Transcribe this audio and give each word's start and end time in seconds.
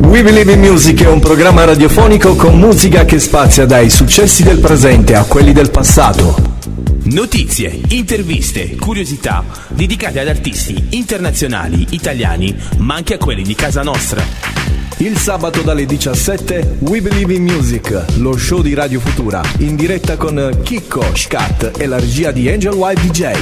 We 0.00 0.22
Believe 0.22 0.52
in 0.52 0.60
Music 0.60 1.02
è 1.02 1.08
un 1.08 1.20
programma 1.20 1.64
radiofonico 1.64 2.34
con 2.34 2.58
musica 2.58 3.04
che 3.04 3.18
spazia 3.18 3.66
dai 3.66 3.90
successi 3.90 4.42
del 4.42 4.58
presente 4.58 5.14
a 5.14 5.24
quelli 5.24 5.52
del 5.52 5.70
passato. 5.70 6.56
Notizie, 7.04 7.80
interviste, 7.90 8.76
curiosità 8.76 9.44
dedicate 9.68 10.18
ad 10.18 10.28
artisti 10.28 10.86
internazionali, 10.90 11.86
italiani, 11.90 12.56
ma 12.78 12.94
anche 12.94 13.14
a 13.14 13.18
quelli 13.18 13.42
di 13.42 13.54
casa 13.54 13.82
nostra. 13.82 14.24
Il 14.96 15.18
sabato 15.18 15.60
dalle 15.60 15.84
17 15.84 16.78
We 16.80 17.02
Believe 17.02 17.34
in 17.34 17.42
Music, 17.44 18.04
lo 18.16 18.36
show 18.36 18.62
di 18.62 18.74
Radio 18.74 19.00
Futura, 19.00 19.42
in 19.58 19.76
diretta 19.76 20.16
con 20.16 20.60
Chicco, 20.62 21.04
Scat 21.14 21.72
e 21.78 21.86
la 21.86 22.00
regia 22.00 22.30
di 22.32 22.48
Angel 22.48 22.72
White 22.72 23.06
DJ. 23.06 23.32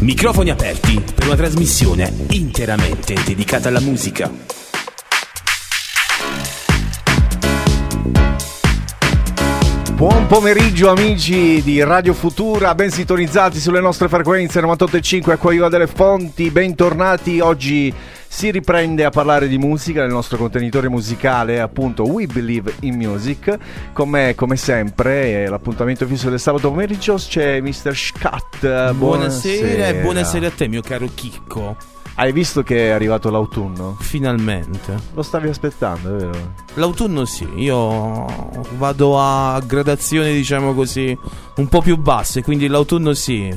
Microfoni 0.00 0.50
aperti 0.50 1.00
per 1.14 1.26
una 1.26 1.36
trasmissione 1.36 2.12
interamente 2.30 3.14
dedicata 3.24 3.68
alla 3.68 3.80
musica. 3.80 4.61
Buon 9.94 10.26
pomeriggio 10.26 10.90
amici 10.90 11.62
di 11.62 11.82
Radio 11.82 12.12
Futura, 12.12 12.74
ben 12.74 12.90
sintonizzati 12.90 13.60
sulle 13.60 13.80
nostre 13.80 14.08
frequenze 14.08 14.60
98.5 14.60 15.30
a 15.30 15.36
Coiva 15.36 15.68
delle 15.68 15.86
Fonti, 15.86 16.50
bentornati. 16.50 17.38
Oggi 17.38 17.94
si 18.26 18.50
riprende 18.50 19.04
a 19.04 19.10
parlare 19.10 19.46
di 19.46 19.58
musica 19.58 20.00
nel 20.00 20.10
nostro 20.10 20.38
contenitore 20.38 20.88
musicale, 20.88 21.60
appunto 21.60 22.04
We 22.04 22.26
Believe 22.26 22.74
in 22.80 22.96
Music. 22.96 23.56
Con 23.92 24.08
me, 24.08 24.34
come 24.34 24.56
sempre, 24.56 25.46
l'appuntamento 25.46 26.06
fisso 26.06 26.30
del 26.30 26.40
sabato 26.40 26.70
pomeriggio 26.70 27.14
c'è 27.14 27.60
Mr. 27.60 27.94
Scat. 27.94 28.92
Buonasera, 28.92 28.94
buonasera 28.94 29.88
e 29.88 29.94
buonasera 30.00 30.46
a 30.46 30.50
te 30.50 30.68
mio 30.68 30.80
caro 30.82 31.08
Chicco. 31.14 32.01
Hai 32.14 32.32
visto 32.32 32.62
che 32.62 32.88
è 32.88 32.90
arrivato 32.90 33.30
l'autunno? 33.30 33.96
Finalmente. 33.98 34.94
Lo 35.14 35.22
stavi 35.22 35.48
aspettando, 35.48 36.14
è 36.14 36.18
vero? 36.18 36.52
L'autunno 36.74 37.24
sì, 37.24 37.48
io 37.56 38.26
vado 38.76 39.18
a 39.18 39.60
gradazioni, 39.64 40.32
diciamo 40.32 40.74
così, 40.74 41.16
un 41.56 41.68
po' 41.68 41.80
più 41.80 41.96
basse, 41.96 42.42
quindi 42.42 42.66
l'autunno 42.68 43.14
sì. 43.14 43.48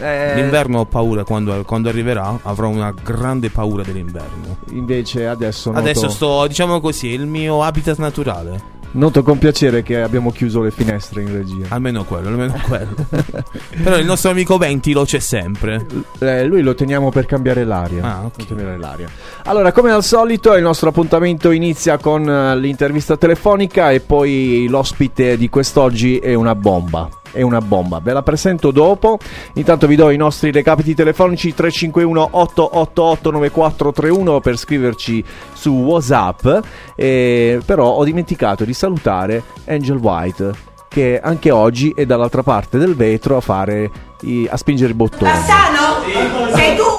Eh... 0.00 0.34
L'inverno 0.34 0.80
ho 0.80 0.86
paura 0.86 1.22
quando, 1.22 1.62
quando, 1.64 1.90
arriverà, 1.90 2.38
avrò 2.42 2.68
una 2.68 2.92
grande 2.92 3.50
paura 3.50 3.82
dell'inverno. 3.82 4.56
Invece 4.70 5.26
adesso... 5.26 5.70
Noto... 5.70 5.82
Adesso 5.82 6.08
sto, 6.08 6.46
diciamo 6.46 6.80
così, 6.80 7.08
il 7.08 7.26
mio 7.26 7.62
habitat 7.62 7.98
naturale. 7.98 8.80
Noto 8.92 9.22
con 9.22 9.38
piacere 9.38 9.82
che 9.82 10.02
abbiamo 10.02 10.30
chiuso 10.30 10.60
le 10.60 10.70
finestre 10.70 11.22
in 11.22 11.32
regia. 11.32 11.66
Almeno 11.68 12.04
quello, 12.04 12.28
almeno 12.28 12.60
quello. 12.66 12.94
Però 13.82 13.96
il 13.96 14.04
nostro 14.04 14.30
amico 14.30 14.58
Ventilo 14.58 15.04
c'è 15.04 15.18
sempre. 15.18 15.86
Eh, 16.18 16.44
lui 16.44 16.60
lo 16.60 16.74
teniamo 16.74 17.10
per 17.10 17.24
cambiare 17.24 17.64
l'aria. 17.64 18.02
Ah, 18.04 18.24
ok. 18.24 18.46
Cambiare 18.46 18.76
l'aria. 18.76 19.08
Allora, 19.44 19.72
come 19.72 19.90
al 19.90 20.04
solito, 20.04 20.54
il 20.54 20.62
nostro 20.62 20.90
appuntamento 20.90 21.50
inizia 21.50 21.96
con 21.96 22.22
uh, 22.26 22.58
l'intervista 22.58 23.16
telefonica 23.16 23.90
e 23.90 24.00
poi 24.00 24.66
l'ospite 24.68 25.38
di 25.38 25.48
quest'oggi 25.48 26.18
è 26.18 26.34
una 26.34 26.54
bomba 26.54 27.08
è 27.32 27.42
una 27.42 27.60
bomba. 27.60 28.00
Ve 28.00 28.12
la 28.12 28.22
presento 28.22 28.70
dopo. 28.70 29.18
Intanto 29.54 29.86
vi 29.86 29.96
do 29.96 30.10
i 30.10 30.16
nostri 30.16 30.52
recapiti 30.52 30.94
telefonici 30.94 31.54
351 31.54 32.28
888 32.30 33.30
9431 33.30 34.40
per 34.40 34.56
scriverci 34.56 35.24
su 35.52 35.70
WhatsApp. 35.70 36.46
Eh, 36.94 37.60
però 37.64 37.88
ho 37.88 38.04
dimenticato 38.04 38.64
di 38.64 38.74
salutare 38.74 39.42
Angel 39.66 39.96
White 39.96 40.70
che 40.92 41.18
anche 41.22 41.50
oggi 41.50 41.92
è 41.96 42.04
dall'altra 42.04 42.42
parte 42.42 42.76
del 42.76 42.94
vetro 42.94 43.38
a 43.38 43.40
fare 43.40 43.90
i, 44.20 44.46
a 44.50 44.56
spingere 44.58 44.90
il 44.90 44.94
bottone. 44.94 45.30
Bassano? 45.30 46.04
Sì. 46.04 46.54
Sei 46.54 46.76
tu? 46.76 46.92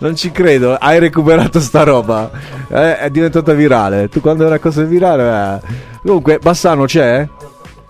non 0.00 0.16
ci 0.16 0.32
credo, 0.32 0.74
hai 0.74 0.98
recuperato 0.98 1.60
sta 1.60 1.84
roba. 1.84 2.30
Eh, 2.68 2.98
è 2.98 3.10
diventata 3.10 3.52
virale. 3.52 4.08
Tu 4.08 4.20
quando 4.20 4.44
una 4.44 4.58
cosa 4.58 4.82
è 4.82 4.86
virale. 4.86 5.60
Eh. 5.62 6.00
Comunque, 6.02 6.38
Bassano 6.38 6.84
c'è? 6.84 7.28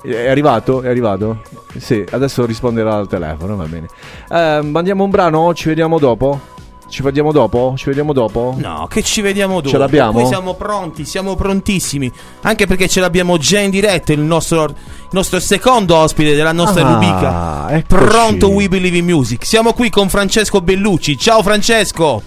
È 0.02 0.28
arrivato? 0.28 0.82
È 0.82 0.88
arrivato? 0.88 1.42
Sì, 1.78 2.04
adesso 2.10 2.44
risponderà 2.44 2.94
al 2.96 3.06
telefono, 3.08 3.54
va 3.56 3.64
bene. 3.66 3.88
Eh, 4.28 4.60
mandiamo 4.62 5.04
un 5.04 5.10
brano? 5.10 5.54
Ci 5.54 5.68
vediamo 5.68 5.98
dopo? 5.98 6.40
Ci 6.88 7.02
vediamo 7.02 7.32
dopo? 7.32 7.72
Ci 7.76 7.86
vediamo 7.86 8.12
dopo? 8.12 8.54
No, 8.58 8.86
che 8.90 9.02
ci 9.02 9.22
vediamo 9.22 9.56
dopo. 9.56 9.68
Ce 9.68 9.78
l'abbiamo? 9.78 10.18
Noi 10.18 10.26
siamo 10.26 10.54
pronti, 10.54 11.04
siamo 11.06 11.36
prontissimi. 11.36 12.10
Anche 12.42 12.66
perché 12.66 12.88
ce 12.88 13.00
l'abbiamo 13.00 13.38
già 13.38 13.60
in 13.60 13.70
diretta 13.70 14.12
il 14.12 14.20
nostro, 14.20 14.64
il 14.64 14.74
nostro 15.12 15.38
secondo 15.40 15.96
ospite 15.96 16.34
della 16.34 16.52
nostra 16.52 16.84
Ah, 16.86 16.92
rubrica. 16.92 17.66
eccoci. 17.78 18.04
Pronto 18.04 18.48
We 18.50 18.68
Believe 18.68 18.98
in 18.98 19.04
Music. 19.06 19.46
Siamo 19.46 19.72
qui 19.72 19.88
con 19.88 20.08
Francesco 20.10 20.60
Bellucci. 20.60 21.16
Ciao 21.16 21.42
Francesco. 21.42 22.22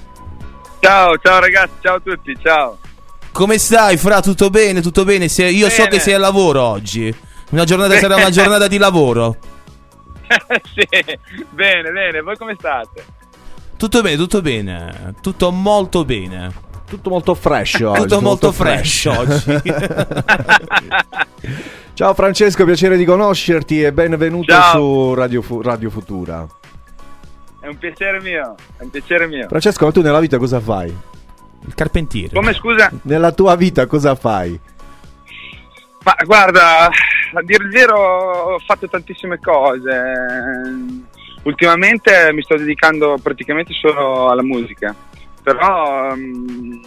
Ciao, 0.80 1.18
ciao 1.18 1.40
ragazzi, 1.40 1.74
ciao 1.82 1.96
a 1.96 2.00
tutti, 2.04 2.36
ciao. 2.42 2.78
Come 3.32 3.58
stai, 3.60 3.98
Fra? 3.98 4.22
Tutto 4.22 4.50
bene? 4.50 4.82
Tutto 4.82 5.04
bene? 5.04 5.28
Se- 5.28 5.46
io 5.46 5.70
so 5.70 5.84
Bene. 5.84 5.90
che 5.90 6.00
sei 6.00 6.14
al 6.14 6.22
lavoro 6.22 6.64
oggi. 6.64 7.14
Una 7.56 7.64
giornata 7.64 7.98
sarà 7.98 8.16
una 8.18 8.30
giornata 8.32 8.68
di 8.68 8.78
lavoro. 8.78 9.38
sì, 10.76 10.86
bene, 11.52 11.90
bene, 11.90 12.20
voi 12.20 12.36
come 12.36 12.54
state? 12.60 13.06
Tutto 13.78 14.02
bene, 14.02 14.18
tutto 14.18 14.42
bene. 14.42 15.14
Tutto 15.22 15.52
molto 15.52 16.04
bene. 16.04 16.52
Tutto 16.86 17.10
molto 17.10 17.34
fresh 17.34 17.76
oggi. 17.80 18.02
Tutto 18.02 18.20
molto 18.22 18.52
fresh 18.52 19.06
oggi. 19.06 19.62
Ciao 21.94 22.14
Francesco, 22.14 22.66
piacere 22.66 22.98
di 22.98 23.06
conoscerti 23.06 23.84
e 23.84 23.94
benvenuto 23.94 24.52
Ciao. 24.52 24.72
su 24.74 25.14
Radio, 25.14 25.42
Fu- 25.42 25.62
Radio 25.62 25.90
Futura. 25.90 26.46
È 27.62 27.68
un 27.68 27.78
piacere 27.78 28.20
mio, 28.20 28.56
è 28.76 28.84
un 28.84 28.90
piacere 28.90 29.28
mio. 29.28 29.48
Francesco, 29.48 29.86
ma 29.86 29.92
tu 29.94 30.02
nella 30.02 30.20
vita 30.20 30.38
cosa 30.38 30.60
fai? 30.60 30.94
Il 31.68 31.74
carpentiere. 31.74 32.34
Come 32.34 32.54
scusa? 32.54 32.92
Nella 33.04 33.32
tua 33.32 33.56
vita 33.56 33.86
cosa 33.86 34.14
fai? 34.14 34.60
Ma 36.06 36.16
guarda, 36.24 36.86
a 36.86 37.42
dire 37.42 37.64
il 37.64 37.72
vero 37.72 37.98
ho 37.98 38.60
fatto 38.60 38.88
tantissime 38.88 39.40
cose. 39.40 40.04
Ultimamente 41.42 42.32
mi 42.32 42.44
sto 42.44 42.56
dedicando 42.58 43.18
praticamente 43.22 43.74
solo 43.74 44.30
alla 44.30 44.44
musica. 44.44 44.94
Però 45.42 46.16
mm, 46.16 46.84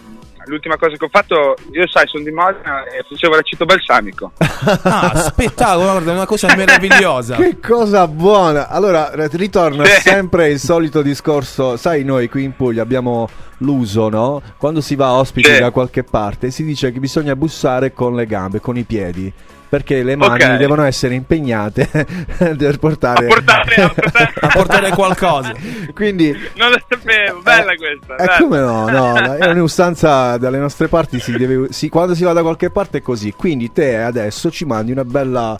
l'ultima 0.49 0.75
cosa 0.77 0.95
che 0.97 1.05
ho 1.05 1.09
fatto, 1.09 1.55
io 1.71 1.87
sai, 1.87 2.07
sono 2.07 2.23
di 2.23 2.31
Modena 2.31 2.83
e 2.85 3.05
facevo 3.07 3.35
l'aceto 3.35 3.65
balsamico. 3.65 4.31
Ah, 4.83 5.17
spettacolo, 5.17 5.83
guarda, 5.91 6.11
è 6.11 6.15
una 6.15 6.25
cosa 6.25 6.53
meravigliosa. 6.55 7.35
Che 7.37 7.59
cosa 7.59 8.07
buona! 8.07 8.67
Allora, 8.67 9.11
r- 9.13 9.29
ritorna 9.33 9.85
Sì. 9.85 10.01
sempre 10.01 10.49
il 10.49 10.59
solito 10.59 11.01
discorso. 11.01 11.77
Sai, 11.77 12.03
noi 12.03 12.27
qui 12.27 12.43
in 12.43 12.55
Puglia 12.55 12.81
abbiamo 12.81 13.29
l'uso, 13.59 14.09
no? 14.09 14.41
Quando 14.57 14.81
si 14.81 14.95
va 14.95 15.13
ospiti 15.13 15.53
Sì. 15.53 15.59
da 15.59 15.71
qualche 15.71 16.03
parte, 16.03 16.51
si 16.51 16.63
dice 16.63 16.91
che 16.91 16.99
bisogna 16.99 17.35
bussare 17.35 17.93
con 17.93 18.15
le 18.15 18.25
gambe, 18.25 18.59
con 18.59 18.77
i 18.77 18.83
piedi. 18.83 19.31
Perché 19.69 20.01
le 20.01 20.15
mani 20.15 20.43
Ok. 20.43 20.55
devono 20.55 20.83
essere 20.83 21.13
impegnate 21.13 21.87
per 22.57 22.79
portare, 22.79 23.27
A 23.27 23.27
portare, 23.27 23.81
a 23.83 23.89
portare, 23.89 24.33
A 24.41 24.47
portare 24.47 24.89
qualcosa. 24.89 25.53
Quindi 25.93 26.35
Non 26.55 26.71
lo 26.71 26.81
sapevo, 26.87 27.39
bella 27.41 27.75
questa. 27.75 28.15
Eh, 28.15 28.25
bella. 28.25 28.37
come 28.39 28.59
no? 28.59 28.89
No, 28.89 29.15
è 29.37 29.45
un'usanza 29.51 30.37
dalle 30.37 30.57
nostre 30.57 30.87
parti. 30.87 31.19
Si 31.19 31.31
deve, 31.37 31.67
si- 31.71 31.87
quando 31.87 32.15
si 32.15 32.23
va 32.23 32.33
da 32.33 32.41
qualche 32.41 32.71
parte 32.71 32.97
è 32.97 33.01
così. 33.03 33.31
Quindi 33.33 33.71
te 33.71 33.97
adesso 33.97 34.49
ci 34.49 34.65
mandi 34.65 34.91
una 34.91 35.05
bella, 35.05 35.59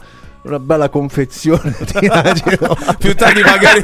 una 0.50 0.60
bella 0.60 0.90
confezione 0.90 1.76
di 2.00 2.08
agilo. 2.08 2.78
più, 2.98 3.16
tardi 3.16 3.42
magari, 3.42 3.82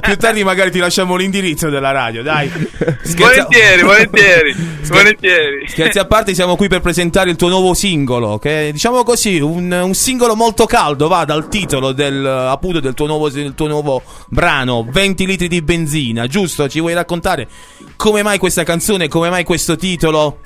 più 0.00 0.16
tardi 0.16 0.44
magari 0.44 0.70
ti 0.70 0.78
lasciamo 0.78 1.16
l'indirizzo 1.16 1.70
della 1.70 1.90
radio, 1.90 2.22
dai. 2.22 2.48
Scherzi 2.48 3.16
Volentieri, 3.16 3.82
volentieri, 3.82 4.52
Scher- 4.52 4.90
volentieri. 4.90 5.68
Scherzi 5.68 5.98
a 5.98 6.04
parte, 6.06 6.34
siamo 6.34 6.56
qui 6.56 6.68
per 6.68 6.80
presentare 6.80 7.30
il 7.30 7.36
tuo 7.36 7.48
nuovo 7.48 7.74
singolo, 7.74 8.38
che 8.38 8.68
è, 8.68 8.72
diciamo 8.72 9.02
così, 9.02 9.38
un, 9.38 9.70
un 9.70 9.94
singolo 9.94 10.34
molto 10.34 10.66
caldo, 10.66 11.08
va 11.08 11.24
dal 11.24 11.48
titolo 11.48 11.92
del, 11.92 12.24
appunto 12.24 12.80
del 12.80 12.94
tuo, 12.94 13.06
nuovo, 13.06 13.30
del 13.30 13.54
tuo 13.54 13.68
nuovo 13.68 14.02
brano, 14.28 14.86
20 14.88 15.26
litri 15.26 15.48
di 15.48 15.62
benzina, 15.62 16.26
giusto? 16.26 16.68
Ci 16.68 16.80
vuoi 16.80 16.94
raccontare 16.94 17.48
come 17.96 18.22
mai 18.22 18.38
questa 18.38 18.64
canzone, 18.64 19.08
come 19.08 19.30
mai 19.30 19.44
questo 19.44 19.76
titolo? 19.76 20.38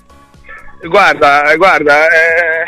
Guarda, 0.82 1.54
guarda, 1.56 2.06
eh, 2.06 2.64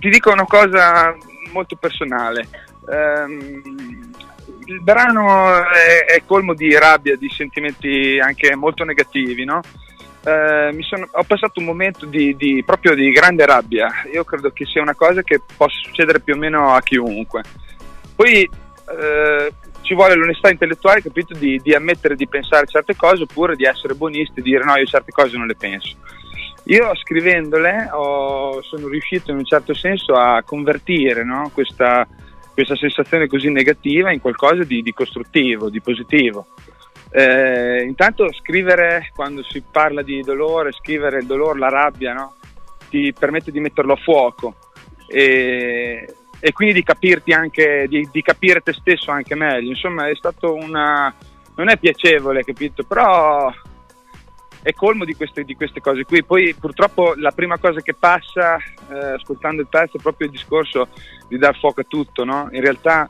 ti 0.00 0.08
dico 0.08 0.32
una 0.32 0.44
cosa 0.44 1.14
molto 1.56 1.76
personale. 1.76 2.46
Ehm, 2.90 4.12
il 4.66 4.80
brano 4.82 5.64
è, 5.68 6.04
è 6.06 6.22
colmo 6.24 6.54
di 6.54 6.76
rabbia, 6.76 7.16
di 7.16 7.28
sentimenti 7.28 8.18
anche 8.20 8.54
molto 8.54 8.84
negativi, 8.84 9.44
no? 9.44 9.60
Mi 10.26 10.82
sono- 10.82 11.08
ho 11.08 11.22
passato 11.22 11.60
un 11.60 11.66
momento 11.66 12.04
di, 12.04 12.34
di- 12.36 12.62
proprio 12.66 12.96
di 12.96 13.12
grande 13.12 13.46
rabbia. 13.46 13.88
Io 14.12 14.24
credo 14.24 14.50
che 14.50 14.64
sia 14.66 14.82
una 14.82 14.94
cosa 14.96 15.22
che 15.22 15.40
possa 15.56 15.78
succedere 15.84 16.18
più 16.18 16.34
o 16.34 16.36
meno 16.36 16.74
a 16.74 16.82
chiunque. 16.82 17.42
Poi 18.16 18.42
eh, 18.42 19.52
ci 19.82 19.94
vuole 19.94 20.16
l'onestà 20.16 20.50
intellettuale, 20.50 21.00
capito, 21.00 21.32
di, 21.38 21.60
di 21.62 21.74
ammettere 21.74 22.16
di 22.16 22.26
pensare 22.26 22.66
certe 22.66 22.96
cose 22.96 23.22
oppure 23.22 23.54
di 23.54 23.64
essere 23.64 23.94
buonisti 23.94 24.40
e 24.40 24.42
dire 24.42 24.64
no, 24.64 24.76
io 24.76 24.84
certe 24.86 25.12
cose 25.12 25.36
non 25.36 25.46
le 25.46 25.54
penso. 25.54 25.94
Io 26.68 26.94
scrivendole 26.96 27.88
ho- 27.92 28.60
sono 28.62 28.88
riuscito 28.88 29.30
in 29.30 29.38
un 29.38 29.44
certo 29.44 29.72
senso 29.72 30.14
a 30.14 30.42
convertire 30.42 31.24
no, 31.24 31.50
questa, 31.52 32.06
questa 32.52 32.74
sensazione 32.74 33.28
così 33.28 33.50
negativa 33.50 34.12
in 34.12 34.20
qualcosa 34.20 34.64
di, 34.64 34.82
di 34.82 34.92
costruttivo, 34.92 35.68
di 35.68 35.80
positivo. 35.80 36.46
Eh, 37.10 37.84
intanto 37.84 38.32
scrivere 38.32 39.10
quando 39.14 39.44
si 39.44 39.62
parla 39.70 40.02
di 40.02 40.20
dolore, 40.22 40.72
scrivere 40.72 41.18
il 41.18 41.26
dolore, 41.26 41.58
la 41.58 41.68
rabbia, 41.68 42.12
no? 42.12 42.34
ti 42.88 43.12
permette 43.16 43.50
di 43.50 43.60
metterlo 43.60 43.92
a 43.92 43.96
fuoco 43.96 44.54
e, 45.06 46.14
e 46.40 46.52
quindi 46.52 46.74
di 46.74 46.82
capirti 46.82 47.32
anche, 47.32 47.86
di, 47.88 48.08
di, 48.10 48.22
capire 48.22 48.60
te 48.60 48.72
stesso 48.72 49.10
anche 49.10 49.34
meglio. 49.34 49.70
Insomma, 49.70 50.08
è 50.08 50.14
stato 50.16 50.54
una. 50.54 51.14
non 51.54 51.68
è 51.68 51.76
piacevole, 51.78 52.42
capito? 52.42 52.82
Però 52.84 53.52
è 54.66 54.72
colmo 54.72 55.04
di 55.04 55.14
queste, 55.14 55.44
di 55.44 55.54
queste 55.54 55.80
cose 55.80 56.02
qui. 56.02 56.24
Poi 56.24 56.52
purtroppo 56.58 57.14
la 57.16 57.30
prima 57.30 57.56
cosa 57.56 57.80
che 57.80 57.94
passa 57.94 58.56
eh, 58.56 59.12
ascoltando 59.14 59.62
il 59.62 59.68
pezzo 59.68 59.96
è 59.96 60.00
proprio 60.00 60.26
il 60.26 60.32
discorso 60.32 60.88
di 61.28 61.38
dar 61.38 61.56
fuoco 61.56 61.82
a 61.82 61.84
tutto, 61.86 62.24
no? 62.24 62.48
In 62.50 62.62
realtà 62.62 63.08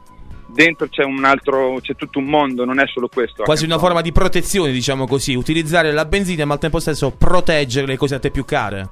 dentro 0.49 0.87
c'è 0.87 1.03
un 1.03 1.25
altro, 1.25 1.79
c'è 1.81 1.97
tutto 1.97 2.19
un 2.19 2.27
mondo, 2.27 2.67
non 2.67 2.79
è 2.79 2.87
solo 2.89 3.09
questo. 3.09 3.45
Quasi 3.45 3.65
una 3.65 3.79
forma 3.79 4.03
di 4.03 4.13
protezione, 4.13 4.71
diciamo 4.71 5.07
così, 5.07 5.35
utilizzare 5.35 5.93
la 5.93 6.05
benzina 6.05 6.45
ma 6.45 6.53
al 6.53 6.61
tempo 6.61 6.79
stesso 6.79 7.11
proteggere 7.13 7.87
le 7.87 7.97
cose 7.97 8.17
a 8.17 8.19
te 8.19 8.31
più 8.31 8.45
care. 8.45 8.91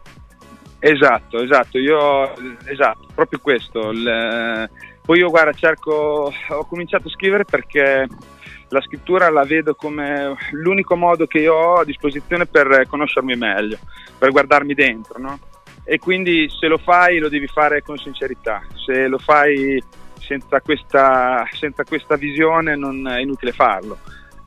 Esatto, 0.79 1.43
esatto, 1.43 1.77
io 1.77 2.35
esatto, 2.65 3.09
proprio 3.15 3.41
questo. 3.43 3.91
Il, 3.91 4.71
poi 5.05 5.19
io 5.19 5.29
guarda, 5.29 5.53
cerco, 5.53 6.33
ho 6.49 6.65
cominciato 6.65 7.09
a 7.09 7.11
scrivere 7.11 7.45
perché 7.45 8.07
la 8.75 8.81
scrittura 8.81 9.31
la 9.31 9.45
vedo 9.45 9.77
come 9.77 10.35
l'unico 10.51 10.97
modo 10.97 11.27
che 11.27 11.39
io 11.39 11.55
ho 11.55 11.75
a 11.79 11.85
disposizione 11.85 12.45
per 12.45 12.87
conoscermi 12.89 13.37
meglio, 13.37 13.79
per 14.19 14.33
guardarmi 14.33 14.75
dentro, 14.75 15.19
no? 15.21 15.39
E 15.85 15.99
quindi 15.99 16.49
se 16.49 16.67
lo 16.67 16.79
fai 16.79 17.19
lo 17.19 17.29
devi 17.29 17.47
fare 17.47 17.83
con 17.83 17.97
sincerità, 17.97 18.63
se 18.75 19.07
lo 19.07 19.19
fai 19.19 19.81
senza 20.19 20.61
questa, 20.61 21.47
senza 21.53 21.85
questa 21.85 22.17
visione 22.17 22.75
non 22.75 23.07
è 23.07 23.21
inutile 23.21 23.53
farlo, 23.53 23.99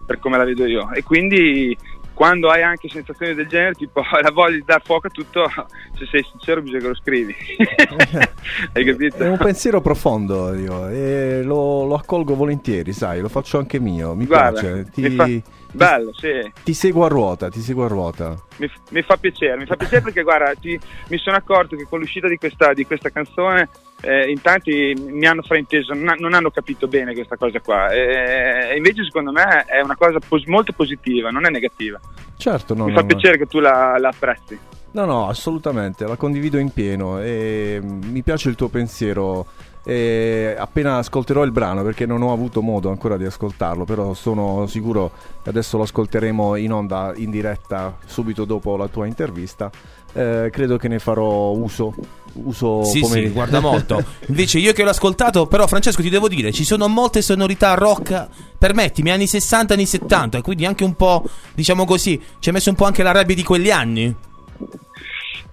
per 0.06 0.20
come 0.20 0.38
la 0.38 0.44
vedo 0.44 0.66
io. 0.66 0.92
E 0.92 1.04
quindi 1.04 1.78
quando 2.18 2.50
hai 2.50 2.64
anche 2.64 2.90
sensazioni 2.90 3.36
del 3.36 3.48
genere, 3.48 3.74
tipo 3.76 4.02
la 4.20 4.32
voglia 4.32 4.56
di 4.56 4.64
dar 4.66 4.82
fuoco 4.84 5.06
a 5.06 5.10
tutto, 5.12 5.48
se 5.96 6.08
sei 6.08 6.26
sincero 6.32 6.64
bisogna 6.64 6.82
che 6.82 6.88
lo 6.88 6.96
scrivi. 6.96 7.36
hai 8.74 8.84
capito? 8.84 9.18
È 9.18 9.30
un 9.30 9.38
pensiero 9.38 9.82
profondo 9.82 10.52
io, 10.56 10.90
e 10.90 11.44
lo, 11.44 11.86
lo, 11.86 11.94
accolgo 11.94 12.34
volentieri, 12.34 12.92
sai, 12.92 13.22
lo 13.22 13.30
faccio 13.30 13.60
anche 13.60 13.80
mio, 13.80 14.16
mi 14.16 14.26
Guarda, 14.26 14.60
piace. 14.60 14.90
Ti, 14.92 15.10
fa... 15.12 15.30
Bello, 15.74 16.12
sì. 16.14 16.52
Ti 16.64 16.74
seguo 16.74 17.06
a 17.06 17.08
ruota, 17.08 17.50
ti 17.50 17.60
seguo 17.60 17.86
a 17.86 17.88
ruota. 17.88 18.36
Mi, 18.58 18.68
mi 18.90 19.04
fa 19.04 19.16
piacere, 19.18 19.56
mi 19.56 19.68
fa 19.68 19.76
piacere 19.76 20.02
perché 20.02 20.24
guarda, 20.24 20.56
ti, 20.56 20.80
mi 21.10 21.20
sono 21.20 21.36
accorto 21.36 21.76
che 21.76 21.86
con 21.88 22.00
l'uscita 22.00 22.28
di 22.28 22.38
questa, 22.38 22.74
di 22.74 22.84
questa 22.84 23.12
canzone 23.12 23.70
eh, 24.02 24.30
in 24.30 24.42
tanti 24.42 24.94
mi 24.96 25.26
hanno 25.26 25.42
frainteso, 25.42 25.94
non, 25.94 26.34
hanno 26.34 26.52
capito 26.52 26.88
bene 26.88 27.14
questa 27.14 27.36
cosa 27.36 27.60
qua. 27.60 27.90
E, 27.90 28.76
invece 28.76 29.04
secondo 29.04 29.32
me 29.32 29.66
è 29.66 29.82
una 29.82 29.96
cosa 29.96 30.20
pos- 30.26 30.46
molto 30.46 30.74
positiva, 30.74 31.30
non 31.30 31.46
è 31.46 31.50
negativa. 31.50 32.00
Certo, 32.38 32.76
no, 32.76 32.86
Mi 32.86 32.94
no, 32.94 33.00
fa 33.00 33.06
piacere 33.06 33.38
che 33.38 33.48
tu 33.48 33.60
la, 33.60 33.98
la 34.00 34.10
apprezzi. 34.10 34.60
No, 34.92 35.06
no, 35.06 35.28
assolutamente, 35.28 36.06
la 36.06 36.16
condivido 36.16 36.58
in 36.58 36.72
pieno 36.72 37.20
e 37.20 37.80
mi 37.82 38.22
piace 38.22 38.50
il 38.50 38.56
tuo 38.56 38.68
pensiero. 38.68 39.46
E 39.84 40.54
appena 40.58 40.98
ascolterò 40.98 41.44
il 41.44 41.52
brano, 41.52 41.82
perché 41.82 42.06
non 42.06 42.22
ho 42.22 42.34
avuto 42.34 42.62
modo 42.62 42.90
ancora 42.90 43.16
di 43.16 43.24
ascoltarlo, 43.24 43.86
però 43.86 44.14
sono 44.14 44.68
sicuro 44.68 45.12
che 45.42 45.50
adesso 45.50 45.78
lo 45.78 45.84
ascolteremo 45.84 46.58
in 46.58 46.74
onda, 46.74 47.14
in 47.16 47.32
diretta, 47.32 47.96
subito 48.06 48.44
dopo 48.44 48.76
la 48.76 48.90
tua 48.90 49.06
intervista. 49.06 49.72
Eh, 50.14 50.50
credo 50.52 50.78
che 50.78 50.88
ne 50.88 51.00
farò 51.00 51.52
uso. 51.52 51.94
uso 52.34 52.84
sì, 52.84 53.02
come... 53.02 53.14
sì, 53.22 53.30
guarda 53.30 53.60
molto. 53.60 54.04
Invece 54.28 54.60
io 54.60 54.74
che 54.74 54.84
l'ho 54.84 54.90
ascoltato, 54.90 55.48
però 55.48 55.68
Francesco 55.68 56.02
ti 56.02 56.10
devo 56.10 56.28
dire, 56.28 56.52
ci 56.52 56.64
sono 56.64 56.88
molte 56.88 57.22
sonorità 57.22 57.74
rock, 57.74 58.28
permettimi, 58.58 59.12
anni 59.12 59.28
60, 59.28 59.74
anni 59.74 59.86
70, 59.86 60.42
quindi 60.42 60.66
anche 60.66 60.84
un 60.84 60.96
po', 60.96 61.24
diciamo 61.54 61.86
così, 61.86 62.22
ci 62.40 62.50
hai 62.50 62.56
messo 62.56 62.70
un 62.70 62.76
po' 62.76 62.86
anche 62.86 63.04
la 63.04 63.12
rabbia 63.12 63.36
di 63.36 63.44
quegli 63.44 63.70
anni. 63.70 64.16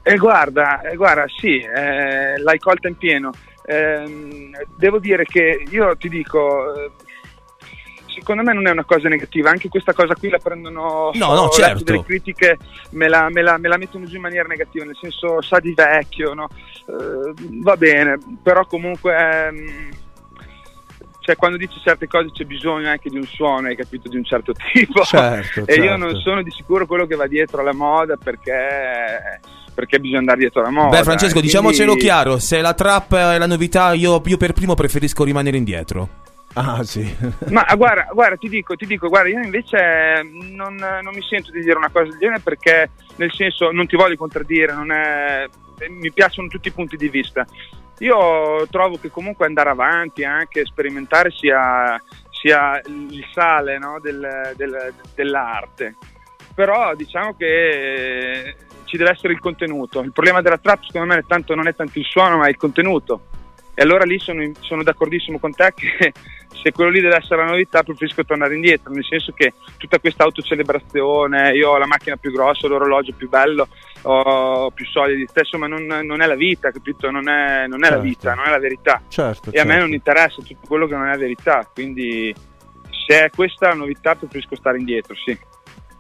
Eh, 0.07 0.17
guarda, 0.17 0.83
eh, 0.83 0.97
guarda, 0.97 1.25
sì, 1.41 1.59
eh, 1.59 2.39
l'hai 2.39 2.59
colta 2.59 2.89
in 2.89 2.97
pieno. 2.97 3.33
Eh, 3.67 4.51
devo 4.77 4.99
dire 4.99 5.25
che 5.25 5.65
io 5.71 5.97
ti 5.97 6.11
dico, 6.11 6.75
eh, 6.75 6.91
secondo 8.15 8.43
me 8.43 8.53
non 8.53 8.67
è 8.67 8.71
una 8.71 8.85
cosa 8.85 9.09
negativa, 9.09 9.51
anche 9.51 9.69
questa 9.69 9.93
cosa 9.93 10.15
qui 10.15 10.31
la 10.31 10.39
prendono 10.39 11.11
no, 11.15 11.35
no, 11.35 11.49
certo. 11.51 11.85
delle 11.85 12.05
critiche, 12.05 12.59
me 12.91 13.09
la, 13.09 13.29
me, 13.31 13.43
la, 13.43 13.59
me 13.59 13.69
la, 13.69 13.77
mettono 13.77 14.07
giù 14.07 14.17
in 14.17 14.23
maniera 14.23 14.47
negativa, 14.47 14.85
nel 14.85 14.97
senso 15.01 15.43
sa 15.43 15.61
di 15.61 15.75
vecchio, 15.75 16.35
no? 16.35 16.49
eh, 16.87 17.35
va 17.63 17.77
bene, 17.77 18.19
però 18.43 18.65
comunque 18.67 19.17
ehm, 19.17 19.89
cioè, 21.25 21.37
quando 21.37 21.57
dici 21.57 21.81
certe 21.83 22.07
cose 22.07 22.31
c'è 22.33 22.45
bisogno 22.45 22.87
anche 22.89 23.09
di 23.09 23.17
un 23.17 23.25
suono, 23.25 23.69
hai 23.69 23.77
capito, 23.77 24.11
di 24.11 24.17
un 24.19 24.25
certo 24.25 24.53
tipo. 24.53 25.03
Certo, 25.15 25.61
e 25.61 25.65
certo. 25.65 25.83
io 25.83 25.97
non 25.97 26.15
sono 26.17 26.43
di 26.43 26.51
sicuro 26.51 26.87
quello 26.87 27.07
che 27.07 27.17
va 27.17 27.27
dietro 27.27 27.61
alla 27.61 27.73
moda 27.73 28.17
perché 28.17 29.41
perché 29.75 29.99
bisogna 29.99 30.19
andare 30.19 30.39
dietro 30.39 30.61
alla 30.61 30.71
moda. 30.71 30.99
Beh, 30.99 31.03
Francesco, 31.03 31.39
eh, 31.39 31.43
diciamocelo 31.43 31.93
quindi... 31.93 32.05
chiaro: 32.05 32.39
se 32.39 32.61
la 32.61 32.75
trap 32.75 33.15
è 33.15 33.39
la 33.39 33.47
novità, 33.47 33.95
io, 33.95 34.23
io, 34.25 34.37
per 34.37 34.53
primo 34.53 34.75
preferisco 34.75 35.25
rimanere 35.25 35.57
indietro. 35.57 36.09
Ah, 36.55 36.83
sì. 36.85 37.05
Ma 37.51 37.67
guarda, 37.77 38.09
guarda, 38.13 38.37
ti 38.37 38.49
dico, 38.49 38.77
ti 38.77 38.87
dico, 38.87 39.09
guarda, 39.09 39.29
io 39.29 39.43
invece 39.43 40.23
non, 40.23 40.77
non, 40.77 41.15
mi 41.15 41.23
sento 41.23 41.51
di 41.51 41.61
dire 41.61 41.77
una 41.77 41.91
cosa 41.91 42.11
del 42.11 42.19
genere 42.19 42.41
perché, 42.41 42.91
nel 43.17 43.33
senso, 43.33 43.73
non 43.73 43.87
ti 43.87 43.97
voglio 43.97 44.17
contraddire, 44.17 44.73
è, 44.73 45.49
mi 45.89 46.13
piacciono 46.13 46.49
tutti 46.49 46.69
i 46.69 46.73
punti 46.73 46.97
di 46.97 47.09
vista. 47.09 47.45
Io 47.99 48.67
trovo 48.71 48.99
che 48.99 49.11
comunque 49.11 49.47
andare 49.47 49.71
avanti, 49.71 50.25
anche 50.25 50.65
sperimentare, 50.65 51.31
sia, 51.31 52.01
sia 52.31 52.81
il 52.87 53.25
sale 53.33 53.79
no, 53.79 53.99
del, 54.01 54.53
del, 54.57 54.93
dell'arte. 55.15 55.97
Però 56.55 56.95
diciamo 56.95 57.35
che 57.35 58.57
ci 58.85 58.97
deve 58.97 59.11
essere 59.11 59.33
il 59.33 59.41
contenuto. 59.41 60.01
Il 60.01 60.13
problema 60.13 60.41
della 60.41 60.59
trap 60.59 60.85
secondo 60.85 61.13
me 61.13 61.21
è 61.21 61.25
tanto, 61.27 61.55
non 61.55 61.67
è 61.67 61.75
tanto 61.75 61.99
il 61.99 62.05
suono 62.05 62.37
ma 62.37 62.49
il 62.49 62.57
contenuto. 62.57 63.27
E 63.75 63.83
allora 63.83 64.05
lì 64.05 64.19
sono, 64.19 64.49
sono, 64.61 64.83
d'accordissimo 64.83 65.39
con 65.39 65.53
te 65.53 65.73
che 65.75 66.13
se 66.63 66.73
quello 66.73 66.91
lì 66.91 67.01
deve 67.01 67.17
essere 67.17 67.43
la 67.45 67.51
novità 67.51 67.83
preferisco 67.83 68.25
tornare 68.25 68.55
indietro, 68.55 68.93
nel 68.93 69.05
senso 69.05 69.33
che 69.33 69.53
tutta 69.77 69.99
questa 69.99 70.23
autocelebrazione, 70.23 71.51
io 71.53 71.71
ho 71.71 71.79
la 71.79 71.87
macchina 71.87 72.17
più 72.17 72.31
grossa, 72.31 72.69
l'orologio 72.69 73.13
più 73.17 73.29
bello, 73.29 73.69
ho 74.03 74.71
più 74.71 74.87
soldi 74.87 75.27
insomma 75.35 75.67
non, 75.67 75.85
non, 75.85 76.21
è 76.21 76.27
la 76.27 76.37
vita, 76.37 76.71
capito? 76.71 77.11
Non 77.11 77.29
è, 77.29 77.67
non 77.67 77.81
è 77.81 77.89
certo. 77.89 77.97
la 77.97 78.03
vita, 78.03 78.35
non 78.35 78.47
è 78.47 78.51
la 78.51 78.59
verità. 78.59 79.03
Certo, 79.09 79.51
e 79.51 79.59
a 79.59 79.65
me 79.65 79.79
non 79.79 79.93
interessa 79.93 80.41
tutto 80.43 80.67
quello 80.67 80.87
che 80.87 80.95
non 80.95 81.09
è 81.09 81.17
verità, 81.17 81.69
quindi 81.73 82.35
se 83.07 83.25
è 83.25 83.31
questa 83.31 83.69
la 83.69 83.75
novità 83.75 84.15
preferisco 84.15 84.57
stare 84.57 84.79
indietro, 84.79 85.15
sì. 85.15 85.37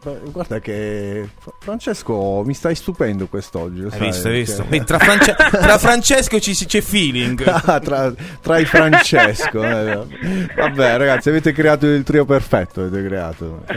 Guarda 0.04 0.60
che 0.60 1.28
Francesco 1.60 2.42
mi 2.44 2.52
stai 2.52 2.74
stupendo 2.74 3.26
quest'oggi. 3.26 3.84
Hai 3.84 3.90
sai, 3.90 4.00
visto, 4.00 4.28
hai 4.28 4.34
visto? 4.34 4.66
Cioè... 4.68 4.84
Tra, 4.84 4.98
France... 4.98 5.34
tra, 5.34 5.78
Francesco 5.78 6.40
ci, 6.40 6.52
c'è 6.54 6.80
feeling. 6.82 7.42
ah, 7.48 7.80
tra, 7.80 8.12
tra, 8.42 8.58
i 8.58 8.66
Francesco. 8.66 9.64
eh. 9.64 10.06
Vabbè, 10.54 10.96
ragazzi, 10.98 11.30
avete 11.30 11.52
creato 11.52 11.86
il 11.86 12.02
trio 12.02 12.26
perfetto. 12.26 12.82
Avete 12.82 13.06
creato. 13.06 13.64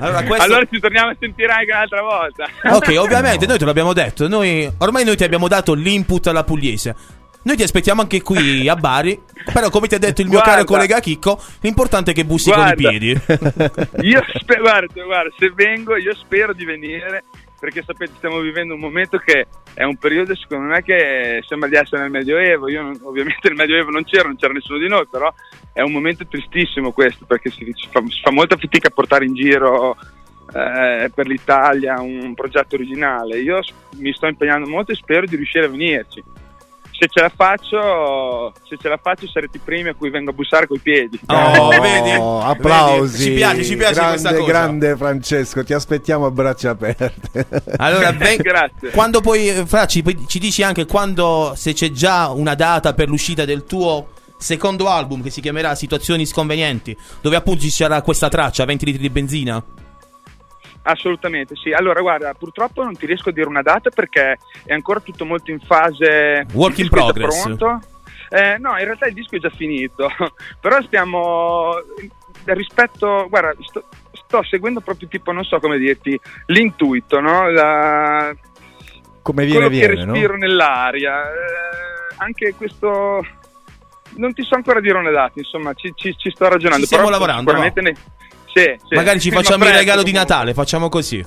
allora, 0.00 0.22
questo... 0.24 0.44
allora, 0.44 0.66
ci 0.70 0.78
torniamo 0.78 1.10
a 1.10 1.16
sentire 1.18 1.52
anche 1.52 1.72
un'altra 1.72 2.02
volta. 2.02 2.48
Ok, 2.74 2.94
ovviamente, 2.98 3.46
noi 3.46 3.58
te 3.58 3.64
l'abbiamo 3.64 3.94
detto. 3.94 4.28
Noi, 4.28 4.70
ormai 4.78 5.04
noi 5.04 5.16
ti 5.16 5.24
abbiamo 5.24 5.48
dato 5.48 5.72
l'input 5.72 6.26
alla 6.26 6.44
pugliese. 6.44 7.20
Noi 7.44 7.56
ti 7.56 7.62
aspettiamo 7.62 8.00
anche 8.00 8.22
qui 8.22 8.68
a 8.68 8.76
Bari. 8.76 9.20
Però, 9.52 9.68
come 9.70 9.88
ti 9.88 9.96
ha 9.96 9.98
detto 9.98 10.20
il 10.20 10.28
mio 10.28 10.36
guarda, 10.36 10.54
caro 10.54 10.64
collega 10.64 11.00
Chicco, 11.00 11.40
l'importante 11.60 12.12
è 12.12 12.14
che 12.14 12.24
bussi 12.24 12.50
guarda, 12.50 12.74
con 12.74 12.84
i 12.84 12.98
piedi. 12.98 13.08
io 14.08 14.22
sper- 14.34 14.60
guarda, 14.60 15.02
guarda, 15.02 15.34
se 15.36 15.50
vengo, 15.54 15.96
io 15.96 16.14
spero 16.14 16.52
di 16.52 16.64
venire. 16.64 17.24
Perché 17.58 17.82
sapete, 17.84 18.14
stiamo 18.16 18.40
vivendo 18.40 18.74
un 18.74 18.80
momento 18.80 19.18
che 19.18 19.46
è 19.74 19.84
un 19.84 19.96
periodo, 19.96 20.34
secondo 20.34 20.66
me, 20.66 20.82
che 20.82 21.42
sembra 21.46 21.68
di 21.68 21.76
essere 21.76 22.02
nel 22.02 22.10
Medioevo. 22.10 22.68
Io, 22.68 22.82
non, 22.82 22.98
ovviamente, 23.02 23.48
nel 23.48 23.56
Medioevo 23.56 23.90
non 23.90 24.04
c'ero, 24.04 24.26
non 24.26 24.36
c'era 24.36 24.52
nessuno 24.52 24.78
di 24.78 24.88
noi, 24.88 25.06
però 25.08 25.32
è 25.72 25.80
un 25.80 25.92
momento 25.92 26.26
tristissimo 26.26 26.92
questo 26.92 27.24
perché 27.24 27.50
si, 27.50 27.64
si, 27.74 27.88
fa, 27.90 28.00
si 28.08 28.20
fa 28.20 28.30
molta 28.30 28.56
fatica 28.56 28.88
a 28.88 28.92
portare 28.92 29.24
in 29.24 29.34
giro 29.34 29.96
eh, 30.54 31.10
per 31.14 31.26
l'Italia 31.26 32.00
un 32.00 32.34
progetto 32.34 32.74
originale. 32.74 33.40
Io 33.40 33.60
mi 33.96 34.12
sto 34.12 34.26
impegnando 34.26 34.68
molto 34.68 34.92
e 34.92 34.96
spero 34.96 35.26
di 35.26 35.36
riuscire 35.36 35.66
a 35.66 35.68
venirci 35.68 36.22
se 36.98 37.08
ce 37.08 37.20
la 37.20 37.32
faccio, 37.34 38.52
se 38.62 38.76
ce 38.76 38.88
la 38.88 38.98
faccio 39.02 39.26
sarete 39.26 39.56
i 39.56 39.60
primi 39.62 39.88
a 39.88 39.94
cui 39.94 40.10
vengo 40.10 40.30
a 40.30 40.32
bussare 40.32 40.66
coi 40.66 40.78
piedi. 40.78 41.18
Oh, 41.26 41.68
vedi? 41.68 42.10
Applausi. 42.10 43.16
Vedi? 43.16 43.30
Ci 43.30 43.32
piace, 43.34 43.64
ci 43.64 43.76
piace 43.76 43.94
grande, 43.94 44.10
questa 44.10 44.34
cosa. 44.34 44.50
Grande 44.50 44.96
Francesco, 44.96 45.64
ti 45.64 45.72
aspettiamo 45.72 46.26
a 46.26 46.30
braccia 46.30 46.70
aperte. 46.70 47.20
Allora, 47.76 48.12
ben, 48.14 48.36
Grazie. 48.36 48.90
Quando 48.90 49.20
poi, 49.20 49.64
Fra, 49.66 49.86
ci, 49.86 50.04
ci 50.26 50.38
dici 50.38 50.62
anche 50.62 50.86
quando, 50.86 51.54
se 51.56 51.72
c'è 51.72 51.90
già 51.90 52.28
una 52.28 52.54
data 52.54 52.92
per 52.92 53.08
l'uscita 53.08 53.44
del 53.44 53.64
tuo 53.64 54.08
secondo 54.36 54.88
album 54.88 55.22
che 55.22 55.30
si 55.30 55.40
chiamerà 55.40 55.74
Situazioni 55.74 56.26
sconvenienti, 56.26 56.96
dove 57.20 57.36
appunto 57.36 57.62
ci 57.62 57.70
sarà 57.70 58.02
questa 58.02 58.28
traccia, 58.28 58.64
20 58.64 58.84
litri 58.84 59.00
di 59.00 59.10
benzina? 59.10 59.62
Assolutamente 60.84 61.54
sì. 61.56 61.70
Allora, 61.72 62.00
guarda, 62.00 62.34
purtroppo 62.34 62.82
non 62.82 62.96
ti 62.96 63.06
riesco 63.06 63.28
a 63.28 63.32
dire 63.32 63.46
una 63.48 63.62
data 63.62 63.90
perché 63.90 64.38
è 64.64 64.72
ancora 64.72 65.00
tutto 65.00 65.24
molto 65.24 65.50
in 65.50 65.60
fase. 65.60 66.46
Work 66.52 66.78
in 66.78 66.88
progress. 66.88 67.42
Pronto. 67.42 67.80
Eh, 68.30 68.56
no, 68.58 68.70
in 68.78 68.84
realtà 68.84 69.06
il 69.06 69.14
disco 69.14 69.36
è 69.36 69.38
già 69.40 69.50
finito, 69.50 70.08
però 70.60 70.80
stiamo. 70.82 71.70
rispetto, 72.46 73.26
guarda, 73.28 73.54
sto, 73.60 73.84
sto 74.12 74.42
seguendo 74.42 74.80
proprio 74.80 75.06
tipo, 75.06 75.32
non 75.32 75.44
so 75.44 75.60
come 75.60 75.76
dirti, 75.78 76.18
l'intuito, 76.46 77.20
no? 77.20 77.50
La, 77.50 78.34
Come 79.20 79.44
viene, 79.44 79.66
quello 79.66 79.70
viene, 79.70 79.94
che 79.94 80.04
no? 80.04 80.12
respiro 80.12 80.36
nell'aria. 80.36 81.22
Eh, 81.22 82.14
anche 82.16 82.54
questo. 82.56 83.24
Non 84.14 84.34
ti 84.34 84.42
so 84.42 84.56
ancora 84.56 84.80
dire 84.80 84.98
una 84.98 85.10
data, 85.10 85.32
insomma, 85.36 85.72
ci, 85.74 85.92
ci- 85.94 86.14
ci 86.16 86.30
sto 86.30 86.48
ragionando. 86.48 86.80
Ci 86.80 86.86
stiamo 86.86 87.04
però 87.04 87.16
lavorando, 87.18 87.50
Sicuramente 87.50 87.80
ne- 87.80 87.94
sì, 88.52 88.74
sì. 88.88 88.94
Magari 88.94 89.20
ci 89.20 89.30
facciamo 89.30 89.64
il 89.66 89.72
regalo 89.72 90.02
di. 90.02 90.12
Natale, 90.12 90.52
facciamo 90.54 90.88
così. 90.88 91.24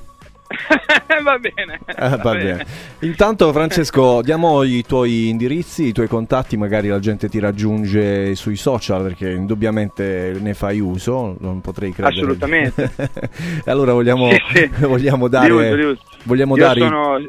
va 1.23 1.39
bene. 1.39 1.79
Ah, 1.95 2.17
va 2.17 2.33
bene. 2.33 2.65
Intanto 2.99 3.51
Francesco 3.51 4.21
diamo 4.21 4.63
i 4.63 4.83
tuoi 4.85 5.29
indirizzi, 5.29 5.87
i 5.87 5.91
tuoi 5.91 6.07
contatti, 6.07 6.55
magari 6.55 6.87
la 6.87 6.99
gente 6.99 7.27
ti 7.29 7.39
raggiunge 7.39 8.35
sui 8.35 8.55
social 8.55 9.03
perché 9.03 9.31
indubbiamente 9.31 10.35
ne 10.39 10.53
fai 10.53 10.79
uso, 10.79 11.35
non 11.39 11.61
potrei 11.61 11.91
credere. 11.91 12.15
Assolutamente. 12.15 12.91
Allora 13.65 13.93
vogliamo, 13.93 14.29
Sì, 14.29 14.41
sì. 14.53 14.69
vogliamo 14.85 15.27
dare... 15.27 15.47
Di 15.47 15.53
uso, 15.53 15.75
di 15.75 15.83
uso. 15.83 16.01
Vogliamo 16.23 16.57
Io 16.57 16.63
dare... 16.63 16.79
sono, 16.79 17.25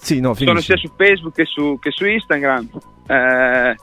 Sì, 0.00 0.20
no, 0.20 0.34
sono 0.34 0.60
sia 0.60 0.76
su 0.76 0.90
Facebook 0.96 1.34
che 1.34 1.44
su, 1.44 1.78
che 1.80 1.90
su 1.90 2.06
Instagram. 2.06 2.68
Eh, 3.06 3.76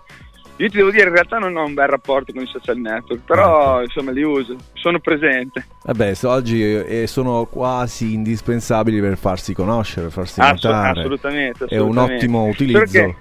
io 0.59 0.69
ti 0.69 0.77
devo 0.77 0.91
dire, 0.91 1.07
in 1.07 1.13
realtà 1.13 1.37
non 1.37 1.55
ho 1.55 1.63
un 1.65 1.73
bel 1.73 1.87
rapporto 1.87 2.33
con 2.33 2.41
i 2.43 2.47
social 2.47 2.77
network, 2.77 3.21
però 3.25 3.77
Ah, 3.77 3.81
insomma 3.83 4.11
li 4.11 4.23
uso, 4.23 4.55
sono 4.73 4.99
presente. 4.99 5.65
Vabbè, 5.83 6.13
so- 6.13 6.29
oggi 6.31 6.61
eh, 6.61 7.07
sono 7.07 7.45
quasi 7.45 8.13
indispensabili 8.13 8.99
per 8.99 9.17
farsi 9.17 9.53
conoscere, 9.53 10.03
per 10.07 10.11
farsi 10.13 10.39
Asso- 10.41 10.67
notare. 10.67 10.99
assolutamente, 10.99 11.65
È 11.65 11.77
un 11.77 11.89
assolutamente. 11.97 12.15
ottimo 12.15 12.45
utilizzo. 12.45 12.79
Perché- 12.79 13.15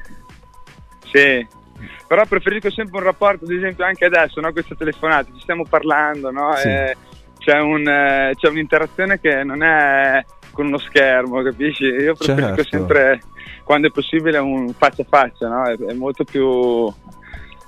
Sì, 1.12 1.46
però 2.06 2.24
preferisco 2.26 2.70
sempre 2.70 2.98
un 2.98 3.04
rapporto, 3.04 3.44
ad 3.44 3.50
esempio 3.52 3.84
anche 3.84 4.04
adesso, 4.04 4.40
no? 4.40 4.52
questa 4.52 4.74
telefonata, 4.74 5.30
ci 5.34 5.40
stiamo 5.40 5.64
parlando, 5.68 6.30
no? 6.30 6.54
Sì. 6.56 6.68
Eh, 6.68 6.96
c'è, 7.38 7.58
un, 7.60 7.86
eh, 7.88 8.32
c'è 8.34 8.48
un'interazione 8.48 9.20
che 9.20 9.42
non 9.44 9.62
è 9.62 10.24
con 10.52 10.66
uno 10.66 10.78
schermo, 10.78 11.40
capisci? 11.42 11.84
Io 11.84 12.14
preferisco 12.14 12.54
Certo. 12.56 12.68
sempre, 12.76 13.20
quando 13.62 13.86
è 13.86 13.90
possibile, 13.90 14.38
un 14.38 14.72
faccia 14.74 15.02
a 15.02 15.06
faccia, 15.08 15.46
no? 15.48 15.64
è, 15.64 15.76
è 15.78 15.92
molto 15.94 16.24
più... 16.24 16.92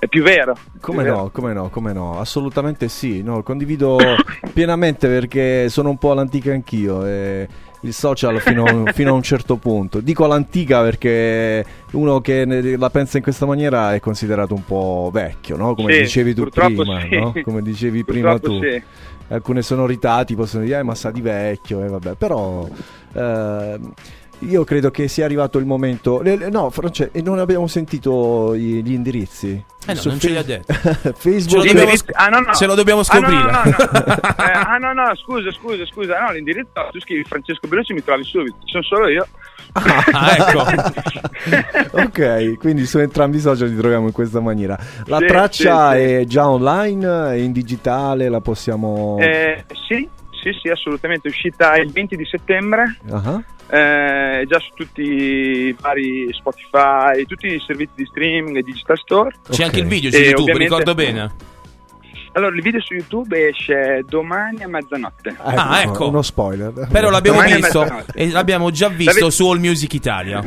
è 0.01 0.07
più 0.07 0.23
vero. 0.23 0.55
Come 0.79 1.03
vero. 1.03 1.15
no, 1.15 1.29
come 1.29 1.53
no, 1.53 1.69
come 1.69 1.93
no, 1.93 2.19
assolutamente 2.19 2.87
sì, 2.89 3.21
no, 3.21 3.43
condivido 3.43 3.99
pienamente 4.51 5.07
perché 5.07 5.69
sono 5.69 5.89
un 5.89 5.97
po' 5.99 6.09
all'antica 6.11 6.51
anch'io, 6.51 7.05
e 7.05 7.47
il 7.81 7.93
social 7.93 8.41
fino, 8.41 8.63
a- 8.87 8.91
fino 8.93 9.11
a 9.11 9.13
un 9.13 9.21
certo 9.21 9.57
punto. 9.57 9.99
Dico 9.99 10.25
all'antica 10.25 10.81
perché 10.81 11.63
uno 11.91 12.19
che 12.19 12.45
ne- 12.45 12.77
la 12.77 12.89
pensa 12.89 13.17
in 13.17 13.23
questa 13.23 13.45
maniera 13.45 13.93
è 13.93 13.99
considerato 13.99 14.55
un 14.55 14.65
po' 14.65 15.11
vecchio, 15.13 15.55
no? 15.55 15.75
Come 15.75 15.93
Sì, 15.93 15.99
dicevi 16.01 16.33
tu 16.33 16.45
prima, 16.49 16.99
sì. 17.01 17.15
no? 17.15 17.33
Come 17.43 17.61
dicevi 17.61 18.03
prima 18.03 18.31
Purtroppo 18.31 18.59
tu. 18.59 18.63
sì. 18.67 18.81
Alcune 19.27 19.61
sonorità 19.61 20.23
ti 20.25 20.35
possono 20.35 20.63
dire, 20.63 20.79
eh, 20.79 20.83
ma 20.83 20.95
sa 20.95 21.11
di 21.11 21.21
vecchio, 21.21 21.83
e 21.83 21.87
vabbè, 21.87 22.15
però... 22.15 22.67
ehm, 23.13 23.93
io 24.41 24.63
credo 24.63 24.91
che 24.91 25.07
sia 25.07 25.25
arrivato 25.25 25.57
il 25.57 25.65
momento. 25.65 26.21
No, 26.49 26.69
France, 26.69 27.09
e 27.11 27.21
non 27.21 27.39
abbiamo 27.39 27.67
sentito 27.67 28.55
gli 28.55 28.91
indirizzi. 28.91 29.63
Eh 29.87 29.93
no, 29.93 30.01
non 30.05 30.19
ce 30.19 30.29
li 30.29 30.37
ha 30.37 30.43
detto. 30.43 30.73
Ce 30.81 30.99
lo 31.03 31.13
Facebook. 31.15 31.65
dobbiamo, 31.65 31.91
ah, 32.13 32.27
no, 32.27 32.39
no. 32.41 32.53
ce 32.53 32.65
lo 32.67 32.75
dobbiamo 32.75 32.99
Ah, 32.99 33.03
scoprire. 33.03 33.41
no, 33.41 33.49
no, 33.51 33.61
no. 33.63 34.15
Eh, 34.41 34.51
ah 34.53 34.77
no 34.77 34.93
no 34.93 35.15
scusa 35.15 35.51
scusa 35.51 35.85
scusa 35.85 36.19
no 36.19 36.31
l'indirizzo 36.31 36.89
tu 36.91 36.99
scrivi 36.99 37.23
Francesco 37.23 37.67
Bellucci 37.67 37.93
mi 37.93 38.03
trovi 38.03 38.23
subito 38.23 38.55
ci 38.65 38.71
sono 38.71 38.83
solo 38.83 39.07
io 39.09 39.27
Ah, 39.73 40.35
ecco. 40.37 41.97
ok, 42.03 42.57
quindi 42.57 42.85
su 42.85 42.99
entrambi 42.99 43.37
i 43.37 43.39
social 43.39 43.69
li 43.69 43.77
troviamo 43.77 44.07
in 44.07 44.11
questa 44.11 44.39
maniera. 44.41 44.77
La 45.05 45.17
Sì, 45.19 45.25
traccia 45.27 45.91
sì, 45.93 45.97
sì. 45.97 46.03
è 46.03 46.23
già 46.25 46.49
online, 46.49 47.31
è 47.31 47.35
in 47.35 47.51
digitale, 47.53 48.27
la 48.29 48.41
possiamo... 48.41 49.17
Eh, 49.19 49.63
sì 49.87 50.09
sì 50.41 50.51
sì 50.61 50.69
assolutamente 50.69 51.27
è 51.27 51.31
uscita 51.31 51.75
il 51.77 51.91
20 51.91 52.15
di 52.15 52.25
settembre 52.25 52.97
Ah, 53.11 53.41
eh, 53.69 54.45
già 54.47 54.59
su 54.59 54.69
tutti 54.75 55.01
i 55.01 55.75
vari 55.79 56.27
Spotify 56.33 57.23
tutti 57.25 57.47
i 57.47 57.59
servizi 57.65 57.93
di 57.95 58.05
streaming 58.05 58.57
e 58.57 58.61
digital 58.61 58.97
store 58.97 59.31
C'è 59.49 59.53
Ok. 59.53 59.59
anche 59.61 59.79
il 59.79 59.85
video 59.87 60.11
su 60.11 60.17
E 60.17 60.21
YouTube, 60.21 60.57
ricordo 60.57 60.93
bene. 60.93 61.31
Allora 62.33 62.55
il 62.55 62.61
video 62.61 62.81
su 62.81 62.93
YouTube 62.93 63.47
esce 63.49 64.03
domani 64.07 64.63
a 64.63 64.67
mezzanotte 64.67 65.35
Ah, 65.43 65.81
ecco. 65.81 66.07
Uno 66.07 66.21
spoiler. 66.21 66.87
Però 66.91 67.09
l'abbiamo 67.09 67.41
Domani 67.41 67.55
visto 67.61 68.03
e 68.13 68.29
l'abbiamo 68.29 68.71
già 68.71 68.87
visto 68.87 69.11
L'avete- 69.13 69.31
su 69.31 69.49
All 69.49 69.59
Music 69.59 69.93
Italia. 69.93 70.41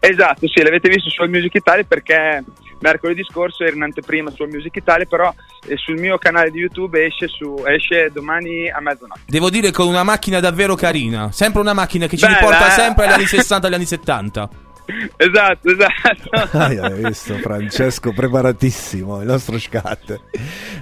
Esatto, 0.00 0.48
sì, 0.48 0.62
l'avete 0.62 0.88
visto 0.88 1.10
su 1.10 1.22
All 1.22 1.28
Music 1.30 1.54
Italia 1.54 1.84
perché 1.86 2.42
mercoledì 2.80 3.24
scorso 3.24 3.64
era 3.64 3.74
in 3.74 3.82
anteprima 3.82 4.30
su 4.30 4.42
All 4.42 4.50
Music 4.50 4.76
Italia, 4.76 5.04
però 5.06 5.32
eh, 5.66 5.76
sul 5.76 5.98
mio 5.98 6.16
canale 6.18 6.50
di 6.50 6.58
YouTube 6.58 7.04
esce, 7.04 7.26
su- 7.28 7.62
esce 7.66 8.10
domani 8.12 8.70
a 8.70 8.80
mezzanotte. 8.80 9.20
Devo 9.26 9.50
dire 9.50 9.70
con 9.72 9.86
una 9.88 10.02
macchina 10.04 10.40
davvero 10.40 10.74
carina. 10.76 11.30
Sempre 11.32 11.60
una 11.60 11.72
macchina 11.72 12.06
che 12.06 12.16
ci 12.16 12.24
Bella, 12.24 12.38
riporta 12.38 12.68
eh? 12.68 12.70
sempre 12.70 13.06
agli 13.06 13.12
anni 13.12 13.26
60 13.26 13.64
e 13.66 13.68
agli 13.68 13.76
anni 13.76 13.86
70. 13.86 14.48
Esatto, 15.16 15.68
esatto. 15.70 16.30
Ah, 16.58 16.66
hai 16.66 17.02
visto 17.04 17.34
Francesco 17.38 18.12
preparatissimo 18.12 19.20
il 19.20 19.26
nostro 19.26 19.58
scat 19.58 20.18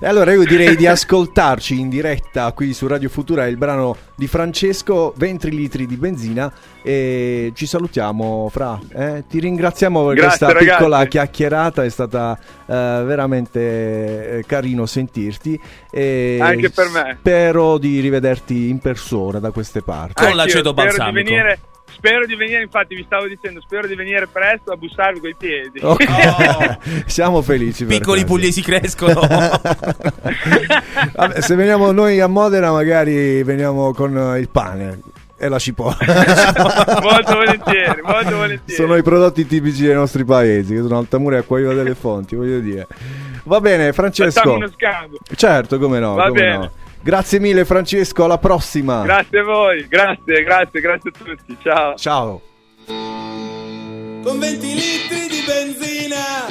e 0.01 0.07
allora 0.07 0.33
io 0.33 0.45
direi 0.45 0.77
di 0.77 0.87
ascoltarci 0.87 1.79
in 1.79 1.89
diretta 1.89 2.51
qui 2.53 2.73
su 2.73 2.87
Radio 2.87 3.09
Futura 3.09 3.47
il 3.47 3.57
brano 3.57 3.97
di 4.15 4.27
Francesco 4.29 5.13
20 5.17 5.51
litri 5.51 5.87
di 5.87 5.97
benzina 5.97 6.53
e 6.83 7.51
ci 7.55 7.67
salutiamo 7.67 8.49
fra 8.53 8.79
eh? 8.95 9.25
ti 9.29 9.41
ringraziamo 9.41 10.07
per 10.07 10.15
Grazie, 10.15 10.29
questa 10.39 10.59
ragazzi. 10.59 10.77
piccola 10.77 11.07
chiacchierata 11.07 11.85
è 11.85 11.89
stata 11.89 12.39
eh, 12.67 13.03
veramente 13.05 14.39
eh, 14.39 14.45
carino 14.47 14.87
sentirti 14.87 15.61
e 15.91 16.39
Anche 16.41 16.71
per 16.71 16.89
me. 16.91 17.17
spero 17.19 17.79
di 17.79 17.99
rivederti 18.01 18.69
in 18.69 18.79
persona 18.79 19.39
da 19.41 19.51
queste 19.51 19.83
parti 19.83 20.25
Con 20.25 20.37
l'aceto 20.37 20.71
spero 20.71 20.91
di 20.91 20.97
balsamico. 20.97 21.31
venire- 21.31 21.59
Spero 21.93 22.27
di 22.27 22.35
venire, 22.37 22.63
infatti 22.63 22.95
vi 22.95 23.05
stavo 23.05 23.27
dicendo, 23.27 23.61
spero 23.61 23.87
di 23.87 23.95
venire 23.95 24.27
presto 24.27 24.73
a 24.73 24.77
bussarvi 24.77 25.21
coi 25.21 25.35
piedi. 25.37 25.81
Ok. 25.83 26.05
Oh. 26.09 26.79
siamo 27.07 27.43
felici 27.43 27.85
Piccoli 27.85 28.21
questo. 28.25 28.27
pugliesi 28.27 28.63
crescono. 28.63 29.21
Vabbè, 31.15 31.41
se 31.41 31.55
veniamo 31.55 31.93
noi 31.93 32.21
a 32.21 32.27
Modena, 32.27 32.71
magari 32.71 33.43
veniamo 33.43 33.93
con 33.93 34.37
il 34.39 34.49
pane 34.49 35.01
e 35.39 35.49
la 35.49 35.59
cipolla. 35.59 35.97
molto 37.03 37.35
volentieri, 37.35 38.01
molto 38.03 38.37
volentieri. 38.37 38.73
sono 38.83 38.97
i 38.97 39.03
prodotti 39.03 39.47
tipici 39.47 39.85
dei 39.85 39.95
nostri 39.95 40.25
paesi, 40.25 40.75
che 40.75 40.81
sono 40.83 40.99
Altamura 40.99 41.37
e 41.37 41.41
Acquaviva 41.41 41.75
delle 41.75 41.95
Fonti, 41.95 42.35
voglio 42.37 42.59
dire. 42.61 42.87
Va 43.45 43.61
bene, 43.61 43.93
Francesco. 43.93 44.41
Facciamo 44.41 44.57
uno 44.57 44.69
scambio. 44.69 45.19
Certo, 45.35 45.79
come 45.79 45.99
no, 45.99 46.15
Va 46.15 46.29
come 46.29 46.41
bene. 46.41 46.57
no. 46.57 46.71
Grazie 47.07 47.39
mille 47.39 47.65
Francesco, 47.65 48.25
alla 48.25 48.37
prossima. 48.37 49.03
Grazie 49.03 49.39
a 49.39 49.45
voi, 49.45 49.87
grazie, 49.87 50.43
grazie, 50.43 50.81
grazie 50.81 51.11
a 51.11 51.25
tutti. 51.25 51.57
Ciao. 51.63 51.95
Ciao. 51.95 52.43
con 54.25 54.41
20 54.41 54.75
litri 54.75 55.29
di 55.29 55.45
benzina. 55.47 56.47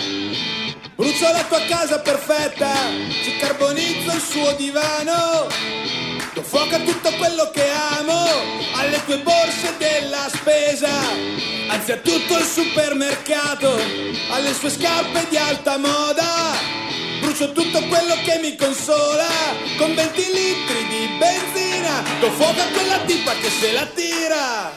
Brucio 0.96 1.30
la 1.30 1.44
tua 1.50 1.60
casa 1.68 2.00
perfetta, 2.00 2.72
ci 3.22 3.36
carbonizzo 3.38 4.14
il 4.14 4.22
suo 4.22 4.56
divano. 4.56 5.48
Do 6.34 6.42
fuoco 6.42 6.76
a 6.76 6.80
tutto 6.80 7.12
quello 7.18 7.52
che 7.54 7.66
amo, 8.00 8.24
alle 8.78 9.04
tue 9.04 9.20
borse 9.24 9.76
della 9.78 10.30
spesa, 10.30 10.88
anzi 11.68 11.92
a 11.92 11.98
tutto 11.98 12.38
il 12.38 12.46
supermercato, 12.46 13.74
alle 14.32 14.54
sue 14.54 14.70
scarpe 14.70 15.28
di 15.28 15.36
alta 15.36 15.78
moda. 15.78 17.05
Brucio 17.36 17.52
tutto 17.52 17.84
quello 17.88 18.16
che 18.24 18.40
mi 18.42 18.56
consola, 18.56 19.28
con 19.78 19.94
20 19.94 20.22
litri 20.32 20.88
di 20.88 21.18
benzina. 21.20 22.02
Do 22.22 22.32
fuoco 22.32 22.62
a 22.62 22.68
quella 22.72 23.00
tipa 23.00 23.34
che 23.34 23.50
se 23.50 23.74
la 23.74 23.86
tira. 23.88 24.72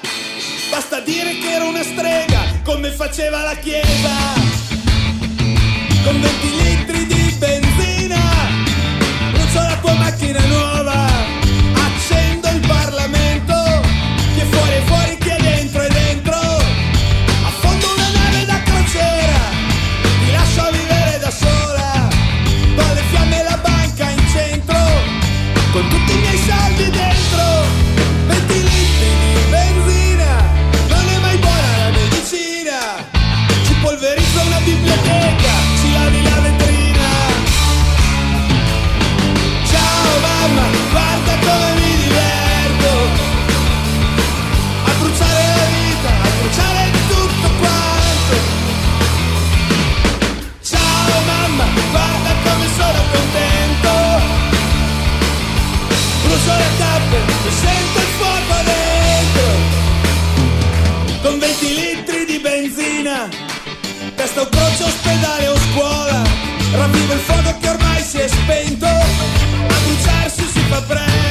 Basta 0.68 0.98
dire 0.98 1.38
che 1.38 1.52
era 1.52 1.66
una 1.66 1.84
strega, 1.84 2.40
come 2.64 2.90
faceva 2.90 3.42
la 3.42 3.54
chiesa. 3.54 4.10
Con 6.02 6.20
20 6.20 6.62
litri 6.64 7.06
di 7.06 7.36
benzina, 7.38 8.18
brucio 9.30 9.60
la 9.60 9.78
tua 9.80 9.94
macchina 9.94 10.44
nuova, 10.46 11.06
uso 56.38 56.52
le 56.56 56.70
tappe, 56.78 57.18
mi 57.44 57.50
sento 57.50 57.98
il 57.98 58.10
fuoco 58.18 58.56
dentro. 58.70 59.46
Con 61.22 61.38
20 61.38 61.74
litri 61.74 62.24
di 62.24 62.38
benzina, 62.38 63.28
testa 64.14 64.42
un 64.42 64.48
croce 64.48 64.84
ospedale 64.84 65.48
o 65.48 65.56
scuola. 65.56 66.22
Ravvivo 66.72 67.12
il 67.14 67.20
fuoco 67.20 67.56
che 67.60 67.68
ormai 67.68 68.02
si 68.02 68.18
è 68.18 68.28
spento, 68.28 68.86
a 68.86 69.76
bruciarsi 69.84 70.44
si 70.52 70.60
fa 70.68 70.80
presto. 70.82 71.27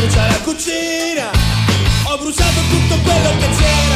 Brucia 0.00 0.26
la 0.26 0.40
cucina. 0.40 1.30
Ho 2.04 2.16
bruciato 2.16 2.60
tutto 2.70 2.98
quello 3.02 3.30
che 3.38 3.48
c'era 3.58 3.89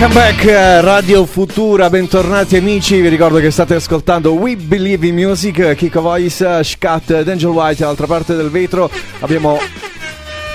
Welcome 0.00 0.18
back 0.18 0.44
eh, 0.46 0.80
Radio 0.80 1.26
Futura, 1.26 1.90
bentornati 1.90 2.56
amici, 2.56 2.98
vi 3.02 3.08
ricordo 3.08 3.38
che 3.38 3.50
state 3.50 3.74
ascoltando 3.74 4.32
We 4.32 4.56
Believe 4.56 5.06
in 5.06 5.14
Music, 5.14 5.74
Kiko 5.74 6.00
Voice, 6.00 6.64
Scat, 6.64 7.22
Angel 7.26 7.50
White, 7.50 7.80
dall'altra 7.80 8.06
parte 8.06 8.34
del 8.34 8.48
vetro. 8.48 8.90
Abbiamo... 9.18 9.58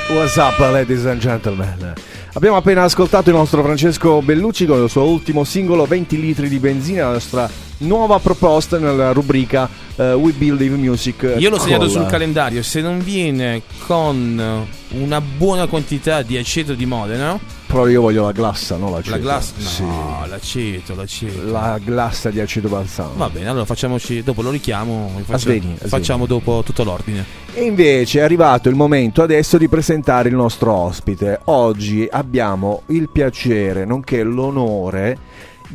What's 0.10 0.36
up 0.38 0.58
ladies 0.58 1.06
and 1.06 1.20
gentlemen? 1.20 1.94
Abbiamo 2.34 2.58
appena 2.58 2.82
ascoltato 2.82 3.30
il 3.30 3.36
nostro 3.36 3.62
Francesco 3.62 4.20
Bellucci 4.24 4.66
con 4.66 4.82
il 4.82 4.90
suo 4.90 5.04
ultimo 5.04 5.44
singolo 5.44 5.86
20 5.86 6.20
litri 6.20 6.50
di 6.50 6.58
benzina, 6.58 7.06
la 7.06 7.12
nostra 7.12 7.48
nuova 7.80 8.20
proposta 8.20 8.78
nella 8.78 9.12
rubrica 9.12 9.70
eh, 9.96 10.14
We 10.14 10.32
Believe 10.32 10.76
Music. 10.76 11.36
Io 11.38 11.50
l'ho 11.50 11.60
segnato 11.60 11.88
sul 11.90 12.06
calendario, 12.06 12.64
se 12.64 12.82
non 12.82 13.00
viene 13.04 13.62
con 13.88 14.66
una 14.90 15.22
buona 15.22 15.68
quantità 15.68 16.22
di 16.22 16.38
aceto 16.38 16.74
di 16.74 16.86
Modena, 16.86 17.38
Però 17.68 17.88
io 17.88 18.00
voglio 18.02 18.24
la 18.24 18.32
glassa, 18.32 18.78
no 18.78 18.90
l'aceto. 18.90 19.10
la 19.16 19.18
glassa... 19.22 19.54
No, 19.58 19.66
Sì. 19.68 20.30
l'aceto, 20.30 20.96
l'aceto. 20.96 21.52
La 21.52 21.78
glassa 21.84 22.30
di 22.30 22.40
aceto 22.40 22.70
balsamo. 22.70 23.12
Va 23.18 23.30
bene, 23.30 23.50
allora 23.50 23.66
facciamoci, 23.66 24.24
dopo 24.24 24.42
lo 24.42 24.52
richiamo, 24.52 25.10
facciamo, 25.18 25.38
Svegli, 25.40 25.76
svegli. 25.76 25.90
facciamo 25.90 26.26
dopo 26.26 26.62
tutto 26.64 26.84
l'ordine. 26.84 27.26
E 27.54 27.64
invece 27.64 28.20
è 28.20 28.22
arrivato 28.24 28.70
il 28.70 28.76
momento 28.76 29.22
adesso 29.22 29.58
di 29.58 29.68
presentare 29.68 30.30
il 30.30 30.36
nostro 30.36 30.72
ospite. 30.74 31.40
Oggi 31.46 32.08
abbiamo 32.10 32.84
il 32.88 33.10
piacere, 33.10 33.84
nonché 33.84 34.24
l'onore, 34.24 35.18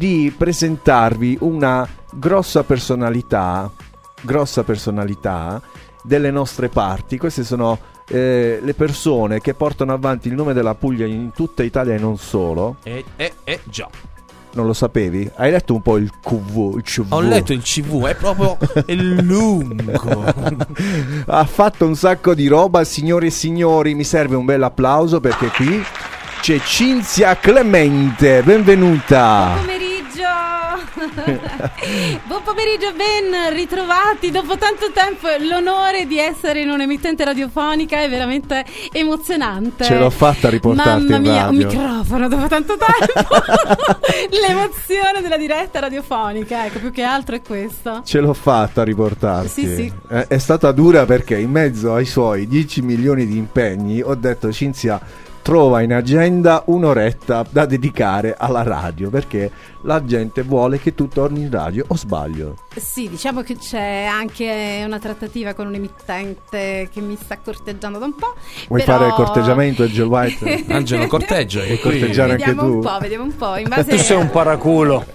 di 0.00 0.32
presentarvi 0.34 1.36
una 1.42 1.86
grossa 2.10 2.64
personalità, 2.64 3.70
grossa 4.22 4.62
personalità 4.62 5.60
delle 6.02 6.30
nostre 6.30 6.70
parti. 6.70 7.18
Queste 7.18 7.44
sono 7.44 7.78
eh, 8.08 8.60
le 8.62 8.72
persone 8.72 9.42
che 9.42 9.52
portano 9.52 9.92
avanti 9.92 10.28
il 10.28 10.34
nome 10.34 10.54
della 10.54 10.74
Puglia 10.74 11.04
in 11.04 11.32
tutta 11.34 11.62
Italia 11.62 11.96
e 11.96 11.98
non 11.98 12.16
solo. 12.16 12.76
E, 12.82 13.04
e, 13.14 13.32
e 13.44 13.60
già. 13.64 13.90
Non 14.52 14.64
lo 14.64 14.72
sapevi? 14.72 15.30
Hai 15.36 15.50
letto 15.50 15.74
un 15.74 15.82
po' 15.82 15.98
il 15.98 16.10
QV? 16.18 16.76
Il 16.78 16.82
CV? 16.82 17.12
Ho 17.12 17.20
letto 17.20 17.52
il 17.52 17.60
CV, 17.60 18.06
è 18.06 18.14
proprio 18.14 18.56
lungo. 18.96 20.24
ha 21.26 21.44
fatto 21.44 21.84
un 21.84 21.94
sacco 21.94 22.32
di 22.32 22.46
roba, 22.46 22.84
signore 22.84 23.26
e 23.26 23.30
signori, 23.30 23.94
mi 23.94 24.04
serve 24.04 24.34
un 24.34 24.46
bel 24.46 24.62
applauso 24.62 25.20
perché 25.20 25.48
qui 25.48 25.84
c'è 26.40 26.58
Cinzia 26.58 27.36
Clemente, 27.36 28.42
benvenuta. 28.42 29.56
pomeriggio! 29.58 29.89
Buon 32.26 32.42
pomeriggio, 32.42 32.92
ben 32.92 33.54
ritrovati. 33.54 34.30
Dopo 34.30 34.58
tanto 34.58 34.90
tempo 34.92 35.28
l'onore 35.48 36.06
di 36.06 36.18
essere 36.18 36.60
in 36.60 36.68
un'emittente 36.68 37.24
radiofonica 37.24 38.02
è 38.02 38.08
veramente 38.08 38.64
emozionante. 38.92 39.84
Ce 39.84 39.96
l'ho 39.96 40.10
fatta 40.10 40.48
a 40.48 40.50
riportarti 40.50 41.04
Mamma 41.04 41.18
mia, 41.18 41.48
un 41.48 41.56
microfono 41.56 42.28
dopo 42.28 42.46
tanto 42.48 42.76
tempo. 42.76 43.34
L'emozione 44.46 45.22
della 45.22 45.38
diretta 45.38 45.80
radiofonica, 45.80 46.66
ecco, 46.66 46.80
più 46.80 46.90
che 46.90 47.02
altro 47.02 47.34
è 47.34 47.40
questo. 47.40 48.02
Ce 48.04 48.20
l'ho 48.20 48.34
fatta 48.34 48.82
a 48.82 48.84
riportarti. 48.84 49.48
Sì, 49.48 49.74
sì. 49.74 49.92
Eh, 50.10 50.26
È 50.26 50.38
stata 50.38 50.70
dura 50.72 51.06
perché 51.06 51.38
in 51.38 51.50
mezzo 51.50 51.94
ai 51.94 52.04
suoi 52.04 52.46
10 52.46 52.82
milioni 52.82 53.26
di 53.26 53.38
impegni 53.38 54.02
ho 54.02 54.14
detto 54.14 54.52
Cinzia 54.52 55.00
trova 55.42 55.80
in 55.80 55.92
agenda 55.92 56.62
un'oretta 56.66 57.46
da 57.50 57.64
dedicare 57.64 58.34
alla 58.38 58.62
radio 58.62 59.10
perché 59.10 59.50
la 59.82 60.04
gente 60.04 60.42
vuole 60.42 60.78
che 60.78 60.94
tu 60.94 61.08
torni 61.08 61.40
in 61.42 61.50
radio 61.50 61.84
o 61.88 61.96
sbaglio? 61.96 62.54
Sì, 62.76 63.08
diciamo 63.08 63.42
che 63.42 63.56
c'è 63.56 64.06
anche 64.10 64.82
una 64.84 64.98
trattativa 64.98 65.54
con 65.54 65.66
un 65.66 65.74
emittente 65.74 66.88
che 66.92 67.00
mi 67.00 67.16
sta 67.20 67.38
corteggiando 67.38 67.98
da 67.98 68.04
un 68.04 68.14
po'. 68.14 68.34
Vuoi 68.68 68.82
però- 68.82 68.98
fare 68.98 69.10
corteggiamento 69.12 69.82
Angel 69.82 70.06
White? 70.10 70.64
Angelo 70.68 71.06
corteggia 71.06 71.62
e 71.62 71.78
corteggiare 71.80 72.32
anche 72.32 72.44
vediamo 72.46 72.68
tu. 72.68 72.74
un 72.76 72.80
po', 72.80 72.98
vediamo 73.00 73.24
un 73.24 73.36
po'. 73.36 73.56
In 73.56 73.68
base 73.68 73.90
Tu 73.90 73.96
sei 73.98 74.16
un 74.16 74.30
paraculo. 74.30 75.04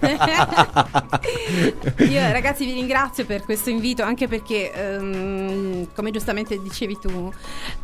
Io 2.08 2.30
ragazzi 2.32 2.64
vi 2.64 2.72
ringrazio 2.72 3.24
per 3.24 3.44
questo 3.44 3.70
invito 3.70 4.02
anche 4.02 4.28
perché 4.28 4.72
ehm, 4.72 5.88
come 5.94 6.10
giustamente 6.10 6.60
dicevi 6.60 6.98
tu 7.00 7.32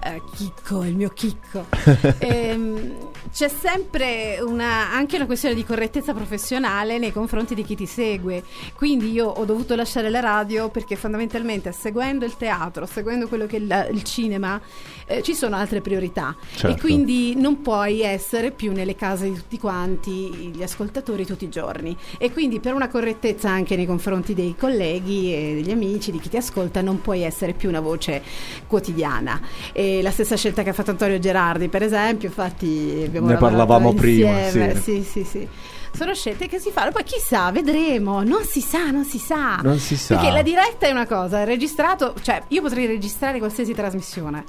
eh, 0.05 0.21
Chicco, 0.35 0.85
il 0.85 0.97
mio 0.97 1.11
Chicco 1.11 1.67
ehm, 2.19 2.95
c'è 3.31 3.49
sempre 3.49 4.39
una, 4.41 4.93
anche 4.93 5.17
una 5.17 5.27
questione 5.27 5.55
di 5.55 5.65
correttezza 5.65 6.15
professionale 6.15 6.99
nei 6.99 7.13
confronti 7.13 7.55
di 7.55 7.65
chi 7.65 7.77
ti 7.77 7.87
segue. 7.87 8.43
Quindi 8.75 9.13
io 9.13 9.27
ho 9.27 9.45
dovuto 9.45 9.75
lasciare 9.75 10.11
la 10.11 10.21
radio 10.21 10.69
perché 10.69 10.97
fondamentalmente 10.97 11.73
seguendo 11.73 12.25
il 12.25 12.37
teatro 12.37 12.87
seguendo 12.87 13.29
quello 13.29 13.47
che 13.47 13.57
è 13.57 13.61
il, 13.61 13.89
il 13.93 14.03
cinema 14.03 14.61
eh, 15.07 15.23
ci 15.23 15.35
sono 15.35 15.57
altre 15.57 15.81
priorità. 15.81 16.35
Certo. 16.55 16.77
e 16.77 16.81
quindi 16.81 17.35
non 17.37 17.61
puoi 17.61 18.01
essere 18.03 18.51
più 18.51 18.73
nelle 18.73 18.95
case 18.95 19.29
di 19.29 19.35
tutti 19.35 19.59
quanti 19.59 20.51
gli 20.55 20.63
ascoltatori 20.63 21.27
tutti 21.27 21.45
i 21.45 21.49
giorni. 21.49 21.97
E 22.19 22.33
quindi 22.33 22.61
per 22.61 22.75
una 22.75 22.89
correttezza 22.89 23.49
anche 23.49 23.77
nei 23.77 23.87
confronti 23.87 24.35
dei 24.35 24.55
colleghi 24.57 25.35
e 25.35 25.55
degli 25.55 25.71
amici 25.71 26.11
di 26.11 26.19
chi 26.19 26.29
ti 26.29 26.37
ascolta 26.37 26.81
non 26.81 27.01
puoi 27.01 27.23
essere 27.23 27.53
più 27.53 27.69
una 27.69 27.81
voce 27.81 28.23
quotidiana. 28.67 29.41
E 29.73 30.03
la 30.03 30.11
stessa 30.11 30.37
scelta 30.37 30.63
che 30.63 30.71
ha 30.71 30.73
fatto 30.73 30.91
Antonio 30.91 31.19
Gerardi 31.19 31.69
per 31.69 31.83
esempio 31.83 32.29
infatti 32.29 33.09
abbiamo 33.13 33.29
Ne 33.29 33.37
parlavamo 33.37 33.93
prima, 33.93 34.49
sì. 34.49 34.71
sì 34.83 35.03
sì 35.03 35.25
sì 35.25 35.49
sono 35.95 36.15
scelte 36.15 36.49
che 36.49 36.59
si 36.59 36.71
fanno, 36.71 36.91
poi 36.91 37.05
chissà, 37.05 37.51
vedremo, 37.51 38.23
non 38.23 38.45
si 38.45 38.61
sa, 38.61 38.91
non 38.91 39.05
si 39.05 39.19
sa. 39.19 39.57
Non 39.63 39.79
si 39.79 39.97
sa. 39.97 40.17
Perché 40.17 40.31
la 40.31 40.43
diretta 40.43 40.87
è 40.87 40.91
una 40.91 41.07
cosa, 41.07 41.41
il 41.41 41.47
registrato, 41.47 42.15
cioè 42.23 42.43
io 42.49 42.63
potrei 42.63 42.87
registrare 42.87 43.39
qualsiasi 43.39 43.75
trasmissione, 43.75 44.45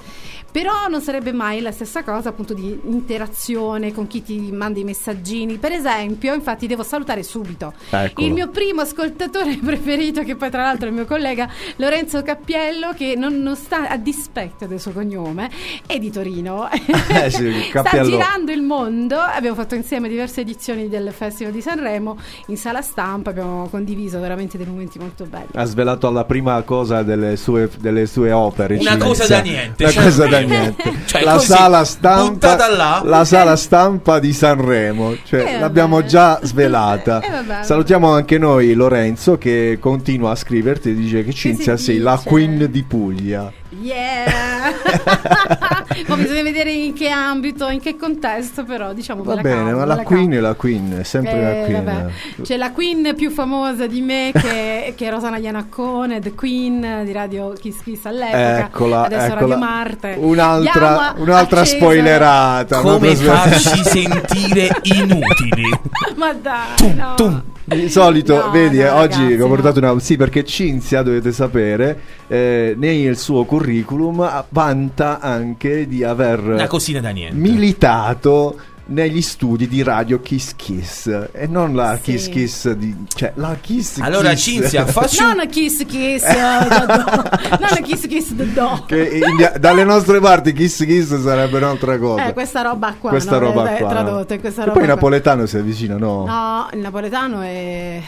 però 0.50 0.88
non 0.88 1.00
sarebbe 1.02 1.32
mai 1.32 1.60
la 1.60 1.72
stessa 1.72 2.02
cosa 2.02 2.30
appunto 2.30 2.54
di 2.54 2.80
interazione 2.84 3.92
con 3.92 4.06
chi 4.06 4.22
ti 4.22 4.52
manda 4.52 4.80
i 4.80 4.84
messaggini. 4.84 5.58
Per 5.58 5.72
esempio, 5.72 6.32
infatti 6.32 6.66
devo 6.66 6.82
salutare 6.82 7.22
subito 7.22 7.74
Eccolo. 7.90 8.26
il 8.26 8.32
mio 8.32 8.48
primo 8.48 8.80
ascoltatore 8.80 9.58
preferito, 9.62 10.22
che 10.22 10.36
poi 10.36 10.50
tra 10.50 10.62
l'altro 10.62 10.86
è 10.86 10.88
il 10.90 10.96
mio 10.96 11.06
collega 11.06 11.48
Lorenzo 11.76 12.22
Cappiello, 12.22 12.94
che 12.94 13.14
non, 13.16 13.42
non 13.42 13.56
sta 13.56 13.88
a 13.88 13.96
dispetto 13.96 14.66
del 14.66 14.80
suo 14.80 14.92
cognome, 14.92 15.50
è 15.86 15.98
di 15.98 16.10
Torino. 16.10 16.68
Eh 17.14 17.30
sì, 17.30 17.52
sta 17.70 18.02
girando 18.02 18.50
il 18.50 18.62
mondo, 18.62 19.18
abbiamo 19.18 19.54
fatto 19.54 19.74
insieme 19.74 20.08
diverse 20.08 20.40
edizioni 20.40 20.88
del 20.88 21.12
Festival 21.12 21.33
Festival 21.34 21.52
di 21.52 21.60
Sanremo, 21.62 22.16
in 22.46 22.56
sala 22.56 22.80
stampa 22.80 23.30
abbiamo 23.30 23.66
condiviso 23.68 24.20
veramente 24.20 24.56
dei 24.56 24.66
momenti 24.66 25.00
molto 25.00 25.24
belli. 25.24 25.48
Ha 25.54 25.64
svelato 25.64 26.08
la 26.12 26.24
prima 26.24 26.62
cosa 26.62 27.02
delle 27.02 27.36
sue, 27.36 27.68
delle 27.80 28.06
sue 28.06 28.30
opere. 28.30 28.76
Una 28.76 28.96
cosa 28.96 29.26
da 29.26 29.40
niente, 29.40 29.82
Una 29.82 29.92
cioè- 29.92 30.04
cosa 30.04 30.26
da 30.28 30.38
niente. 30.38 30.82
Cioè, 31.14 31.22
la 31.24 31.32
così, 31.34 31.46
sala 31.46 31.84
stampa. 31.84 33.02
La 33.02 33.24
sala 33.24 33.56
stampa 33.56 34.18
di 34.20 34.32
Sanremo. 34.32 35.16
Cioè, 35.24 35.40
Eh, 35.40 35.44
vabbè. 35.44 35.58
l'abbiamo 35.60 36.04
già 36.04 36.38
svelata. 36.42 37.20
Eh, 37.20 37.30
vabbè, 37.30 37.44
vabbè. 37.46 37.64
Salutiamo 37.64 38.12
anche 38.12 38.38
noi 38.38 38.72
Lorenzo 38.74 39.36
che 39.36 39.78
continua 39.80 40.30
a 40.30 40.34
scriverti 40.36 40.90
e 40.90 40.94
dice 40.94 41.24
che 41.24 41.32
Cinzia 41.32 41.76
sei 41.76 41.98
la 41.98 42.20
queen 42.24 42.68
di 42.70 42.82
Puglia. 42.84 43.52
Yeah! 43.80 44.72
Poi 46.06 46.16
bisogna 46.18 46.42
vedere 46.42 46.70
in 46.72 46.92
che 46.94 47.08
ambito, 47.08 47.68
in 47.68 47.80
che 47.80 47.96
contesto, 47.96 48.64
però 48.64 48.92
diciamo 48.92 49.22
Va 49.22 49.34
la 49.34 49.40
bene, 49.42 49.56
cavo, 49.70 49.78
ma 49.78 49.84
la 49.84 49.94
la 49.96 50.02
queen 50.02 50.24
cavo. 50.28 50.36
è 50.36 50.40
la 50.40 50.54
queen, 50.54 50.96
è 51.00 51.02
sempre 51.04 51.40
la 51.42 51.50
Eh, 51.50 51.64
queen. 51.64 51.84
vabbè. 51.84 52.06
C'è 52.42 52.56
la 52.56 52.70
queen 52.72 53.14
più 53.16 53.30
famosa 53.30 53.86
di 53.86 54.00
me 54.00 54.30
che, 54.32 54.94
che 54.96 55.06
è 55.06 55.10
Rosana 55.10 55.36
Ianaccone, 55.38 56.20
The 56.20 56.34
Queen 56.34 57.02
di 57.04 57.12
Radio 57.12 57.52
Kiss 57.58 57.82
Kiss 57.82 58.04
all'epoca. 58.06 58.58
Eccola, 58.58 59.02
adesso 59.04 59.24
eccola. 59.26 59.40
Radio 59.40 59.56
Marte. 59.58 60.14
Un'altra, 60.18 61.08
a- 61.08 61.14
un'altra 61.18 61.60
a 61.60 61.64
spoilerata. 61.64 62.80
Come 62.80 63.14
farci 63.16 63.82
sentire 63.84 64.68
inutili? 64.82 65.68
Ma 66.16 66.32
dai, 66.32 66.74
Tum, 66.76 66.94
no. 66.96 67.14
tum. 67.14 67.42
Di 67.64 67.88
solito, 67.88 68.36
No, 68.46 68.50
vedi, 68.50 68.78
no, 68.78 68.84
eh, 68.84 68.88
oggi 68.90 69.22
ragazzi, 69.22 69.40
ho 69.40 69.48
portato 69.48 69.78
una. 69.78 69.98
Sì, 69.98 70.16
perché 70.16 70.44
Cinzia, 70.44 71.02
dovete 71.02 71.32
sapere, 71.32 71.98
eh, 72.28 72.74
nel 72.76 73.16
suo 73.16 73.44
curriculum 73.44 74.44
vanta 74.50 75.18
anche 75.20 75.86
di 75.86 76.04
aver 76.04 76.40
Una 76.40 76.66
cosina 76.66 77.00
da 77.00 77.10
niente. 77.10 77.34
militato 77.36 78.56
negli 78.86 79.22
studi 79.22 79.66
di 79.66 79.82
Radio 79.82 80.20
Kiss 80.20 80.52
Kiss 80.56 81.06
e 81.32 81.46
non 81.46 81.74
la 81.74 81.96
Sì. 82.02 82.12
Kiss 82.12 82.28
Kiss 82.28 82.70
di. 82.72 82.94
cioè 83.14 83.32
la 83.36 83.56
Kiss 83.60 83.98
Allora, 84.00 84.30
Kiss. 84.30 84.42
Cinzia, 84.42 84.84
facci 84.86 85.22
un... 85.22 85.32
Non 85.36 85.46
kiss 85.48 85.84
kiss, 85.86 86.22
eh, 86.22 86.36
non 87.58 87.82
kiss 87.82 88.06
kiss 88.06 88.32
do, 88.32 88.44
do. 88.44 88.84
Che 88.86 89.20
in- 89.22 89.52
dalle 89.58 89.84
nostre 89.84 90.20
parti 90.20 90.52
Kiss 90.52 90.84
Kiss 90.84 91.18
sarebbe 91.20 91.56
un'altra 91.56 91.98
cosa. 91.98 92.26
Eh, 92.26 92.32
questa 92.32 92.62
roba 92.62 92.94
qua, 92.98 93.10
Questa 93.10 93.32
no? 93.38 93.46
roba 93.46 93.74
Eh, 93.74 93.78
qua. 93.80 93.88
tradotta 93.88 94.38
questa 94.38 94.62
e 94.62 94.64
roba 94.66 94.76
poi 94.78 94.84
qua. 94.86 94.94
napoletano 94.94 95.46
si 95.46 95.56
avvicina, 95.56 95.96
no? 95.96 96.24
No, 96.26 96.68
il 96.72 96.78
napoletano 96.80 97.40
è 97.40 98.00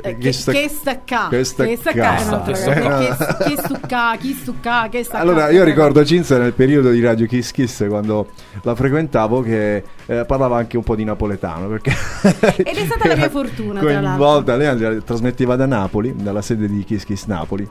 che, 0.00 0.14
Kiss- 0.18 0.50
che 0.50 0.68
stacca 0.68 1.28
che 1.28 1.44
stacca. 1.44 1.68
Che 1.68 1.76
stacca. 1.76 2.98
che, 2.98 3.14
che 3.38 3.56
chi 4.18 4.34
che 4.90 5.04
stacca 5.04 5.18
Allora, 5.18 5.50
io 5.50 5.64
ricordo 5.64 6.04
Cinzia 6.04 6.38
nel 6.38 6.52
periodo 6.52 6.90
di 6.90 7.00
Radio 7.00 7.26
Kiss 7.26 7.50
Kiss 7.50 7.86
quando 7.88 8.28
la 8.62 8.74
frequentavo 8.74 9.42
che 9.42 9.82
eh, 10.06 10.24
parlava 10.24 10.56
anche 10.58 10.76
un 10.76 10.82
po' 10.82 10.96
di 10.96 11.04
napoletano 11.04 11.68
perché 11.68 11.90
Ed 12.56 12.76
è 12.76 12.84
stata 12.84 13.08
la 13.08 13.16
mia 13.16 13.30
fortuna, 13.30 13.80
tra 13.80 14.00
l'altro. 14.00 14.08
coinvolta, 14.08 14.56
lei 14.56 14.96
eh, 14.96 15.04
trasmetteva 15.04 15.56
da 15.56 15.66
Napoli, 15.66 16.14
dalla 16.16 16.42
sede 16.42 16.68
di 16.68 16.84
Kiss 16.84 17.04
Kiss 17.04 17.26
Napoli. 17.26 17.68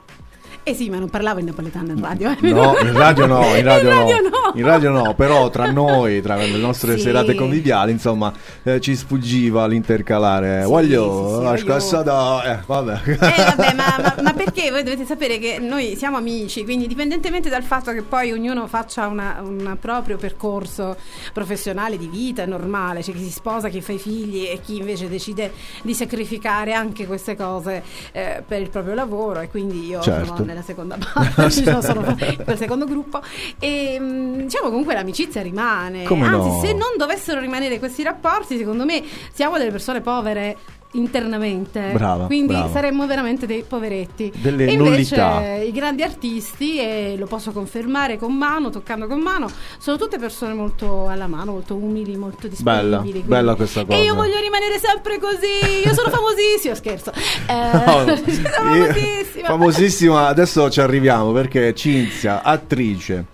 Eh 0.64 0.74
sì 0.74 0.90
ma 0.90 0.98
non 0.98 1.10
parlavo 1.10 1.40
in 1.40 1.46
napoletano 1.46 1.92
in 1.92 2.02
radio 2.02 2.30
eh. 2.30 2.38
No, 2.52 2.78
in 2.80 2.94
radio 2.94 3.26
no, 3.26 3.56
in 3.56 3.64
radio, 3.66 3.90
In 3.90 3.96
no. 3.96 4.02
radio 4.06 4.22
no. 4.30 4.40
In 4.54 4.66
radio 4.66 4.90
no, 4.92 5.14
però 5.16 5.50
tra 5.50 5.72
noi, 5.72 6.22
tra 6.22 6.36
le 6.36 6.58
nostre 6.58 6.96
Sì. 6.98 7.04
serate 7.04 7.36
conviviali, 7.36 7.92
insomma, 7.92 8.34
eh, 8.64 8.80
ci 8.82 8.96
sfuggiva 8.96 9.66
l'intercalare. 9.66 10.64
Sì, 10.64 10.68
Voglio 10.70 11.04
sì, 11.04 11.36
sì, 11.36 11.44
la 11.44 11.50
voglio- 11.52 11.58
scassa 11.58 12.02
da 12.04 12.44
eh, 12.44 12.64
vabbè. 12.66 13.00
Eh, 13.06 13.16
vabbè, 13.16 13.74
ma, 13.76 13.96
ma- 14.02 14.16
ma 14.22 14.34
perché 14.34 14.70
voi 14.72 14.84
dovete 14.84 15.06
sapere 15.06 15.38
che 15.40 15.58
noi 15.60 15.96
siamo 15.96 16.18
amici, 16.18 16.64
quindi 16.64 16.84
indipendentemente 16.84 17.50
dal 17.50 17.64
fatto 17.64 17.92
che 17.94 18.02
poi 18.02 18.32
ognuno 18.34 18.68
faccia 18.68 19.08
un 19.08 19.78
proprio 19.80 20.18
percorso 20.18 20.98
professionale 21.34 21.98
di 21.98 22.08
vita 22.08 22.46
normale, 22.46 23.02
c'è 23.02 23.14
chi 23.14 23.24
si 23.24 23.32
sposa, 23.32 23.70
chi 23.70 23.82
fa 23.82 23.94
i 23.94 24.00
figli 24.00 24.46
e 24.48 24.60
chi 24.62 24.78
invece 24.78 25.08
decide 25.08 25.52
di 25.82 25.94
sacrificare 25.94 26.74
anche 26.74 27.08
queste 27.08 27.36
cose 27.38 27.84
eh, 28.12 28.44
per 28.46 28.62
il 28.62 28.70
proprio 28.70 28.94
lavoro 28.96 29.40
e 29.40 29.48
quindi 29.48 29.86
io 29.88 30.02
Certo. 30.02 30.26
sono 30.26 30.44
nella 30.52 30.62
seconda 30.62 30.98
parte, 30.98 31.48
diciamo, 31.60 31.82
sono 31.82 32.16
quel 32.44 32.58
secondo 32.58 32.86
gruppo. 32.86 33.22
E 33.60 33.98
mm, 34.00 34.40
diciamo 34.42 34.70
comunque 34.70 34.94
l'amicizia 34.94 35.42
rimane, 35.42 36.04
Come 36.04 36.28
anzi 36.28 36.50
no? 36.50 36.62
se 36.62 36.74
non 36.74 36.90
dovessero 36.98 37.40
rimanere 37.40 37.80
questi 37.80 38.04
rapporti 38.04 38.58
secondo 38.58 38.86
me 38.86 39.04
siamo 39.34 39.58
delle 39.58 39.72
persone 39.72 40.02
povere 40.02 40.58
internamente 40.94 41.92
Brava, 41.94 42.26
quindi 42.26 42.54
brava. 42.54 42.70
saremmo 42.70 43.06
veramente 43.08 43.46
dei 43.46 43.64
poveretti 43.68 44.32
Delle 44.36 44.66
e 44.66 44.74
invece 44.74 45.16
nullità. 45.16 45.56
i 45.56 45.72
grandi 45.72 46.04
artisti 46.04 46.78
e 46.80 47.16
lo 47.18 47.26
posso 47.28 47.52
confermare 47.52 48.18
con 48.18 48.34
mano 48.36 48.70
toccando 48.70 49.08
con 49.08 49.20
mano 49.20 49.50
sono 49.78 49.98
tutte 49.98 50.18
persone 50.18 50.54
molto 50.54 51.08
alla 51.08 51.28
mano 51.28 51.52
molto 51.54 51.76
umili 51.76 52.16
molto 52.18 52.48
disponibili 52.48 52.82
Bella, 52.90 53.00
quindi- 53.00 53.20
bella 53.22 53.56
questa 53.56 53.86
cosa. 53.86 53.98
e 53.98 54.04
io 54.04 54.16
voglio 54.16 54.40
rimanere 54.40 54.78
sempre 54.80 55.18
così 55.20 55.86
io 55.86 55.94
sono 55.94 56.10
famosissima 56.10 56.76
scherzo 56.76 57.12
eh, 57.48 57.70
No, 57.86 58.06
sono 58.06 58.50
famosissima 58.50 59.48
famosissima, 59.48 60.28
adesso 60.28 60.70
ci 60.70 60.82
arriviamo 60.82 61.32
perché 61.32 61.74
Cinzia, 61.74 62.42
attrice, 62.44 63.26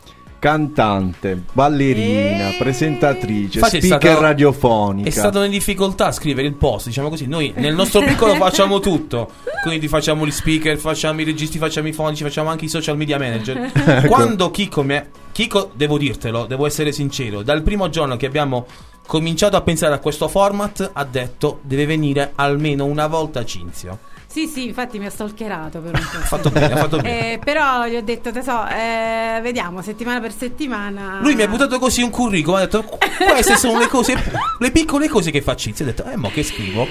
cantante, 0.48 1.44
ballerina, 1.52 2.50
Eh. 2.50 2.56
presentatrice, 2.58 3.58
Infatti 3.58 3.78
è 3.78 3.82
speaker 3.82 4.12
stato- 4.12 4.22
radiofonica. 4.22 5.08
È 5.10 5.12
stato 5.12 5.44
in 5.44 5.52
difficoltà 5.52 6.08
a 6.08 6.12
scrivere 6.14 6.48
il 6.48 6.54
post, 6.54 6.88
diciamo 6.88 7.10
così. 7.10 7.28
Noi 7.28 7.52
nel 7.58 7.76
nostro 7.76 8.00
piccolo 8.06 8.34
facciamo 8.36 8.80
tutto. 8.80 9.30
Quindi 9.62 9.88
facciamo 9.90 10.26
gli 10.26 10.32
speaker, 10.32 10.78
facciamo 10.78 11.20
i 11.20 11.24
registi, 11.26 11.58
facciamo 11.58 11.88
i 11.90 11.94
fonici, 11.94 12.24
facciamo 12.24 12.50
anche 12.50 12.66
i 12.66 12.70
social 12.70 12.96
media 12.96 13.18
manager. 13.18 13.56
Ecco. 13.98 14.08
Quando 14.08 14.50
Kiko 14.52 14.84
mi 14.84 14.96
ha- 14.96 15.06
Kiko, 15.32 15.72
devo 15.74 15.98
dirtelo, 15.98 16.46
devo 16.46 16.66
essere 16.66 16.92
sincero, 16.92 17.42
dal 17.42 17.62
primo 17.62 17.90
giorno 17.90 18.16
che 18.18 18.26
abbiamo 18.26 18.66
cominciato 19.06 19.56
a 19.56 19.62
pensare 19.62 19.94
a 19.94 20.00
questo 20.00 20.28
format, 20.28 20.90
ha 20.94 21.04
detto 21.06 21.60
deve 21.64 21.86
venire 21.86 22.32
almeno 22.36 22.86
una 22.86 23.08
volta 23.08 23.44
Cinzio. 23.46 24.00
Sì 24.38 24.47
sì 24.47 24.65
infatti 24.67 25.00
mi 25.00 25.06
ha 25.08 25.10
stalkerato 25.10 25.80
per 25.80 25.93
un 25.95 26.00
po' 26.12 26.17
Ha 26.17 26.21
fatto 26.21 26.50
bene, 26.52 26.73
ha 26.73 26.78
fatto 26.78 26.97
bene. 26.97 27.34
Eh, 27.34 27.39
però 27.39 27.88
gli 27.88 27.95
ho 27.95 28.02
detto 28.04 28.32
tesoro 28.32 28.67
eh, 28.67 29.39
vediamo 29.41 29.82
settimana 29.82 30.19
per 30.19 30.32
settimana 30.32 31.19
Lui 31.21 31.34
mi 31.36 31.41
ha 31.41 31.47
buttato 31.47 31.80
così 31.80 32.04
un 32.04 32.10
curriculum, 32.12 32.58
ha 32.58 32.62
detto 32.62 32.84
"Qu- 32.84 33.00
queste 33.32 33.56
sono 33.56 33.80
le 33.80 33.88
cose, 33.88 34.15
le 34.60 34.71
piccole 34.71 35.08
cose 35.08 35.32
che 35.32 35.41
fa 35.41 35.56
Cinzio. 35.56 35.86
Ho 35.86 35.88
detto, 35.88 36.04
eh, 36.06 36.15
mo 36.17 36.30
che 36.30 36.43
scrivo? 36.43 36.86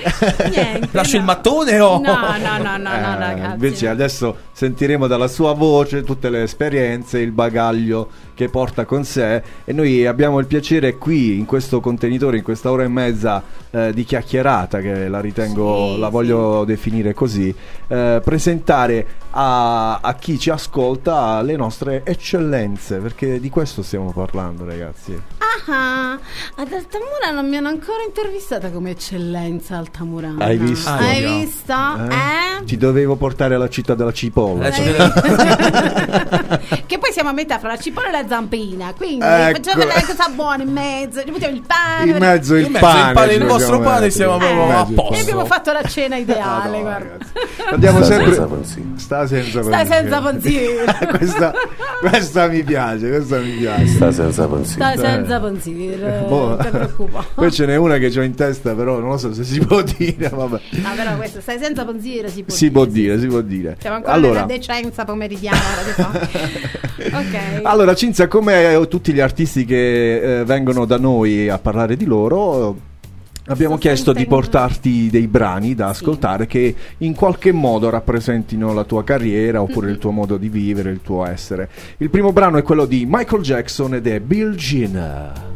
Niente, 0.51 0.89
Lascio 0.91 1.17
il 1.17 1.21
no. 1.23 1.27
mattone 1.29 1.79
o... 1.81 2.01
No, 2.01 2.15
no, 2.17 2.37
no, 2.39 2.59
no, 2.59 2.77
no, 2.79 2.93
Eh, 2.93 3.19
ragazzi. 3.19 3.53
Invece 3.53 3.89
adesso 3.89 4.37
sentiremo 4.53 5.07
dalla 5.07 5.29
sua 5.29 5.53
voce 5.53 6.03
tutte 6.03 6.31
le 6.31 6.43
esperienze, 6.43 7.19
il 7.21 7.31
bagaglio 7.33 8.09
che 8.37 8.49
porta 8.51 8.85
con 8.85 9.03
sé 9.05 9.43
e 9.65 9.73
noi 9.73 10.07
abbiamo 10.07 10.39
il 10.39 10.47
piacere 10.47 10.97
qui 10.99 11.39
in 11.39 11.47
questo 11.47 11.81
contenitore, 11.81 12.37
in 12.37 12.43
questa 12.43 12.71
ora 12.71 12.83
e 12.85 12.89
mezza 12.89 13.43
eh, 13.71 13.93
di 13.95 14.05
chiacchierata 14.05 14.81
che 14.81 15.09
la 15.09 15.21
ritengo, 15.21 15.95
Sì, 15.95 15.99
la 16.01 16.07
sì. 16.07 16.13
voglio 16.13 16.65
definire 16.65 17.15
così, 17.15 17.53
eh, 17.89 18.21
presentare 18.23 19.07
a, 19.31 19.99
a 20.01 20.15
chi 20.15 20.39
ci 20.39 20.51
ascolta 20.51 21.41
le 21.43 21.57
nostre 21.57 22.03
eccellenze, 22.05 22.99
perché 22.99 23.41
di 23.41 23.49
questo 23.49 23.83
stiamo 23.83 24.13
parlando 24.13 24.65
ragazzi. 24.67 25.19
Ah, 25.69 26.13
ad 26.13 26.73
Altamura 26.73 27.31
non 27.33 27.49
mi 27.49 27.57
hanno 27.57 27.69
ancora 27.69 28.03
intervistata 28.07 28.71
come 28.71 28.91
eccellenza 28.91 29.79
Altamurana. 29.79 30.45
Hai 30.45 30.59
visto? 30.59 30.91
Hai 30.91 31.25
Ah, 31.25 31.29
no. 31.31 31.39
visto? 31.39 31.73
Eh? 31.73 32.61
Eh? 32.61 32.65
Ti 32.67 32.77
dovevo 32.77 33.17
portare 33.17 33.55
alla 33.55 33.69
città 33.71 33.95
della 33.95 34.13
cipolla. 34.13 34.67
Eh, 34.69 34.73
ci- 34.73 34.83
che 36.87 36.99
poi 36.99 37.13
siamo 37.13 37.31
a 37.31 37.33
metà 37.33 37.59
fra 37.59 37.69
la 37.69 37.79
cipolla 37.79 38.09
e 38.09 38.13
la 38.13 38.26
zampina, 38.29 38.93
quindi 38.97 39.25
Ecco. 39.25 39.57
facciamo 39.57 39.85
vedere 39.85 40.05
cosa 40.07 40.29
buona 40.29 40.63
in 40.63 40.73
mezzo, 40.73 41.23
ci 41.25 41.31
mettiamo 41.31 41.55
il 41.57 41.63
pane. 41.67 42.11
In 42.11 42.17
mezzo 42.19 42.55
il 42.55 42.67
In 42.67 42.73
mezzo 42.73 42.87
pane, 42.87 43.09
il 43.09 43.15
pane, 43.15 43.33
il 43.33 43.41
ci 43.41 43.47
vostro 43.47 43.81
pane, 43.81 44.11
siamo 44.11 44.37
proprio 44.39 44.65
mezzo 44.67 44.79
a 44.79 44.87
posto. 44.95 45.15
E 45.15 45.21
abbiamo 45.21 45.45
fatto 45.47 45.73
la 45.73 45.83
cena 45.83 46.17
ideale, 46.17 46.83
ragazzi. 46.83 47.31
Andiamo 47.71 47.99
Sta 48.03 48.07
sempre. 48.07 48.35
senza 48.35 48.47
pensiero. 48.47 48.89
Sta 48.97 49.27
senza 49.27 49.63
Stai 49.63 49.87
pensiero. 49.87 50.11
senza 50.11 50.21
pensiero. 50.21 51.07
questa, 51.17 51.53
questa 52.01 52.47
mi 52.49 52.63
piace, 52.63 53.09
questa 53.09 53.39
mi 53.39 53.51
piace. 53.53 53.87
Sta 53.87 54.13
senza 54.13 54.47
pensiero. 54.47 54.91
Stai 54.91 54.99
senza 54.99 55.41
pensiero, 55.41 56.27
Boh. 56.27 56.49
non 56.49 56.59
ti 56.59 56.69
preoccupa. 56.69 57.25
Poi 57.35 57.51
ce 57.53 57.67
n'è 57.67 57.77
una 57.77 57.99
che 57.99 58.13
ho 58.19 58.23
in 58.23 58.35
testa, 58.35 58.75
però 58.75 58.99
non 58.99 59.11
lo 59.11 59.19
so 59.19 59.33
se 59.33 59.45
si 59.45 59.59
può 59.61 59.83
dire. 59.83 60.29
Vabbè. 60.35 60.61
No, 60.71 60.89
però 60.97 61.17
questo, 61.17 61.41
stai 61.41 61.59
senza 61.59 61.85
pensiero, 61.85 62.29
si 62.29 62.43
può 62.43 62.55
Si 62.55 62.71
può 62.71 62.85
sì. 62.85 62.91
dire, 62.91 63.19
si 63.19 63.27
può 63.27 63.41
dire. 63.41 63.77
Siamo 63.81 63.97
ancora 63.97 64.13
Allora, 64.15 64.33
nella 64.41 64.47
decenza 64.47 65.05
pomeridiana 65.05 65.59
ok. 66.99 67.61
allora, 67.63 67.95
Cinzia, 68.17 68.29
come 68.29 68.87
tutti 68.89 69.13
gli 69.13 69.21
artisti 69.21 69.67
che 69.67 70.39
eh, 70.39 70.45
vengono 70.47 70.87
da 70.87 70.97
noi 70.97 71.51
a 71.51 71.59
parlare 71.59 71.97
di 71.97 72.07
loro, 72.07 72.75
abbiamo 73.49 73.75
Sto 73.75 73.83
chiesto 73.83 74.13
di 74.15 74.25
portarti 74.25 75.11
dei 75.11 75.27
brani 75.27 75.75
da 75.75 75.89
ascoltare 75.89 76.47
che 76.47 76.75
in 76.99 77.15
qualche 77.15 77.53
modo 77.53 77.91
rappresentino 77.91 78.73
la 78.73 78.85
tua 78.85 79.05
carriera 79.05 79.61
oppure 79.61 79.91
il 79.91 79.99
tuo 79.99 80.13
modo 80.13 80.39
di 80.39 80.49
vivere, 80.49 80.93
il 80.93 81.03
tuo 81.03 81.27
essere. 81.27 81.69
Il 81.99 82.09
primo 82.09 82.33
brano 82.33 82.57
è 82.57 82.63
quello 82.63 82.87
di 82.87 83.05
Michael 83.07 83.43
Jackson 83.43 83.93
ed 83.93 84.07
è 84.07 84.19
Bill 84.19 84.55
Jean. 84.55 85.56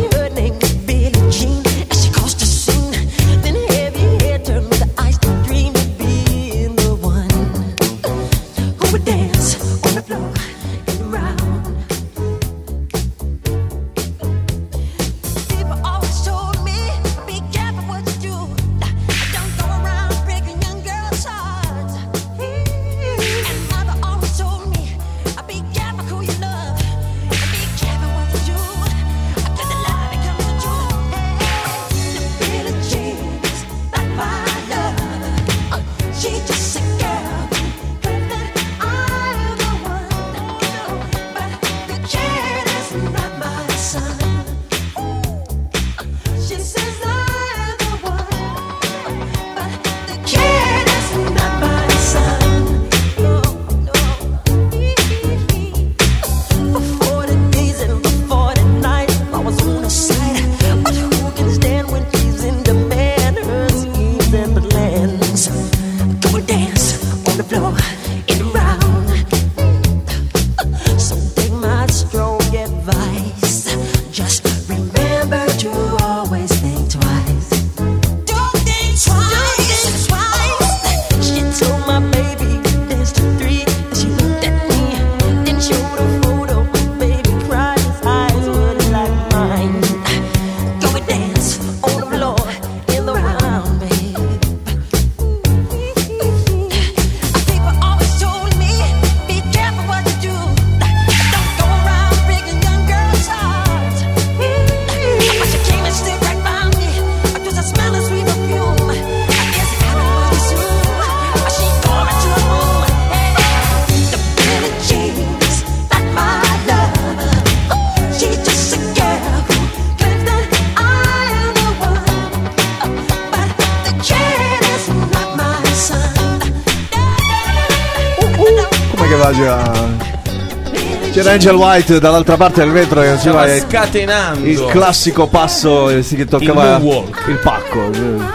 Angel 131.41 131.55
White 131.55 131.99
dall'altra 131.99 132.37
parte 132.37 132.61
del 132.61 132.69
vetro 132.69 133.01
che 133.01 133.15
faceva 133.15 133.41
Stava 133.41 133.55
il, 133.55 133.65
scatenando. 133.67 134.47
il 134.47 134.65
classico 134.67 135.25
passo 135.25 135.87
che 135.87 136.25
toccava 136.25 136.77
Il 136.77 137.09
il 137.29 137.39
pacco. 137.39 137.91
Era 137.91 138.31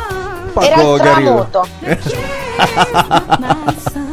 Pacco 0.53 0.97
tramonto. 0.97 1.69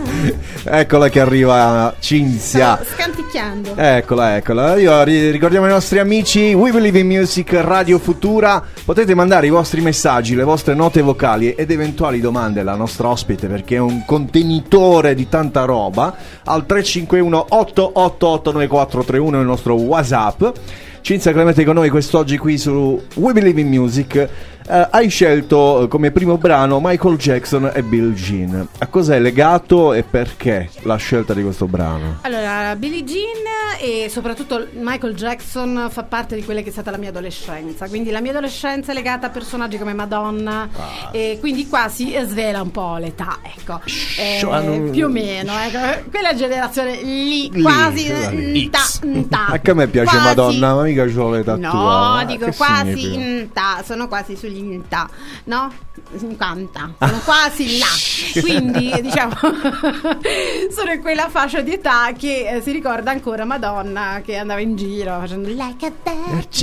Eccola 0.66 1.10
che 1.10 1.20
arriva 1.20 1.94
Cinzia. 2.00 2.80
Scanticchiando. 3.44 3.76
Eccola, 3.76 4.38
eccola. 4.38 4.78
Io 4.78 5.04
ri- 5.04 5.30
ricordiamo 5.30 5.66
ai 5.66 5.72
nostri 5.72 6.00
amici 6.00 6.54
We 6.54 6.72
Believe 6.72 7.00
in 7.00 7.08
Music 7.08 7.52
Radio 7.54 8.00
Futura. 8.00 8.64
Potete 8.86 9.14
mandare 9.14 9.48
i 9.48 9.50
vostri 9.50 9.82
messaggi, 9.82 10.36
le 10.36 10.44
vostre 10.44 10.74
note 10.74 11.02
vocali 11.02 11.52
ed 11.52 11.70
eventuali 11.70 12.22
domande 12.22 12.62
alla 12.62 12.76
nostra 12.76 13.10
ospite 13.10 13.48
perché 13.48 13.76
è 13.76 13.80
un 13.80 14.06
contenitore 14.06 15.14
di 15.14 15.28
tanta 15.28 15.66
roba 15.66 16.16
al 16.46 16.66
351 16.66 17.46
888 17.50 18.52
9431 18.52 19.40
il 19.40 19.46
nostro 19.46 19.76
WhatsApp. 19.76 20.44
Cinzia 21.02 21.34
Clemente 21.34 21.66
con 21.66 21.76
noi 21.76 21.90
quest'oggi 21.90 22.38
qui 22.38 22.58
su 22.58 23.02
We 23.16 23.34
Believe 23.34 23.60
in 23.60 23.68
Music. 23.68 24.30
Eh, 24.66 24.88
hai 24.92 25.10
scelto 25.10 25.84
eh, 25.84 25.88
come 25.90 26.12
primo 26.12 26.38
brano 26.38 26.80
Michael 26.82 27.18
Jackson 27.18 27.70
e 27.74 27.84
Bill 27.84 28.14
Jean. 28.14 28.66
A 28.80 28.88
cosa 28.88 29.16
è 29.16 29.20
legato 29.20 29.94
e 29.94 30.04
perché 30.04 30.70
la 30.84 30.96
scelta 30.96 31.34
di 31.34 31.44
questo 31.44 31.66
brano? 31.68 32.20
Allora, 32.22 32.76
Billie 32.76 33.04
Jean 33.04 33.42
e 33.82 34.08
soprattutto 34.10 34.68
Michael 34.80 35.16
Jackson 35.16 35.88
fa 35.90 36.04
parte 36.04 36.36
di 36.36 36.44
quella 36.46 36.62
che 36.62 36.70
è 36.70 36.72
stata 36.72 36.92
la 36.92 36.98
mia 36.98 37.10
adolescenza. 37.10 37.88
Quindi 37.90 38.10
la 38.12 38.22
mia 38.22 38.32
adolescenza 38.32 38.92
è 38.92 38.96
legata 38.96 39.28
a 39.28 39.30
personaggi 39.32 39.78
come 39.78 39.94
Madonna. 39.94 40.70
Ah. 40.74 41.10
E 41.12 41.38
quindi 41.42 41.68
qua 41.68 41.90
si 41.90 42.16
svela 42.26 42.62
un 42.62 42.72
po' 42.72 42.96
l'età, 42.98 43.40
ecco. 43.44 43.82
Eh, 44.18 44.90
più 44.92 45.06
o 45.06 45.10
meno, 45.10 45.52
ecco. 45.60 46.10
Quella 46.10 46.34
generazione 46.36 47.02
lì, 47.02 47.50
Lì, 47.52 47.62
quasi. 47.62 48.12
lì. 48.32 48.72
Anche 49.30 49.72
a 49.72 49.74
me 49.74 49.88
piace 49.88 50.10
Quasi- 50.12 50.26
Madonna, 50.26 50.76
ma 50.76 50.82
mica 50.84 51.06
c'ho 51.06 51.32
l'età 51.32 51.58
No, 51.58 51.70
tua. 51.70 51.82
Ma 52.16 52.26
dico 52.26 52.46
che 52.46 52.56
quasi 52.56 53.50
sono 53.84 54.08
quasi 54.08 54.36
sugli 54.38 54.53
in 54.58 54.88
ta, 54.88 55.10
no? 55.46 55.72
50, 56.18 56.96
sono 57.00 57.20
quasi 57.24 57.78
là. 57.78 57.86
Quindi, 58.42 58.92
diciamo, 59.02 59.34
sono 60.72 60.92
in 60.92 61.02
quella 61.02 61.30
fascia 61.30 61.62
di 61.62 61.74
età 61.74 62.12
che 62.18 62.48
eh, 62.48 62.62
si 62.62 62.72
ricorda 62.72 63.12
ancora 63.12 63.46
Madonna 63.46 64.22
che 64.24 64.38
andava 64.38 64.60
in 64.60 64.76
giro 64.76 65.20
facendo 65.20 65.50
like 65.50 65.86
a 65.86 65.92
bird. 66.04 66.62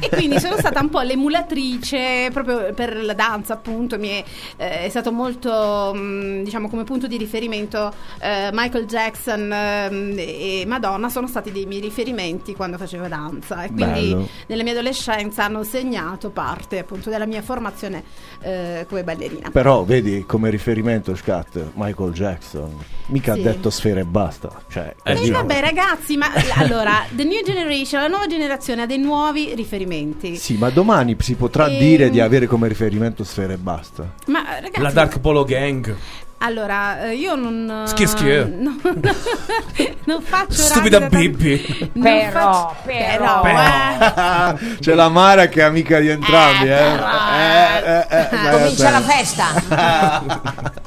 E 0.00 0.08
quindi 0.10 0.38
sono 0.40 0.56
stata 0.58 0.80
un 0.80 0.88
po' 0.88 1.00
l'emulatrice 1.00 2.30
proprio 2.32 2.72
per 2.74 2.96
la 3.02 3.14
danza, 3.14 3.54
appunto. 3.54 3.98
Mi 3.98 4.08
è, 4.08 4.24
eh, 4.56 4.84
è 4.84 4.88
stato 4.88 5.12
molto, 5.12 5.92
mh, 5.94 6.42
diciamo, 6.44 6.68
come 6.68 6.84
punto 6.84 7.06
di 7.06 7.16
riferimento 7.16 7.92
eh, 8.20 8.50
Michael 8.52 8.86
Jackson 8.86 9.52
ehm, 9.52 10.14
e 10.16 10.64
Madonna 10.66 11.08
sono 11.08 11.26
stati 11.26 11.52
dei 11.52 11.66
miei 11.66 11.80
riferimenti 11.80 12.54
quando 12.54 12.76
facevo 12.76 13.06
danza. 13.08 13.62
E 13.62 13.68
quindi 13.68 14.00
Bello. 14.00 14.28
nella 14.46 14.62
mia 14.62 14.72
adolescenza 14.72 15.44
hanno 15.44 15.62
segnato 15.62 16.30
parte 16.30 16.77
appunto 16.78 17.10
della 17.10 17.26
mia 17.26 17.42
formazione 17.42 18.02
eh, 18.40 18.86
come 18.88 19.04
ballerina. 19.04 19.50
Però 19.50 19.84
vedi 19.84 20.24
come 20.26 20.50
riferimento 20.50 21.14
Scat 21.14 21.70
Michael 21.74 22.12
Jackson. 22.12 22.74
Mica 23.06 23.34
Sì. 23.34 23.40
ha 23.40 23.42
detto 23.42 23.70
sfera 23.70 24.00
e 24.00 24.04
basta. 24.04 24.50
Cioè, 24.68 24.94
Eh, 25.02 25.12
E 25.12 25.14
capito? 25.14 25.32
vabbè 25.32 25.60
ragazzi, 25.60 26.16
ma 26.16 26.26
allora, 26.56 27.04
The 27.14 27.24
New 27.24 27.42
Generation, 27.42 28.02
la 28.02 28.08
nuova 28.08 28.26
generazione 28.26 28.82
ha 28.82 28.86
dei 28.86 28.98
nuovi 28.98 29.54
riferimenti. 29.54 30.36
Sì, 30.36 30.56
ma 30.56 30.70
domani 30.70 31.16
si 31.20 31.34
potrà 31.34 31.66
Ehm. 31.68 31.78
dire 31.78 32.10
di 32.10 32.20
avere 32.20 32.46
come 32.46 32.68
riferimento 32.68 33.24
sfera 33.24 33.52
e 33.52 33.56
basta. 33.58 34.12
Ma 34.26 34.42
ragazzi, 34.60 34.80
La 34.80 34.90
Dark 34.90 35.18
Polo 35.20 35.44
Gang. 35.44 35.94
Allora, 36.38 37.02
eh, 37.02 37.14
io 37.14 37.34
non 37.34 37.84
Schie 37.86 38.06
schie. 38.06 38.44
Non, 38.44 38.80
non 40.04 40.22
faccio 40.22 40.52
Stupida 40.52 41.00
Bibi. 41.00 41.90
non 41.94 42.02
Però, 42.04 42.30
faccio- 42.30 42.76
però, 42.84 43.42
eh. 43.44 44.76
C'è 44.80 44.94
la 44.94 45.08
Mara 45.08 45.46
che 45.48 45.60
è 45.60 45.64
amica 45.64 45.98
di 45.98 46.08
entrambi, 46.08 46.68
eh. 46.68 46.74
Eh, 46.74 48.06
eh, 48.08 48.28
eh, 48.30 48.50
Comincia 48.50 48.90
la 48.90 49.00
festa. 49.00 49.46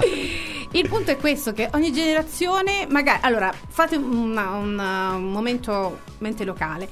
Il 0.73 0.87
punto 0.87 1.11
è 1.11 1.17
questo: 1.17 1.51
che 1.53 1.69
ogni 1.73 1.91
generazione, 1.91 2.85
magari. 2.89 3.19
Allora, 3.23 3.51
fate 3.69 3.97
una- 3.97 4.51
una- 4.51 5.09
un 5.15 5.29
momento 5.31 5.99
mente 6.19 6.45
locale. 6.45 6.89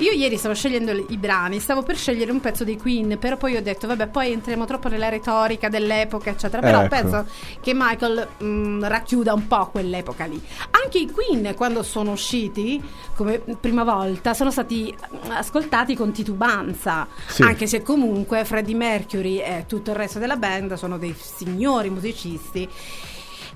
Io 0.00 0.12
ieri 0.12 0.36
stavo 0.36 0.54
scegliendo 0.54 0.92
i 0.92 1.16
brani, 1.16 1.58
stavo 1.58 1.82
per 1.82 1.96
scegliere 1.96 2.30
un 2.30 2.38
pezzo 2.38 2.62
dei 2.62 2.76
Queen, 2.76 3.18
però 3.18 3.36
poi 3.36 3.56
ho 3.56 3.62
detto, 3.62 3.88
vabbè, 3.88 4.06
poi 4.06 4.30
entriamo 4.30 4.64
troppo 4.64 4.88
nella 4.88 5.08
retorica 5.08 5.68
dell'epoca, 5.68 6.30
eccetera. 6.30 6.62
Però 6.62 6.82
Ecco. 6.82 6.88
penso 6.88 7.26
che 7.60 7.72
Michael 7.74 8.28
mh, 8.38 8.86
racchiuda 8.86 9.32
un 9.34 9.48
po' 9.48 9.66
quell'epoca 9.70 10.24
lì. 10.26 10.40
Anche 10.70 10.98
i 10.98 11.10
Queen, 11.10 11.52
quando 11.56 11.82
sono 11.82 12.12
usciti, 12.12 12.80
come 13.16 13.42
prima 13.60 13.82
volta, 13.82 14.34
sono 14.34 14.52
stati 14.52 14.94
mh, 14.96 15.30
ascoltati 15.30 15.96
con 15.96 16.12
titubanza. 16.12 17.08
Sì. 17.26 17.42
Anche 17.42 17.66
se 17.66 17.82
comunque 17.82 18.44
Freddie 18.44 18.76
Mercury 18.76 19.38
e 19.38 19.64
tutto 19.66 19.90
il 19.90 19.96
resto 19.96 20.20
della 20.20 20.36
band 20.36 20.74
sono 20.74 20.96
dei 20.96 21.12
signori 21.18 21.90
musicisti. 21.90 22.68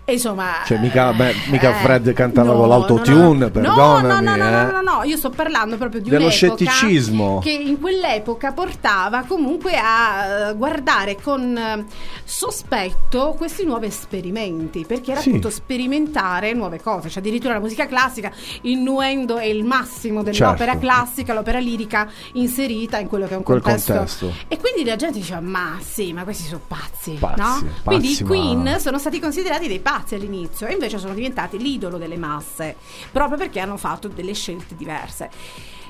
E 0.05 0.15
insomma, 0.15 0.63
Cioè, 0.67 0.79
mica- 0.79 1.13
beh, 1.13 1.33
mica 1.51 1.71
eh, 1.71 1.75
Fred 1.83 2.13
cantava 2.13 2.53
no, 2.53 2.59
con 2.59 2.69
l'autotune, 2.69 3.15
no, 3.17 3.33
no. 3.45 3.51
perdonami, 3.51 4.03
No, 4.09 4.21
no, 4.21 4.21
no, 4.21 4.37
no, 4.37 4.69
eh. 4.69 4.73
no, 4.73 4.81
no, 4.83 5.03
io 5.05 5.17
sto 5.17 5.31
parlando 5.31 5.77
proprio 5.77 6.01
di 6.01 6.11
Dello 6.11 6.29
scetticismo. 6.29 7.39
che 7.39 7.53
in 7.53 7.79
quell'epoca 7.81 8.51
portava 8.51 9.23
comunque 9.27 9.77
a 9.77 10.49
eh, 10.51 10.55
guardare 10.57 11.17
con 11.23 11.57
eh, 11.57 11.85
sospetto 12.25 13.35
questi 13.39 13.65
nuovi 13.65 13.87
esperimenti, 13.87 14.85
perché 14.85 15.13
era 15.13 15.21
Sì. 15.21 15.29
appunto 15.29 15.51
sperimentare 15.51 16.53
nuove 16.53 16.81
cose, 16.81 17.09
cioè 17.09 17.19
addirittura 17.23 17.55
la 17.55 17.61
musica 17.61 17.87
classica, 17.87 18.33
innuendo 18.63 19.39
è 19.39 19.45
il 19.45 19.63
massimo 19.65 20.25
dell'opera 20.25 20.73
Certo. 20.73 20.79
classica, 20.81 21.33
l'opera 21.33 21.61
lirica 21.61 22.11
inserita 22.33 22.99
in 22.99 23.07
quello 23.07 23.27
che 23.29 23.35
è 23.35 23.37
un 23.37 23.45
contesto. 23.45 23.93
contesto. 23.93 24.33
E 24.49 24.59
quindi 24.59 24.85
la 24.85 24.97
gente 24.97 25.21
diceva, 25.21 25.41
ma 25.41 25.79
sì, 25.81 26.13
ma 26.13 26.25
questi 26.25 26.43
sono 26.45 26.61
pazzi, 26.67 27.13
Pazzi, 27.21 27.41
no? 27.41 27.71
pazzi, 27.85 27.85
quindi 27.85 28.09
i 28.11 28.23
ma- 28.23 28.29
Queen 28.29 28.81
sono 28.81 28.99
stati 28.99 29.21
considerati 29.21 29.69
dei 29.69 29.79
pazzi 29.79 29.91
all'inizio 30.15 30.67
e 30.67 30.73
invece 30.73 30.99
sono 30.99 31.15
diventati 31.15 31.59
l'idolo 31.59 31.99
delle 31.99 32.17
masse, 32.17 32.77
proprio 33.11 33.37
perché 33.37 33.61
hanno 33.61 33.77
fatto 33.77 34.09
delle 34.09 34.35
scelte 34.35 34.75
diverse. 34.75 35.31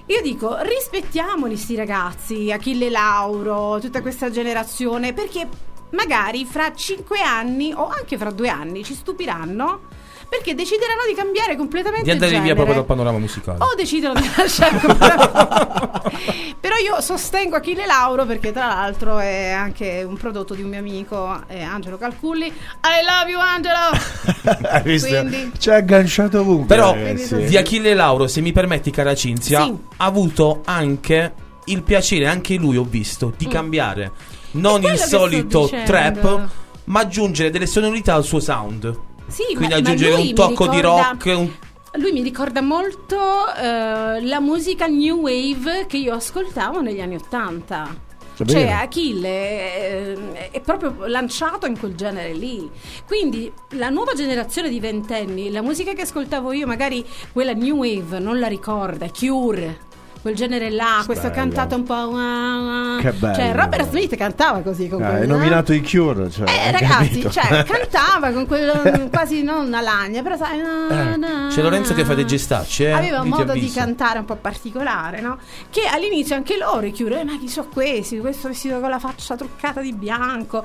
Io 0.07 0.21
dico, 0.21 0.57
rispettiamoli 0.61 1.57
sti 1.57 1.77
ragazzi, 1.77 2.51
Achille 2.51 2.91
Lauro, 2.91 3.79
tutta 3.81 4.03
questa 4.03 4.31
generazione, 4.31 5.13
perché 5.13 5.49
magari 5.91 6.45
fra 6.45 6.75
cinque 6.75 7.21
anni 7.21 7.73
o 7.73 7.87
anche 7.87 8.19
fra 8.19 8.31
due 8.31 8.49
anni 8.49 8.83
ci 8.85 8.95
stupiranno 8.95 9.81
perché 10.33 10.55
decideranno 10.55 11.03
di 11.07 11.15
cambiare 11.15 11.57
completamente 11.57 12.05
Di 12.05 12.11
andare 12.11 12.41
via 12.41 12.55
proprio 12.55 12.77
dal 12.77 12.87
panorama 12.87 13.19
musicale. 13.19 13.59
O 13.61 13.75
decidono 13.77 14.19
di 14.19 14.31
lasciare 14.35 14.79
completamente. 14.81 16.55
Però 16.59 16.75
io 16.77 17.01
sostengo 17.03 17.57
Achille 17.57 17.85
Lauro 17.85 18.25
perché 18.25 18.51
tra 18.51 18.67
l'altro 18.69 19.19
è 19.19 19.51
anche 19.51 20.03
un 20.07 20.17
prodotto 20.17 20.55
di 20.55 20.63
un 20.63 20.71
mio 20.71 20.79
amico, 20.79 21.43
eh, 21.49 21.61
Angelo 21.63 21.99
Calculli. 21.99 22.47
I 22.47 22.51
love 23.05 23.31
you 23.31 23.41
Angelo! 23.41 23.91
Hai 24.71 24.83
visto? 24.83 25.09
Quindi- 25.09 25.53
C'è 25.59 25.75
agganciato 25.75 26.41
ovunque. 26.41 26.75
Però 26.75 26.95
ragazzi. 26.95 27.45
di 27.45 27.57
Achille 27.59 27.93
Lauro, 27.93 28.27
se 28.27 28.41
mi 28.41 28.53
permetti, 28.53 28.91
cara 28.91 29.15
Cinzia, 29.15 29.65
Sì. 29.65 29.77
ha 29.99 30.05
avuto 30.07 30.63
anche 30.65 31.33
il 31.67 31.83
piacere, 31.83 32.27
anche 32.27 32.55
lui 32.55 32.79
ho 32.79 32.85
visto, 32.89 33.35
di 33.37 33.47
cambiare 33.49 34.11
non 34.53 34.81
Mm. 34.81 34.85
il 34.85 34.99
solito 34.99 35.69
trap, 35.85 36.49
ma 36.85 37.01
aggiungere 37.01 37.51
delle 37.51 37.67
sonorità 37.67 38.15
al 38.15 38.25
suo 38.25 38.41
sound. 38.41 39.11
Sì, 39.27 39.43
Quindi 39.55 39.63
ma- 39.63 39.69
ma 39.69 39.77
aggiungere 39.77 40.15
lui 40.17 40.29
un 40.29 40.35
tocco 40.35 40.67
di 40.69 40.77
ricorda- 40.77 41.09
rock, 41.11 41.25
un- 41.39 41.51
Lui 42.01 42.13
mi 42.13 42.23
ricorda 42.23 42.61
molto 42.63 43.17
eh, 43.55 44.23
la 44.25 44.41
musica 44.41 44.87
new 44.87 45.21
wave 45.21 45.85
che 45.87 45.99
io 45.99 46.15
ascoltavo 46.15 46.81
negli 46.81 47.01
anni 47.01 47.17
Ottanta. 47.17 48.11
È 48.35 48.45
Cioè. 48.45 48.67
Achille 48.71 50.15
eh, 50.15 50.51
è 50.51 50.61
proprio 50.63 51.07
lanciato 51.07 51.67
in 51.67 51.79
quel 51.79 51.95
genere 51.95 52.33
lì. 52.33 52.69
Quindi 53.07 53.53
la 53.73 53.91
nuova 53.91 54.15
generazione 54.15 54.69
di 54.71 54.81
ventenni, 54.81 55.51
la 55.51 55.61
musica 55.63 55.93
che 55.93 56.01
ascoltavo 56.03 56.53
io, 56.53 56.67
magari 56.67 57.05
quella 57.31 57.53
new 57.53 57.77
wave, 57.77 58.19
non 58.19 58.39
la 58.41 58.49
ricorda, 58.49 59.09
Cure. 59.11 59.91
Quel 60.23 60.37
genere 60.37 60.71
là, 60.71 61.03
questo 61.05 61.31
Bello. 61.31 61.41
cantato 61.41 61.75
un 61.75 61.83
po'. 61.83 61.95
uh, 61.95 63.01
Che 63.01 63.11
bello. 63.13 63.35
Cioè, 63.35 63.53
Robert 63.55 63.89
Smith 63.89 64.15
cantava 64.15 64.61
così 64.61 64.87
con 64.89 65.03
Ah, 65.03 65.09
quel- 65.09 65.21
hai 65.23 65.27
nominato 65.27 65.73
i 65.73 65.83
Cure, 65.83 66.31
cioè, 66.31 66.49
eh, 66.49 66.71
ragazzi, 66.71 67.09
capito? 67.23 67.31
cioè, 67.31 67.65
cantava 67.67 68.31
con 68.31 68.47
quello 68.47 69.09
quasi 69.11 69.43
non 69.43 69.67
una 69.67 69.81
lagna, 69.81 70.23
però 70.23 70.37
sai. 70.37 70.59
na, 70.63 71.17
na, 71.17 71.49
C'è 71.51 71.61
Lorenzo 71.61 71.93
che 71.95 72.05
fa 72.05 72.15
dei 72.15 72.25
gestacci, 72.25 72.85
eh? 72.85 72.93
Aveva 72.93 73.21
un 73.21 73.29
modo 73.31 73.53
di 73.53 73.69
cantare 73.69 74.21
un 74.21 74.25
po' 74.25 74.37
particolare, 74.37 75.21
no? 75.21 75.39
Che 75.69 75.87
all'inizio 75.93 76.37
anche 76.37 76.57
loro 76.57 76.89
chiudono, 76.93 77.21
eh, 77.21 77.25
ma 77.25 77.37
chi 77.39 77.49
sono 77.49 77.67
questi? 77.73 78.21
Questo 78.21 78.47
vestito 78.47 78.79
con 78.79 78.91
la 78.91 79.01
faccia 79.01 79.35
truccata 79.35 79.81
di 79.81 79.93
bianco. 79.93 80.63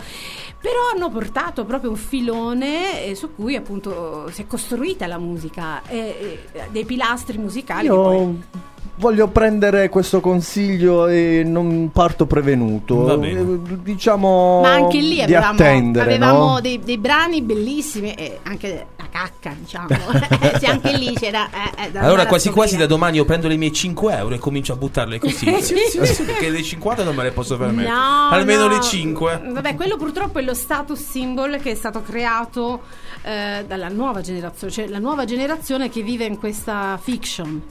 Però 0.62 0.78
hanno 0.94 1.10
portato 1.10 1.66
proprio 1.66 1.90
un 1.90 1.96
filone 1.96 3.06
eh, 3.06 3.16
su 3.16 3.34
cui 3.34 3.56
appunto 3.56 4.30
si 4.32 4.44
è 4.44 4.46
costruita 4.46 5.08
la 5.08 5.18
musica, 5.18 5.82
e, 5.88 6.44
e 6.52 6.68
dei 6.70 6.86
pilastri 6.86 7.40
musicali. 7.40 7.88
che 7.88 7.94
poi- 7.94 8.18
Io 8.18 8.66
voglio 8.98 9.28
prendere 9.28 9.90
questo 9.90 10.20
consiglio 10.20 11.08
e 11.08 11.44
non 11.46 11.90
parto 11.92 12.26
prevenuto. 12.26 13.16
Diciamo 13.18 14.62
Ma 14.62 14.74
anche 14.74 15.00
lì 15.00 15.22
avevamo, 15.22 15.54
attendere, 15.54 16.16
avevamo 16.16 16.52
no? 16.54 16.62
dei, 16.62 16.80
dei 16.80 16.98
brani 16.98 17.42
bellissimi 17.42 18.14
e 18.14 18.40
anche 18.44 18.88
la 18.98 19.08
cacca, 19.10 19.56
diciamo. 19.58 19.88
Sì, 20.58 20.66
anche 20.66 20.98
lì 20.98 21.14
c'era. 21.14 21.48
eh, 21.50 21.86
eh, 21.86 21.92
da 21.92 22.02
Allora 22.02 22.26
quasi 22.26 22.50
quasi 22.50 22.78
da 22.78 22.88
domani 22.88 23.18
io 23.18 23.26
prendo 23.26 23.48
le 23.48 23.58
mie 23.58 23.72
5 23.72 24.16
euro 24.16 24.36
e 24.36 24.40
comincio 24.40 24.74
a 24.74 24.76
buttarle 24.76 25.20
così. 25.20 25.46
sì, 25.62 25.76
sì, 25.90 26.06
sì, 26.06 26.24
perché 26.24 26.50
le 26.50 26.64
50 26.64 27.04
non 27.04 27.16
me 27.16 27.24
le 27.24 27.32
posso 27.32 27.58
permettere. 27.58 27.94
No, 27.94 28.30
Almeno 28.30 28.68
no. 28.68 28.76
le 28.76 28.82
5. 28.82 29.42
Vabbè, 29.52 29.76
quello 29.76 29.98
purtroppo 29.98 30.40
è 30.40 30.42
lo 30.42 30.54
status 30.54 31.00
symbol 31.00 31.60
che 31.62 31.72
è 31.72 31.76
stato 31.76 32.02
creato 32.02 32.82
eh, 33.24 33.64
dalla 33.68 33.90
nuova 33.90 34.22
generazione, 34.22 34.74
cioè 34.74 34.88
la 34.88 35.00
nuova 35.00 35.26
generazione 35.26 35.90
che 35.90 36.02
vive 36.02 36.26
in 36.26 36.38
questa 36.38 36.98
fiction. 37.02 37.62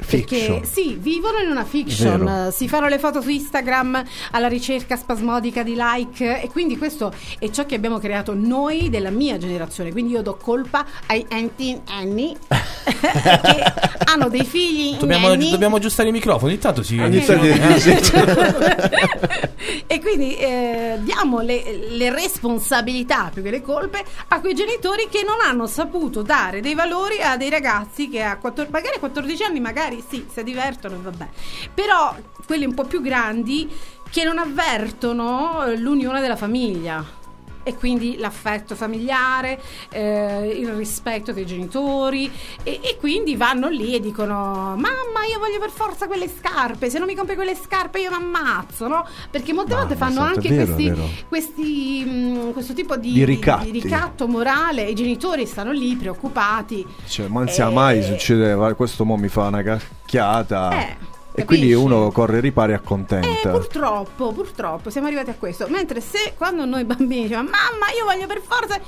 Fiction. 0.00 0.60
Perché 0.60 0.66
sì, 0.66 0.96
vivono 0.98 1.38
in 1.38 1.50
una 1.50 1.64
fiction, 1.64 2.24
Vero. 2.24 2.50
si 2.50 2.68
fanno 2.68 2.88
le 2.88 2.98
foto 2.98 3.20
su 3.20 3.28
Instagram 3.30 4.02
alla 4.32 4.48
ricerca 4.48 4.96
spasmodica 4.96 5.62
di 5.62 5.74
like 5.76 6.42
e 6.42 6.48
quindi 6.48 6.76
questo 6.76 7.12
è 7.38 7.48
ciò 7.50 7.64
che 7.66 7.74
abbiamo 7.74 7.98
creato 7.98 8.34
noi 8.34 8.90
della 8.90 9.10
mia 9.10 9.38
generazione, 9.38 9.92
quindi 9.92 10.12
io 10.12 10.22
do 10.22 10.36
colpa 10.36 10.84
ai 11.06 11.24
anti 11.30 11.78
anni 11.88 12.36
che 12.46 13.72
hanno 14.06 14.28
dei 14.28 14.44
figli 14.44 14.96
Dobbiamo, 14.96 15.34
dobbiamo 15.36 15.76
aggiustare 15.76 16.08
i 16.08 16.12
microfoni. 16.12 16.54
Intanto 16.54 16.82
si. 16.82 16.98
Ogni 16.98 17.20
si- 17.20 17.26
tanto- 17.26 17.44
e 19.86 20.00
quindi 20.00 20.36
eh, 20.36 20.98
diamo 21.00 21.40
le, 21.40 21.86
le 21.90 22.10
responsabilità 22.10 23.30
più 23.32 23.42
che 23.42 23.50
le 23.50 23.62
colpe 23.62 24.02
a 24.28 24.40
quei 24.40 24.54
genitori 24.54 25.08
che 25.10 25.22
non 25.24 25.36
hanno 25.42 25.66
saputo 25.66 26.22
dare 26.22 26.60
dei 26.60 26.74
valori 26.74 27.20
a 27.20 27.36
dei 27.36 27.50
ragazzi 27.50 28.08
che 28.08 28.22
a 28.22 28.36
14, 28.36 28.72
magari 28.72 28.96
a 28.96 28.98
14 28.98 29.42
anni 29.44 29.60
magari 29.60 29.83
sì, 30.06 30.26
si 30.30 30.42
divertono, 30.42 31.00
vabbè. 31.00 31.28
Però 31.72 32.14
quelli 32.46 32.64
un 32.64 32.74
po' 32.74 32.84
più 32.84 33.00
grandi 33.00 33.70
che 34.10 34.24
non 34.24 34.38
avvertono 34.38 35.72
l'unione 35.76 36.20
della 36.20 36.36
famiglia. 36.36 37.22
E 37.64 37.74
quindi 37.74 38.16
l'affetto 38.18 38.74
familiare, 38.74 39.58
eh, 39.90 40.48
il 40.60 40.68
rispetto 40.74 41.32
dei 41.32 41.46
genitori 41.46 42.30
e, 42.62 42.78
e 42.82 42.96
quindi 43.00 43.36
vanno 43.36 43.68
lì 43.68 43.94
e 43.94 44.00
dicono 44.00 44.74
mamma 44.76 45.24
io 45.30 45.38
voglio 45.38 45.58
per 45.58 45.70
forza 45.70 46.06
quelle 46.06 46.28
scarpe, 46.28 46.90
se 46.90 46.98
non 46.98 47.06
mi 47.06 47.14
compri 47.14 47.34
quelle 47.34 47.54
scarpe 47.56 48.00
io 48.00 48.10
mi 48.10 48.16
ammazzo, 48.16 48.86
no? 48.86 49.06
Perché 49.30 49.52
molte 49.52 49.72
Mamma 49.74 49.86
volte 49.86 49.98
fanno 49.98 50.20
anche 50.20 50.48
vero, 50.48 50.64
questi, 50.64 50.88
vero. 50.90 51.08
questi, 51.28 52.04
mh, 52.04 52.52
questo 52.52 52.72
tipo 52.74 52.96
di, 52.96 53.12
Di 53.12 53.24
di 53.24 53.70
ricatto 53.70 54.28
morale, 54.28 54.82
i 54.82 54.94
genitori 54.94 55.46
stanno 55.46 55.72
lì 55.72 55.96
preoccupati. 55.96 56.86
Cioè, 57.08 57.28
ma 57.28 57.40
non 57.40 57.48
sia 57.48 57.68
Eh, 57.68 57.72
mai 57.72 58.02
succedeva, 58.02 58.74
questo 58.74 59.04
mo 59.04 59.16
mi 59.16 59.28
fa 59.28 59.46
una 59.46 59.62
cacchiata. 59.62 60.70
Eh, 60.70 60.82
e 60.90 60.96
capisci? 61.42 61.44
quindi 61.46 61.72
uno 61.74 62.10
corre 62.10 62.40
ripari 62.40 62.72
Eh, 62.72 62.76
accontenta. 62.76 63.50
purtroppo, 63.50 64.32
purtroppo 64.32 64.90
siamo 64.90 65.06
arrivati 65.08 65.30
a 65.30 65.34
questo. 65.38 65.66
Mentre 65.68 66.00
se 66.00 66.34
quando 66.36 66.64
noi 66.64 66.84
bambini 66.84 67.22
dicevamo 67.22 67.48
mamma 67.50 67.90
io 67.96 68.04
voglio 68.04 68.26
per 68.26 68.40
forza... 68.40 68.80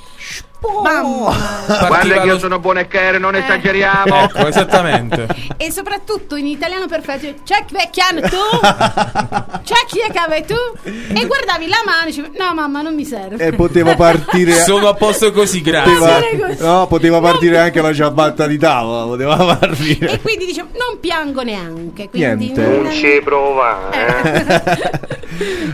Partiva 0.83 1.87
Guarda 1.87 2.21
che 2.21 2.27
io 2.27 2.39
sono 2.39 2.59
buonecchiere, 2.59 3.19
non 3.19 3.35
Eh. 3.35 3.39
esageriamo. 3.45 4.23
Ecco, 4.23 4.47
esattamente. 4.47 5.27
E 5.59 5.71
soprattutto 5.71 6.37
in 6.37 6.47
italiano 6.47 6.87
perfetto, 6.87 7.43
check 7.43 7.73
vecchiano 7.73 8.21
tu, 8.21 8.37
check 9.65 9.87
chi 9.87 10.01
è 10.07 10.13
cave 10.13 10.45
tu, 10.45 10.55
e 10.85 11.27
guardavi 11.27 11.67
la 11.67 11.83
mano 11.85 12.03
e 12.03 12.07
dicevi, 12.07 12.31
no 12.39 12.53
mamma 12.55 12.83
non 12.83 12.95
mi 12.95 13.05
serve. 13.07 13.43
E 13.45 13.53
poteva 13.53 13.95
partire. 13.97 14.53
Sono 14.63 14.89
a 14.89 14.95
posto 14.95 15.33
così, 15.33 15.63
grazie. 15.63 15.95
poteva, 15.97 16.47
così. 16.49 16.63
no, 16.63 16.87
poteva 16.87 17.21
partire 17.21 17.57
No. 17.57 17.63
anche 17.63 17.81
la 17.81 17.93
ciabatta 17.95 18.47
di 18.47 18.59
tavola. 18.59 19.05
Poteva 19.07 19.37
partire. 19.57 20.11
E 20.13 20.21
quindi 20.21 20.45
dicevo, 20.47 20.69
non 20.73 21.01
piango 21.01 21.43
neanche. 21.43 22.09
Quindi 22.11 22.53
Niente. 22.53 22.67
Non 22.67 22.93
ci 22.93 23.21
prova. 23.25 23.91
eh. 23.93 25.01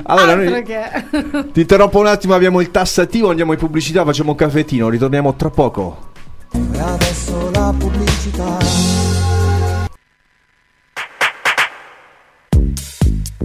Allora, 0.04 0.34
noi 0.36 0.62
che... 0.62 0.80
ti 1.52 1.60
interrompo 1.60 1.98
un 1.98 2.06
attimo. 2.06 2.34
Abbiamo 2.34 2.60
il 2.60 2.70
tassativo. 2.70 3.30
Andiamo 3.30 3.52
in 3.52 3.58
pubblicità. 3.58 4.04
Facciamo 4.04 4.30
un 4.30 4.36
caffettino. 4.36 4.81
Ritorniamo 4.88 5.34
tra 5.34 5.50
poco. 5.50 6.10
E 6.52 6.78
adesso 6.78 7.50
la 7.50 7.74
pubblicità. 7.76 8.58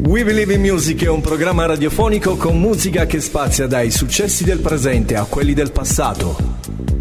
We 0.08 0.24
Believe 0.24 0.54
in 0.54 0.62
Music 0.62 1.04
è 1.04 1.10
un 1.10 1.20
programma 1.20 1.66
radiofonico 1.66 2.38
con 2.38 2.58
musica 2.60 3.06
che 3.06 3.20
spazia 3.20 3.68
dai 3.68 3.92
successi 3.92 4.46
del 4.46 4.60
presente 4.60 5.16
a 5.16 5.26
quelli 5.26 5.54
del 5.54 5.72
passato. 5.72 6.56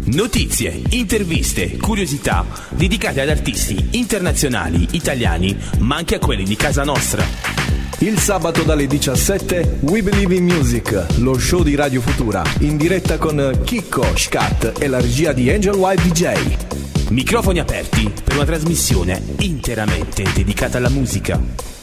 Notizie, 0.07 0.81
interviste, 0.89 1.77
curiosità 1.77 2.45
dedicate 2.69 3.21
ad 3.21 3.29
artisti 3.29 3.89
internazionali, 3.91 4.87
italiani, 4.91 5.57
ma 5.79 5.95
anche 5.95 6.15
a 6.15 6.19
quelli 6.19 6.43
di 6.43 6.55
casa 6.55 6.83
nostra. 6.83 7.66
Il 7.99 8.19
sabato 8.19 8.61
dalle 8.61 8.85
17 8.85 9.79
We 9.81 10.03
Believe 10.03 10.35
in 10.35 10.43
Music, 10.43 11.17
lo 11.17 11.39
show 11.39 11.63
di 11.63 11.73
Radio 11.73 11.99
Futura, 11.99 12.43
in 12.59 12.77
diretta 12.77 13.17
con 13.17 13.61
Chicco, 13.63 14.05
Scat 14.15 14.73
e 14.77 14.87
la 14.87 15.01
regia 15.01 15.33
di 15.33 15.49
Angel 15.49 15.73
White 15.73 16.03
DJ. 16.03 17.09
Microfoni 17.09 17.57
aperti 17.57 18.13
per 18.23 18.35
una 18.35 18.45
trasmissione 18.45 19.19
interamente 19.39 20.23
dedicata 20.31 20.77
alla 20.77 20.89
musica. 20.89 21.76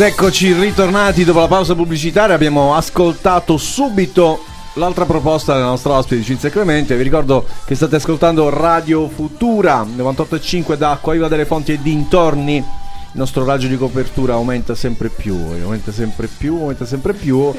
Ed 0.00 0.06
eccoci 0.06 0.54
ritornati 0.54 1.24
dopo 1.24 1.40
la 1.40 1.46
pausa 1.46 1.74
pubblicitaria. 1.74 2.34
Abbiamo 2.34 2.74
ascoltato 2.74 3.58
subito 3.58 4.42
l'altra 4.76 5.04
proposta 5.04 5.52
della 5.52 5.66
nostra 5.66 5.92
ospite 5.92 6.22
Cinzia 6.22 6.48
Clemente. 6.48 6.96
Vi 6.96 7.02
ricordo 7.02 7.44
che 7.66 7.74
state 7.74 7.96
ascoltando 7.96 8.48
Radio 8.48 9.10
Futura 9.10 9.84
98.5 9.84 10.74
da 10.76 10.92
Acquaiva 10.92 11.28
delle 11.28 11.44
Fonti 11.44 11.72
e 11.72 11.82
dintorni. 11.82 12.56
Il 12.56 12.64
nostro 13.12 13.44
raggio 13.44 13.66
di 13.66 13.76
copertura 13.76 14.32
aumenta 14.32 14.74
sempre 14.74 15.10
più, 15.10 15.34
aumenta 15.36 15.92
sempre 15.92 16.28
più, 16.34 16.56
aumenta 16.56 16.86
sempre 16.86 17.12
più. 17.12 17.52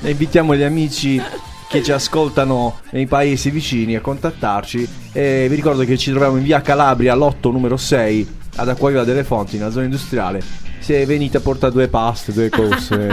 E 0.00 0.10
invitiamo 0.10 0.56
gli 0.56 0.62
amici 0.62 1.22
che 1.68 1.82
ci 1.82 1.92
ascoltano 1.92 2.78
nei 2.92 3.04
paesi 3.04 3.50
vicini 3.50 3.96
a 3.96 4.00
contattarci. 4.00 4.88
E 5.12 5.44
vi 5.46 5.56
ricordo 5.56 5.84
che 5.84 5.98
ci 5.98 6.08
troviamo 6.08 6.38
in 6.38 6.42
via 6.42 6.62
Calabria, 6.62 7.14
lotto 7.14 7.50
numero 7.50 7.76
6, 7.76 8.36
ad 8.56 8.70
Acquaiva 8.70 9.04
delle 9.04 9.24
Fonti, 9.24 9.58
nella 9.58 9.70
zona 9.70 9.84
industriale. 9.84 10.61
Se 10.82 11.06
venite 11.06 11.36
a 11.36 11.40
portare 11.40 11.72
due 11.72 11.88
paste, 11.88 12.32
due 12.32 12.48
cose. 12.50 13.08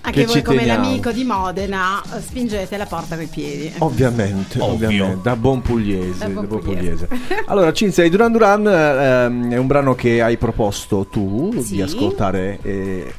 Anche 0.00 0.20
che 0.20 0.26
voi 0.26 0.42
come 0.42 0.58
teniamo. 0.58 0.84
l'amico 0.84 1.12
di 1.12 1.24
Modena 1.24 2.02
eh, 2.02 2.20
spingete 2.20 2.76
la 2.76 2.86
porta 2.86 3.16
coi 3.16 3.26
piedi. 3.26 3.72
Ovviamente, 3.78 4.58
Ovvio. 4.60 4.86
ovviamente, 4.88 5.18
da 5.22 5.36
buon 5.36 5.60
pugliese. 5.62 6.18
Da 6.18 6.26
buon 6.28 6.34
da 6.46 6.46
buon 6.48 6.62
pugliese. 6.62 7.06
pugliese. 7.06 7.44
allora, 7.46 7.72
Cinzia, 7.72 8.04
i 8.04 8.10
Duran 8.10 8.32
Duran 8.32 8.66
ehm, 8.66 9.52
è 9.52 9.56
un 9.58 9.66
brano 9.66 9.94
che 9.94 10.22
hai 10.22 10.36
proposto 10.38 11.06
tu 11.10 11.52
Sì. 11.62 11.74
di 11.74 11.82
ascoltare 11.82 12.58
e 12.62 13.04
sì, 13.06 13.14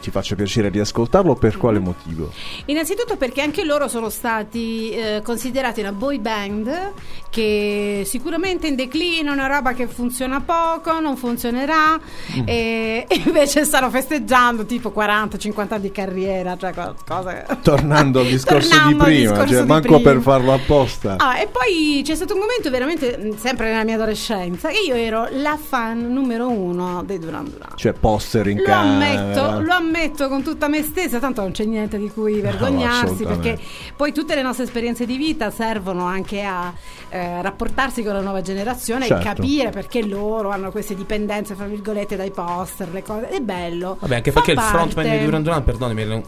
ti 0.00 0.10
faccio 0.10 0.34
piacere 0.34 0.70
di 0.70 0.78
ascoltarlo. 0.78 1.34
Per 1.34 1.56
quale 1.56 1.78
motivo? 1.78 2.30
Innanzitutto 2.66 3.16
perché 3.16 3.40
anche 3.40 3.64
loro 3.64 3.88
sono 3.88 4.08
stati 4.10 4.90
eh, 4.90 5.20
considerati 5.24 5.80
una 5.80 5.92
boy 5.92 6.18
band 6.18 6.92
che 7.30 8.02
sicuramente 8.06 8.66
in 8.66 8.74
declino, 8.74 9.32
una 9.32 9.46
roba 9.46 9.72
che 9.72 9.86
funziona 9.86 10.40
poco, 10.40 10.98
non 11.00 11.16
funzionerà 11.16 11.98
Mm. 12.38 12.42
e, 12.46 13.06
invece 13.26 13.64
stanno 13.64 13.90
festeggiando 13.90 14.64
tipo 14.66 14.92
40-50 14.94 15.66
anni 15.72 15.80
di 15.82 15.90
carriera, 15.92 16.56
cioè 16.56 16.72
co- 16.72 16.94
cose... 17.06 17.46
Tornando 17.62 18.20
al 18.20 18.26
discorso 18.28 18.76
di 18.86 18.94
prima, 18.94 19.08
discorso 19.32 19.46
cioè, 19.54 19.62
di 19.62 19.66
manco 19.68 19.94
prima. 19.94 20.10
per 20.12 20.20
farlo 20.20 20.52
apposta. 20.52 21.14
Ah, 21.18 21.38
e 21.40 21.46
poi 21.48 22.02
c'è 22.04 22.14
stato 22.14 22.34
un 22.34 22.40
momento 22.40 22.70
veramente, 22.70 23.16
mh, 23.16 23.36
sempre 23.36 23.70
nella 23.70 23.84
mia 23.84 23.94
adolescenza, 23.94 24.68
che 24.68 24.80
io 24.86 24.94
ero 24.94 25.28
la 25.32 25.56
fan 25.60 26.12
numero 26.12 26.48
uno 26.50 27.02
dei 27.04 27.18
Duran 27.18 27.44
Duran. 27.48 27.72
Cioè, 27.76 27.92
poster 27.92 28.46
in 28.48 28.58
Lo 28.58 28.64
camera. 28.64 29.06
ammetto, 29.20 29.47
lo 29.60 29.72
ammetto 29.72 30.28
con 30.28 30.42
tutta 30.42 30.68
me 30.68 30.82
stessa, 30.82 31.18
tanto 31.18 31.40
non 31.42 31.52
c'è 31.52 31.64
niente 31.64 31.98
di 31.98 32.10
cui 32.10 32.40
vergognarsi 32.40 33.04
assolutamente. 33.24 33.48
perché 33.50 33.62
poi 33.96 34.12
tutte 34.12 34.34
le 34.34 34.42
nostre 34.42 34.64
esperienze 34.64 35.06
di 35.06 35.16
vita 35.16 35.50
servono 35.50 36.04
anche 36.04 36.42
a 36.42 36.72
eh, 37.10 37.42
rapportarsi 37.42 38.02
con 38.02 38.12
la 38.12 38.20
nuova 38.20 38.40
generazione 38.42 39.06
Certo. 39.06 39.22
e 39.22 39.24
capire 39.34 39.70
perché 39.70 40.04
loro 40.04 40.50
hanno 40.50 40.70
queste 40.70 40.94
dipendenze, 40.94 41.54
fra 41.54 41.66
virgolette, 41.66 42.16
dai 42.16 42.30
poster, 42.30 42.88
le 42.92 43.02
cose. 43.02 43.28
È 43.28 43.40
bello. 43.40 43.96
Vabbè, 44.00 44.16
anche 44.16 44.30
Fa 44.30 44.40
perché 44.40 44.52
il 44.52 44.66
frontman 44.66 45.04
parte- 45.04 45.18
di 45.18 45.24
Duran 45.24 45.42
Duran, 45.42 45.64
perdonami, 45.64 46.22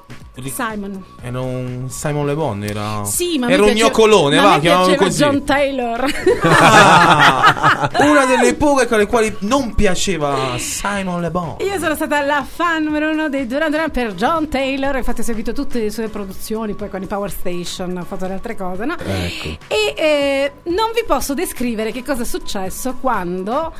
Simon. 0.49 1.05
era 1.21 1.41
un 1.41 1.87
Simon 1.91 2.25
Le 2.27 2.35
Bon, 2.35 2.65
era, 2.65 3.05
Sì, 3.05 3.39
ma 3.39 3.49
era 3.49 3.63
un 3.63 3.73
piaceva- 3.73 3.89
gnoccolone, 3.89 4.37
ma 4.37 4.43
va, 4.43 4.59
piaceva 4.59 4.97
così. 4.97 5.23
John 5.23 5.45
Taylor. 5.45 6.05
Ah, 6.43 7.91
una 8.01 8.25
delle 8.25 8.55
poche 8.55 8.87
con 8.87 8.99
le 8.99 9.07
quali 9.07 9.35
non 9.41 9.75
piaceva 9.75 10.57
Simon 10.59 11.21
Le 11.21 11.31
Bon. 11.31 11.57
Io 11.61 11.79
sono 11.79 11.95
stata 11.95 12.23
la 12.23 12.45
fan 12.49 12.85
numero 12.85 13.11
uno 13.11 13.29
dei 13.29 13.47
Duran 13.47 13.71
Duran 13.71 13.91
per 13.91 14.15
John 14.15 14.49
Taylor, 14.49 14.97
infatti 14.97 15.21
ho 15.21 15.25
seguito 15.25 15.53
tutte 15.53 15.81
le 15.81 15.91
sue 15.91 16.09
produzioni, 16.09 16.75
poi 16.75 16.89
con 16.89 17.03
i 17.03 17.07
Power 17.07 17.31
Station 17.31 17.97
ho 17.97 18.05
fatto 18.05 18.27
le 18.27 18.35
altre 18.35 18.57
cose, 18.57 18.85
no? 18.85 18.95
Ecco. 18.99 19.49
E 19.69 19.95
eh, 19.97 20.53
non 20.65 20.91
vi 20.95 21.03
posso 21.07 21.35
descrivere 21.35 21.93
che 21.93 22.03
cosa 22.05 22.23
è 22.23 22.25
successo 22.27 22.97
quando 23.01 23.73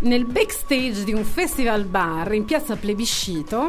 nel 0.00 0.24
backstage 0.24 1.04
di 1.04 1.12
un 1.12 1.24
festival 1.24 1.84
bar 1.84 2.32
in 2.32 2.44
piazza 2.46 2.74
Plebiscito 2.76 3.68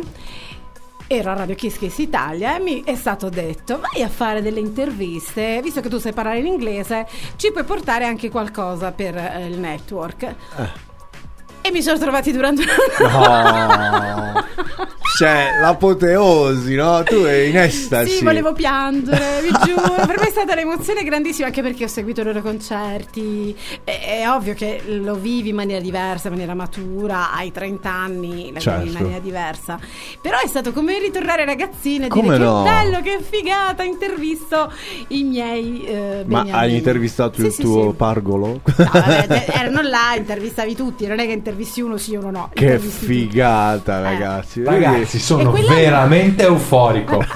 ero 1.14 1.32
a 1.32 1.34
Radio 1.34 1.55
Kiss 1.55 1.78
Kiss 1.78 1.97
Italia 1.97 2.55
e 2.55 2.62
mi 2.62 2.84
è 2.86 2.95
stato 2.95 3.28
detto 3.28 3.82
vai 3.82 4.01
a 4.01 4.07
fare 4.07 4.41
delle 4.41 4.62
interviste 4.62 5.59
visto 5.62 5.82
che 5.82 5.89
tu 5.89 5.97
sai 5.97 6.14
parlare 6.14 6.39
in 6.39 6.45
inglese 6.45 7.05
ci 7.36 7.51
puoi 7.51 7.66
portare 7.66 8.05
anche 8.05 8.30
qualcosa 8.30 8.93
per 8.93 9.18
eh, 9.18 9.47
il 9.47 9.59
network 9.59 10.36
e 11.62 11.72
mi 11.72 11.82
sono 11.82 11.97
trovati 11.97 12.32
durante 12.32 12.64
No. 12.99 14.49
cioè, 15.18 15.57
l'apoteosi, 15.59 16.76
no? 16.76 17.03
Tu 17.03 17.16
eri 17.26 17.49
in 17.49 17.57
estasi. 17.57 18.09
Sì, 18.18 18.24
volevo 18.24 18.53
piangere, 18.53 19.41
vi 19.41 19.49
giuro. 19.66 19.93
Per 20.05 20.18
me 20.20 20.28
è 20.28 20.32
stata 20.32 20.53
un'emozione 20.53 21.03
grandissima 21.03 21.47
anche 21.47 21.62
perché 21.62 21.84
ho 21.84 21.88
seguito 21.88 22.22
i 22.22 22.24
loro 22.24 22.41
concerti. 22.41 23.55
È, 23.84 24.22
è 24.22 24.30
ovvio 24.30 24.53
che 24.53 24.82
lo 24.86 25.16
vivi 25.16 25.49
in 25.49 25.55
maniera 25.55 25.82
diversa, 25.82 26.28
in 26.28 26.34
maniera 26.34 26.53
matura, 26.55 27.34
hai 27.34 27.51
30 27.51 27.89
anni, 27.91 28.51
la 28.53 28.59
Certo. 28.59 28.80
vivi 28.84 28.93
in 28.95 29.01
maniera 29.01 29.20
diversa. 29.22 29.80
Però 30.22 30.39
è 30.39 30.47
stato 30.47 30.72
come 30.72 30.97
ritornare 30.99 31.45
ragazzina 31.45 32.05
e 32.05 32.09
Come 32.09 32.38
dire 32.38 32.38
no? 32.43 32.64
che 32.64 32.70
bello, 32.70 33.01
che 33.01 33.20
figata, 33.22 33.84
intervisto 33.84 34.72
i 35.09 35.24
miei 35.24 35.84
eh, 35.86 36.24
Ma 36.26 36.45
hai 36.49 36.76
intervistato 36.76 37.39
Sì, 37.41 37.45
il 37.47 37.51
sì, 37.51 37.62
tuo 37.62 37.89
sì. 37.89 37.95
pargolo? 37.95 38.62
No, 38.64 38.89
vabbè, 38.91 39.45
erano 39.55 39.82
là, 39.82 40.16
intervistavi 40.16 40.76
tutti, 40.76 41.05
non 41.05 41.20
è 41.20 41.26
che 41.26 41.41
intervisti 41.52 41.82
uno 41.82 41.97
sì, 41.97 42.16
uno 42.16 42.32
no. 42.32 42.49
che 42.54 42.64
intervisti 42.64 42.99
tutti. 42.99 43.14
figata, 43.14 43.99
Eh. 43.99 44.04
ragazzi. 44.04 44.64
Ragazzi, 44.64 45.20
sono 45.20 45.49
E 45.49 45.52
quella- 45.52 45.74
veramente 45.74 46.43
euforico. 46.43 47.24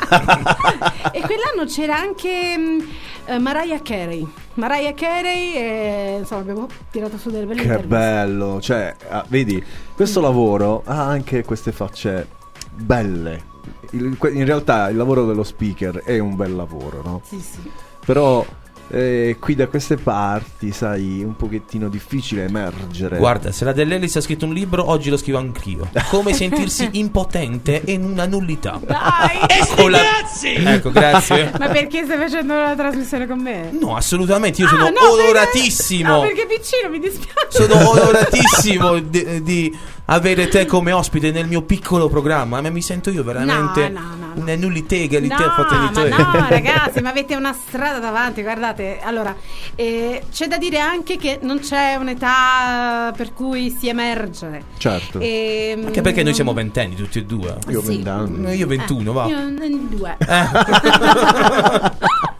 E 1.11 1.21
quell'anno 1.21 1.65
c'era 1.67 1.97
anche 1.97 2.57
mh, 2.57 2.87
eh, 3.27 3.37
Mariah 3.39 3.79
Carey. 3.81 4.27
Mariah 4.55 4.93
Carey, 4.93 5.53
e, 5.53 6.15
insomma, 6.19 6.41
abbiamo 6.41 6.67
tirato 6.91 7.17
su 7.17 7.29
delle 7.29 7.45
belle 7.45 7.61
Che 7.61 7.67
interviste. 7.67 7.95
bello, 7.97 8.59
cioè, 8.61 8.93
ah, 9.09 9.23
vedi, 9.29 9.63
questo 9.93 10.19
lavoro 10.19 10.81
ha 10.85 11.05
anche 11.05 11.43
queste 11.45 11.71
facce 11.71 12.27
belle. 12.73 13.53
In 13.91 14.45
realtà 14.45 14.89
il 14.89 14.97
lavoro 14.97 15.25
dello 15.25 15.43
speaker 15.43 16.01
è 16.03 16.19
un 16.19 16.35
bel 16.35 16.53
lavoro, 16.53 17.01
no? 17.01 17.21
Sì, 17.23 17.39
sì. 17.39 17.71
Però 18.05 18.45
eh, 18.89 19.37
qui 19.39 19.55
da 19.55 19.67
queste 19.67 19.97
parti, 19.97 20.71
sai, 20.71 21.23
un 21.23 21.35
pochettino 21.35 21.89
difficile 21.89 22.43
emergere. 22.45 23.17
Guarda, 23.17 23.51
se 23.51 23.65
la 23.65 23.73
Dell'Ellis 23.73 24.15
ha 24.15 24.21
scritto 24.21 24.45
un 24.45 24.53
libro, 24.53 24.89
oggi 24.89 25.09
lo 25.09 25.17
scrivo 25.17 25.37
anch'io. 25.39 25.89
Come 26.09 26.33
sentirsi 26.33 26.89
impotente 26.99 27.81
e 27.83 27.93
in 27.93 28.03
una 28.03 28.25
nullità. 28.25 28.79
Dai! 28.85 29.39
Eccola. 29.47 29.99
Ecco, 30.43 30.91
grazie. 30.91 31.51
Ma 31.57 31.67
perché 31.69 32.03
stai 32.05 32.17
facendo 32.17 32.53
la 32.53 32.75
trasmissione 32.75 33.27
con 33.27 33.39
me? 33.39 33.69
No, 33.71 33.95
assolutamente, 33.95 34.61
io 34.61 34.67
Ah, 34.67 34.71
sono 34.71 34.83
no, 34.83 34.91
perché- 34.91 35.21
onoratissimo. 35.23 36.13
No, 36.13 36.21
perché 36.21 36.45
piccino 36.45 36.89
mi 36.89 36.99
dispiace. 36.99 37.49
Sono 37.49 37.89
onoratissimo 37.89 38.99
di, 38.99 39.41
di 39.43 39.77
avere 40.05 40.47
te 40.47 40.65
come 40.65 40.91
ospite 40.91 41.31
nel 41.31 41.47
mio 41.47 41.63
piccolo 41.63 42.07
programma. 42.07 42.61
Ma 42.61 42.69
mi 42.69 42.81
sento 42.81 43.09
io 43.09 43.23
veramente 43.23 43.89
No, 43.89 43.99
no, 43.99 44.15
no, 44.19 44.24
no. 44.35 44.41
una 44.41 44.55
nullità, 44.55 44.95
egalità, 44.95 45.37
No, 45.37 45.51
fraternità. 45.51 46.23
ma 46.23 46.39
no, 46.39 46.47
ragazzi, 46.49 47.01
ma 47.01 47.09
avete 47.09 47.35
una 47.35 47.53
strada 47.53 47.99
davanti. 47.99 48.41
Guardate, 48.41 48.99
allora 49.01 49.35
eh, 49.75 50.23
c'è 50.31 50.47
da 50.47 50.57
dire 50.57 50.79
anche 50.79 51.17
che 51.17 51.39
non 51.41 51.59
c'è 51.59 51.95
un'età 51.95 53.13
per 53.15 53.33
cui 53.33 53.75
si 53.77 53.87
emerge. 53.87 54.63
Certo. 54.77 55.19
E, 55.19 55.77
Anche 55.85 56.01
perché 56.01 56.23
noi 56.23 56.33
siamo 56.33 56.53
ventenni 56.53 56.95
tutti 56.95 57.19
e 57.19 57.25
due. 57.25 57.57
Io 57.69 57.79
ho 57.79 57.81
sì. 57.81 57.87
20 58.03 58.09
anni. 58.09 58.51
Eh, 58.51 58.55
Io 58.55 58.67
21, 58.67 59.11
va. 59.11 59.25
Io 59.25 59.39
n- 59.39 59.87
due. 59.89 60.17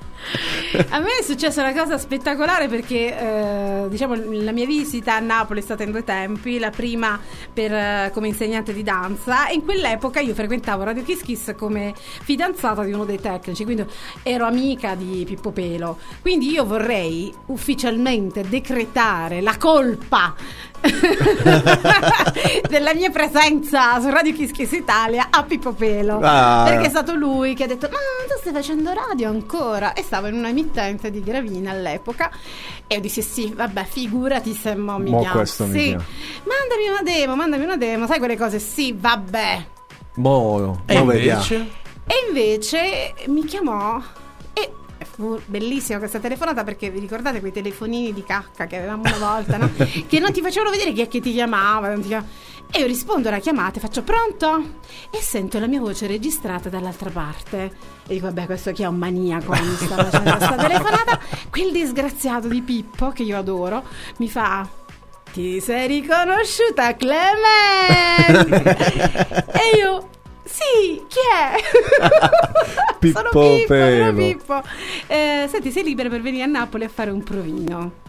A 0.90 1.00
me 1.00 1.20
è 1.20 1.24
successa 1.24 1.62
una 1.62 1.74
cosa 1.74 1.98
spettacolare 1.98 2.68
perché 2.68 3.18
eh, 3.18 3.86
diciamo 3.90 4.16
la 4.16 4.52
mia 4.52 4.66
visita 4.66 5.16
a 5.16 5.20
Napoli 5.20 5.62
è 5.62 5.64
stata 5.64 5.84
in 5.84 5.92
due 5.92 6.04
tempi, 6.04 6.60
la 6.60 6.70
prima 6.70 7.20
per, 7.54 7.74
eh, 7.74 8.12
come 8.14 8.28
insegnante 8.28 8.74
di 8.74 8.84
danza 8.84 9.48
e 9.48 9.54
in 9.54 9.64
quell'epoca 9.64 10.20
io 10.20 10.34
frequentavo 10.34 10.84
Radio 10.84 11.04
Kiss 11.04 11.22
Kiss 11.22 11.56
come 11.56 11.94
fidanzata 11.96 12.84
di 12.84 12.92
uno 12.92 13.06
dei 13.06 13.20
tecnici, 13.20 13.64
quindi 13.64 13.86
ero 14.24 14.46
amica 14.46 14.96
di 14.96 15.24
Pippo 15.26 15.52
Pelo. 15.52 15.98
Quindi 16.22 16.52
io 16.52 16.66
vorrei 16.66 17.34
ufficialmente 17.48 18.44
decretare 18.48 19.42
la 19.42 19.56
colpa 19.58 20.36
della 22.70 22.94
mia 22.94 23.10
presenza 23.10 24.00
su 24.00 24.10
Radio 24.10 24.34
Kiss 24.34 24.52
Kiss 24.52 24.72
Italia 24.72 25.28
a 25.30 25.44
Pippo 25.44 25.74
Pelo 25.74 26.20
Ah. 26.22 26.64
perché 26.68 26.86
è 26.88 26.90
stato 26.90 27.14
lui 27.16 27.54
che 27.56 27.64
ha 27.64 27.68
detto 27.68 27.88
ma 27.92 27.98
tu 28.28 28.40
stai 28.40 28.54
facendo 28.54 28.92
radio 28.94 29.30
ancora 29.30 29.94
e 29.94 30.04
stavo 30.04 30.28
in 30.28 30.36
una 30.36 30.50
emittente 30.50 31.12
di 31.12 31.22
Gravina 31.24 31.72
all'epoca 31.72 32.30
e 32.88 32.96
io 32.96 33.02
dissi 33.02 33.22
sì 33.22 33.52
vabbè 33.56 33.86
figurati 33.86 34.54
se 34.54 34.76
mo 34.76 34.98
mi 34.98 35.10
Mo 35.12 35.20
chiama 35.20 35.36
questo 35.36 35.66
mi 35.66 35.80
sì. 35.80 35.86
chiama. 35.88 36.04
mandami 36.44 36.88
una 36.90 37.02
demo 37.04 37.36
mandami 37.36 37.64
una 37.64 37.78
demo 37.78 38.08
sai 38.08 38.20
quelle 38.20 38.38
cose 38.38 38.60
sì 38.60 38.96
vabbè 38.98 39.66
Mo, 40.16 40.82
E 40.86 40.94
invece? 40.96 41.56
e 42.08 42.14
invece 42.28 43.14
mi 43.28 43.44
chiamò 43.44 44.00
bellissima 45.46 46.00
questa 46.00 46.20
telefonata 46.20 46.64
perché 46.64 46.90
vi 46.90 47.00
ricordate 47.00 47.40
quei 47.40 47.52
telefonini 47.52 48.14
di 48.14 48.24
cacca 48.24 48.68
che 48.68 48.78
avevamo 48.78 49.04
una 49.04 49.18
volta, 49.18 49.58
no? 49.58 49.70
che 50.08 50.20
non 50.20 50.32
ti 50.32 50.42
facevano 50.42 50.72
vedere 50.72 50.92
chi 50.92 51.02
è 51.02 51.08
che 51.08 51.22
ti 51.22 51.32
chiamava. 51.32 51.94
ti 51.96 52.08
chiam- 52.08 52.26
E 52.72 52.80
io 52.80 52.88
rispondo 52.88 53.30
alla 53.30 53.40
chiamata 53.40 53.78
e 53.78 53.80
faccio 53.80 54.04
pronto? 54.04 54.80
E 55.10 55.22
sento 55.22 55.60
la 55.60 55.68
mia 55.68 55.80
voce 55.80 56.08
registrata 56.08 56.70
dall'altra 56.70 57.10
parte. 57.10 57.72
E 58.08 58.14
dico, 58.14 58.26
vabbè, 58.26 58.46
questo 58.46 58.72
chi 58.72 58.84
è 58.84 58.88
un 58.88 58.98
maniaco 58.98 59.52
mi 59.52 59.76
sta 59.76 59.96
facendo 60.04 60.36
questa 60.36 60.56
telefonata. 60.56 61.20
Quel 61.50 61.72
disgraziato 61.72 62.48
di 62.48 62.62
Pippo, 62.62 63.12
che 63.12 63.24
io 63.24 63.38
adoro, 63.38 63.84
mi 64.18 64.30
fa... 64.30 64.68
Ti 65.32 65.60
sei 65.60 65.88
riconosciuta, 65.88 66.96
e 66.96 66.98
io, 69.78 70.10
sì, 70.56 71.04
chi 71.08 71.20
è? 71.20 71.60
Pippo 72.98 73.18
sono 73.18 73.30
Pippo, 73.30 73.74
sono 73.74 74.14
Pippo. 74.14 74.64
Eh, 75.08 75.48
senti, 75.50 75.72
sei 75.72 75.84
libera 75.84 76.08
per 76.08 76.22
venire 76.22 76.44
a 76.44 76.48
Napoli 76.48 76.86
a 76.86 76.90
fare 76.90 77.12
un 77.12 77.22
provino? 77.24 78.04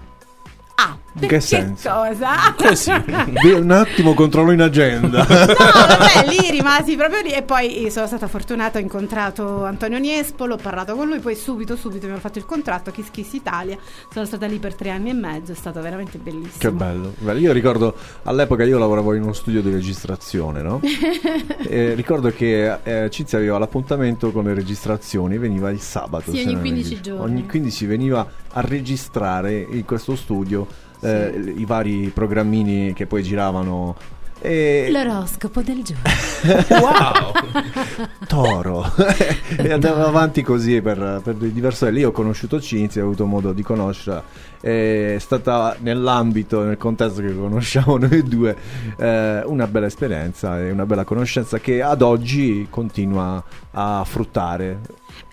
Ah, 0.79 0.95
In 1.21 1.27
che 1.27 1.41
senso? 1.41 1.89
cosa? 1.89 2.55
Così. 2.55 2.91
Un 3.57 3.71
attimo 3.71 4.13
controllo 4.13 4.51
in 4.53 4.61
agenda. 4.61 5.21
No, 5.27 5.27
vabbè, 5.27 6.27
lì 6.29 6.51
rimasi 6.51 6.97
proprio 6.97 7.23
lì 7.23 7.31
e 7.31 7.43
poi 7.43 7.89
sono 7.91 8.07
stata 8.07 8.29
fortunata, 8.29 8.77
ho 8.79 8.83
incontrato 8.83 9.65
Antonio 9.65 9.99
Niespolo, 9.99 10.55
ho 10.55 10.59
parlato 10.59 10.95
con 10.95 11.09
lui, 11.09 11.19
poi 11.21 11.35
subito, 11.35 11.77
subito 11.77 12.05
mi 12.05 12.13
hanno 12.13 12.21
fatto 12.21 12.37
il 12.39 12.45
contratto, 12.45 12.91
Kiss 12.91 13.11
Kiss 13.11 13.33
Italia, 13.33 13.79
sono 14.13 14.27
stata 14.27 14.45
lì 14.47 14.59
per 14.59 14.75
tre 14.75 14.91
anni 14.91 15.09
e 15.09 15.15
mezzo, 15.15 15.53
è 15.53 15.55
stato 15.55 15.81
veramente 15.81 16.19
bellissimo. 16.19 16.59
Che 16.59 16.71
bello. 16.71 17.15
Bello, 17.21 17.39
Io 17.39 17.53
ricordo 17.53 17.95
all'epoca 18.25 18.65
io 18.65 18.79
lavoravo 18.79 19.15
in 19.15 19.23
uno 19.23 19.33
studio 19.33 19.63
di 19.63 19.71
registrazione, 19.71 20.61
no? 20.61 20.81
e 21.67 21.95
ricordo 21.95 22.31
che 22.31 22.79
eh, 22.83 23.09
Cinzia 23.11 23.39
aveva 23.39 23.57
l'appuntamento 23.59 24.31
con 24.31 24.45
le 24.45 24.53
registrazioni, 24.53 25.39
veniva 25.39 25.71
il 25.71 25.81
sabato. 25.81 26.31
Sì, 26.33 26.43
ogni 26.43 26.53
non 26.53 26.61
15 26.61 26.89
ricordo. 26.91 27.09
giorni. 27.17 27.33
Ogni 27.33 27.47
15 27.47 27.87
veniva 27.87 28.31
a 28.53 28.61
registrare 28.61 29.67
in 29.71 29.85
questo 29.85 30.17
studio 30.17 30.66
eh, 31.01 31.55
i 31.57 31.65
vari 31.65 32.11
programmini 32.13 32.93
che 32.93 33.07
poi 33.07 33.23
giravano. 33.23 33.97
E 34.39 34.89
L'oroscopo 34.91 35.63
del 35.63 35.83
giorno. 35.83 36.03
Wow. 36.69 37.33
Toro 38.29 38.93
e 39.57 39.73
andava 39.73 40.07
avanti 40.07 40.43
così 40.43 40.81
per, 40.83 41.21
per 41.25 41.35
diversi 41.35 41.87
anni. 41.87 41.97
Lì 41.97 42.05
ho 42.05 42.13
conosciuto 42.13 42.61
Cinzia, 42.61 43.03
ho 43.03 43.07
avuto 43.07 43.27
modo 43.27 43.53
di 43.53 43.63
conoscerla. 43.63 44.23
È 44.61 45.17
stata 45.19 45.77
nell'ambito, 45.81 46.63
nel 46.63 46.77
contesto 46.77 47.23
che 47.23 47.35
conosciamo 47.35 47.97
noi 47.99 48.23
due, 48.23 48.57
eh, 48.97 49.43
una 49.47 49.67
bella 49.67 49.87
esperienza 49.87 50.61
e 50.61 50.71
una 50.71 50.87
bella 50.87 51.05
conoscenza 51.05 51.59
che 51.59 51.83
ad 51.83 52.03
oggi 52.03 52.67
continua 52.69 53.43
a 53.73 54.05
fruttare. 54.05 54.81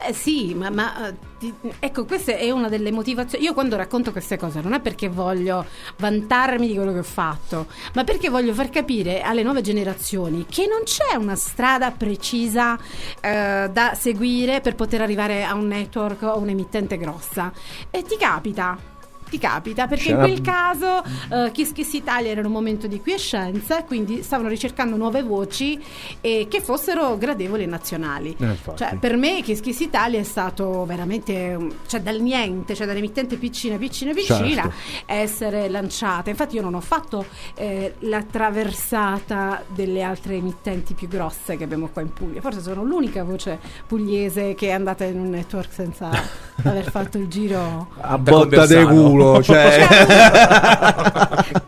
Eh 0.06 0.12
sì, 0.12 0.54
ma, 0.54 0.70
ma, 0.70 1.08
eh, 1.08 1.16
ti- 1.40 1.54
ecco, 1.80 2.04
questa 2.06 2.36
è 2.36 2.52
una 2.52 2.68
delle 2.68 2.92
motivazioni. 2.92 3.46
Io 3.46 3.54
quando 3.54 3.78
racconto 3.78 4.12
queste 4.12 4.38
cose 4.38 4.60
non 4.60 4.74
è 4.74 4.82
perché 4.82 5.08
voglio 5.08 5.66
vantarmi 5.98 6.68
di 6.68 6.76
quello 6.76 6.92
che 6.92 7.00
ho 7.00 7.04
fatto, 7.04 7.68
ma 7.94 8.04
perché 8.04 8.30
voglio 8.30 8.54
far 8.54 8.70
capire 8.70 9.22
alle 9.22 9.44
nuove 9.44 9.62
generazioni 9.62 10.46
che 10.50 10.68
non 10.68 10.82
c'è 10.84 11.16
una 11.16 11.36
strada 11.36 11.92
precisa 11.92 12.78
eh, 13.22 13.70
da 13.72 13.94
seguire 13.96 14.60
per 14.60 14.76
poter 14.76 15.02
arrivare 15.02 15.46
a 15.46 15.54
un 15.54 15.68
network 15.68 16.24
o 16.24 16.38
un'emittente 16.38 16.98
grossa. 16.98 17.52
E 17.90 18.04
ti 18.04 18.18
capita. 18.18 18.93
Ti 19.34 19.40
capita 19.40 19.88
perché 19.88 20.10
in 20.10 20.18
una- 20.18 20.26
quel 20.26 20.42
caso 20.42 21.02
eh, 21.32 21.50
Kiss 21.52 21.72
Kiss 21.72 21.94
Italia 21.94 22.30
era 22.30 22.42
un 22.46 22.52
momento 22.52 22.86
di 22.86 23.02
quiescenza 23.02 23.80
e 23.80 23.84
quindi 23.86 24.22
stavano 24.22 24.48
ricercando 24.48 24.96
nuove 24.96 25.24
voci 25.24 25.82
eh, 26.22 26.46
che 26.48 26.62
fossero 26.62 27.18
gradevoli 27.18 27.64
e 27.64 27.66
nazionali. 27.66 28.36
Eh. 28.40 28.58
Cioè, 28.76 28.98
per 29.00 29.18
me 29.18 29.42
Kiss 29.42 29.60
Kiss 29.60 29.80
Italia 29.80 30.20
è 30.20 30.24
stato 30.24 30.86
veramente 30.86 31.58
cioè 31.88 32.02
dal 32.02 32.20
niente, 32.22 32.76
cioè 32.76 32.86
dall'emittente 32.86 33.38
piccina, 33.38 33.78
piccina, 33.78 34.14
piccina, 34.14 34.62
Certo. 34.62 34.72
essere 35.08 35.68
lanciata. 35.68 36.30
Infatti, 36.30 36.56
io 36.58 36.62
non 36.62 36.76
ho 36.76 36.82
fatto 36.82 37.26
eh, 37.56 37.96
la 38.02 38.22
traversata 38.22 39.64
delle 39.74 40.04
altre 40.04 40.36
emittenti 40.36 40.94
più 40.94 41.08
grosse 41.08 41.58
che 41.58 41.64
abbiamo 41.64 41.88
qua 41.92 42.04
in 42.04 42.14
Puglia. 42.14 42.40
Forse 42.40 42.62
sono 42.62 42.84
l'unica 42.84 43.24
voce 43.24 43.58
pugliese 43.88 44.54
che 44.54 44.68
è 44.68 44.72
andata 44.74 45.06
in 45.06 45.20
un 45.20 45.30
network 45.30 45.72
senza 45.74 46.10
aver 46.64 46.90
fatto 46.92 47.18
il 47.18 47.28
giro. 47.28 47.88
A 48.00 48.18
botta 48.20 48.66
de 48.68 48.84
Conversano. 48.84 49.02
Culo, 49.24 49.42
cioè. 49.44 49.88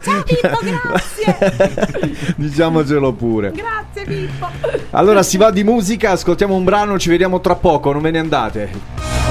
Ciao 0.01 0.24
Pippo, 0.24 0.60
grazie! 0.62 2.36
Diciamocelo 2.36 3.14
pure. 3.14 3.51
grazie 3.51 4.03
Pippo! 4.06 4.47
Allora 4.91 5.24
si 5.24 5.38
va 5.38 5.51
di 5.51 5.64
musica, 5.64 6.12
ascoltiamo 6.12 6.53
un 6.56 6.64
brano, 6.64 6.99
ci 6.99 7.10
vediamo 7.10 7.39
tra 7.39 7.56
poco, 7.56 7.91
non 7.91 8.01
ve 8.01 8.12
ne 8.12 8.20
andate. 8.20 9.24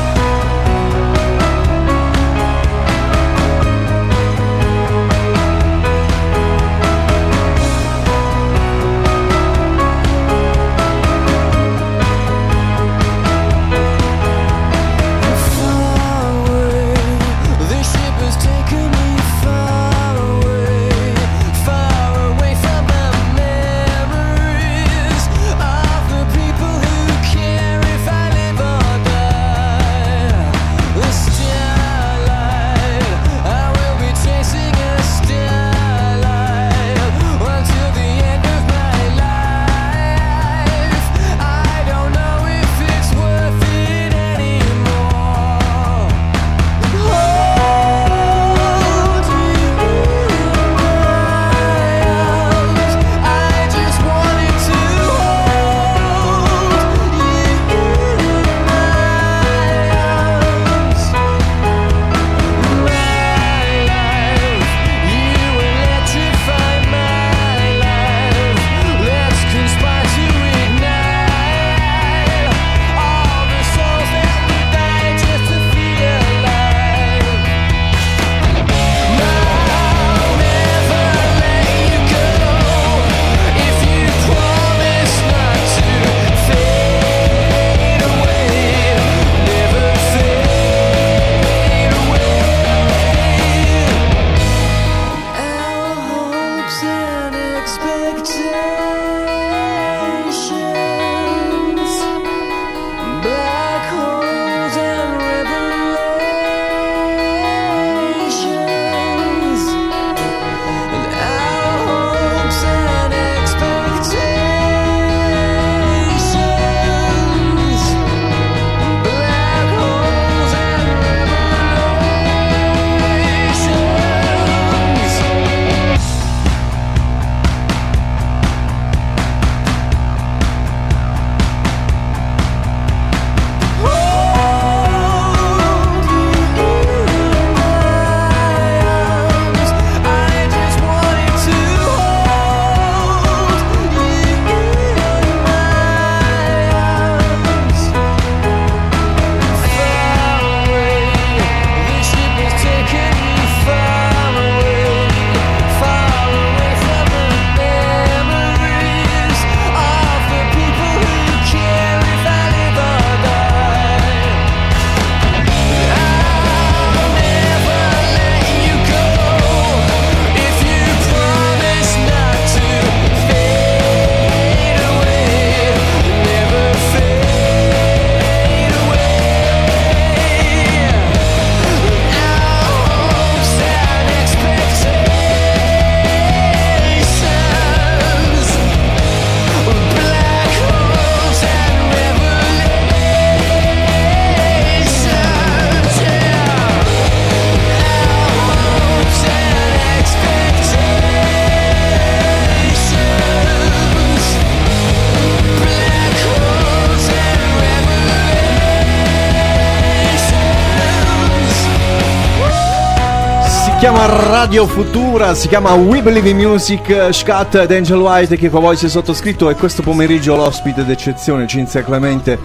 Radio 214.45 214.67
Futura, 214.67 215.33
si 215.33 215.49
chiama 215.49 215.73
We 215.73 216.03
Believe 216.03 216.29
in 216.29 216.37
Music, 216.37 217.09
Scat 217.13 217.55
ed 217.55 217.71
Angel 217.73 217.97
White 217.97 218.37
che 218.37 218.51
con 218.51 218.61
voi 218.61 218.77
si 218.77 218.85
è 218.85 218.89
sottoscritto 218.91 219.49
e 219.49 219.55
questo 219.55 219.81
pomeriggio 219.81 220.37
l'ospite 220.37 220.85
d'eccezione 220.85 221.47
Cinzia 221.47 221.83
Clemente. 221.83 222.39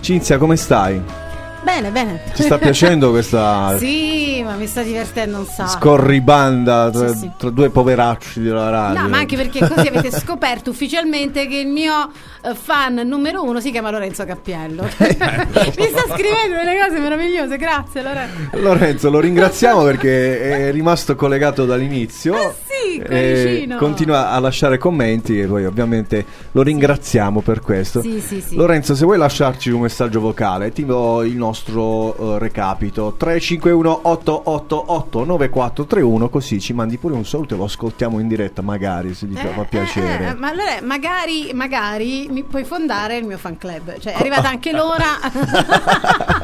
Cinzia, 0.00 0.36
come 0.36 0.56
stai? 0.56 1.00
Bene, 1.74 1.90
bene. 1.90 2.22
Ti 2.32 2.42
sta 2.44 2.56
piacendo 2.56 3.10
questa 3.10 3.76
Sì, 3.82 4.42
ma 4.44 4.54
mi 4.54 4.68
sta 4.68 4.82
divertendo 4.82 5.38
un 5.38 5.44
sacco. 5.46 5.70
scorribanda 5.70 6.88
tra, 6.90 7.08
Sì, 7.08 7.18
sì. 7.18 7.30
tra 7.36 7.50
due 7.50 7.68
poveracci 7.70 8.40
della 8.40 8.70
radio? 8.70 9.00
No, 9.02 9.08
ma 9.08 9.18
anche 9.18 9.34
perché 9.34 9.58
così 9.66 9.88
avete 9.88 10.12
scoperto 10.12 10.70
ufficialmente 10.70 11.48
che 11.48 11.56
il 11.56 11.66
mio 11.66 12.12
eh, 12.42 12.54
fan 12.54 12.94
numero 13.04 13.42
uno 13.42 13.58
si 13.58 13.72
chiama 13.72 13.90
Lorenzo 13.90 14.24
Cappiello. 14.24 14.82
Mi 14.86 15.88
sta 15.88 16.14
scrivendo 16.14 16.56
delle 16.62 16.78
cose 16.80 17.00
meravigliose, 17.00 17.56
grazie 17.56 18.02
Lorenzo. 18.02 18.50
Lorenzo, 18.52 19.10
lo 19.10 19.18
ringraziamo 19.18 19.82
perché 19.82 20.68
è 20.68 20.70
rimasto 20.70 21.16
collegato 21.16 21.64
dall'inizio. 21.64 22.34
Eh 22.40 22.54
sì, 23.06 23.12
e 23.12 23.42
cuoricino. 23.42 23.76
continua 23.76 24.30
a 24.30 24.38
lasciare 24.38 24.78
commenti 24.78 25.40
e 25.40 25.46
poi 25.46 25.64
ovviamente 25.64 26.24
lo 26.52 26.62
ringraziamo 26.62 27.40
per 27.40 27.60
questo. 27.60 28.00
Sì, 28.00 28.20
sì, 28.20 28.40
sì. 28.40 28.56
Lorenzo, 28.56 28.94
se 28.94 29.04
vuoi 29.04 29.18
lasciarci 29.18 29.70
un 29.70 29.82
messaggio 29.82 30.20
vocale, 30.20 30.72
ti 30.72 30.84
do 30.84 31.22
il 31.22 31.36
nostro 31.36 32.34
eh, 32.36 32.38
recapito 32.38 33.14
351 33.16 34.00
888 34.02 35.24
9431 35.24 36.28
così 36.28 36.60
ci 36.60 36.72
mandi 36.72 36.98
pure 36.98 37.14
un 37.14 37.24
saluto 37.24 37.54
e 37.54 37.56
lo 37.56 37.64
ascoltiamo 37.64 38.18
in 38.18 38.28
diretta 38.28 38.62
magari 38.62 39.14
se 39.14 39.28
ti 39.28 39.34
fa 39.34 39.64
piacere. 39.64 40.28
Eh, 40.28 40.34
ma 40.34 40.48
allora 40.48 40.78
magari, 40.82 41.50
magari 41.52 42.26
mi 42.30 42.42
puoi 42.42 42.64
fondare 42.64 43.16
il 43.16 43.24
mio 43.24 43.38
fan 43.38 43.56
club. 43.56 43.98
Cioè, 43.98 44.14
è 44.14 44.16
arrivata 44.18 44.48
anche 44.48 44.72
l'ora. 44.72 46.42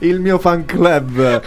Il 0.00 0.20
mio 0.20 0.38
fan 0.38 0.64
club. 0.64 1.42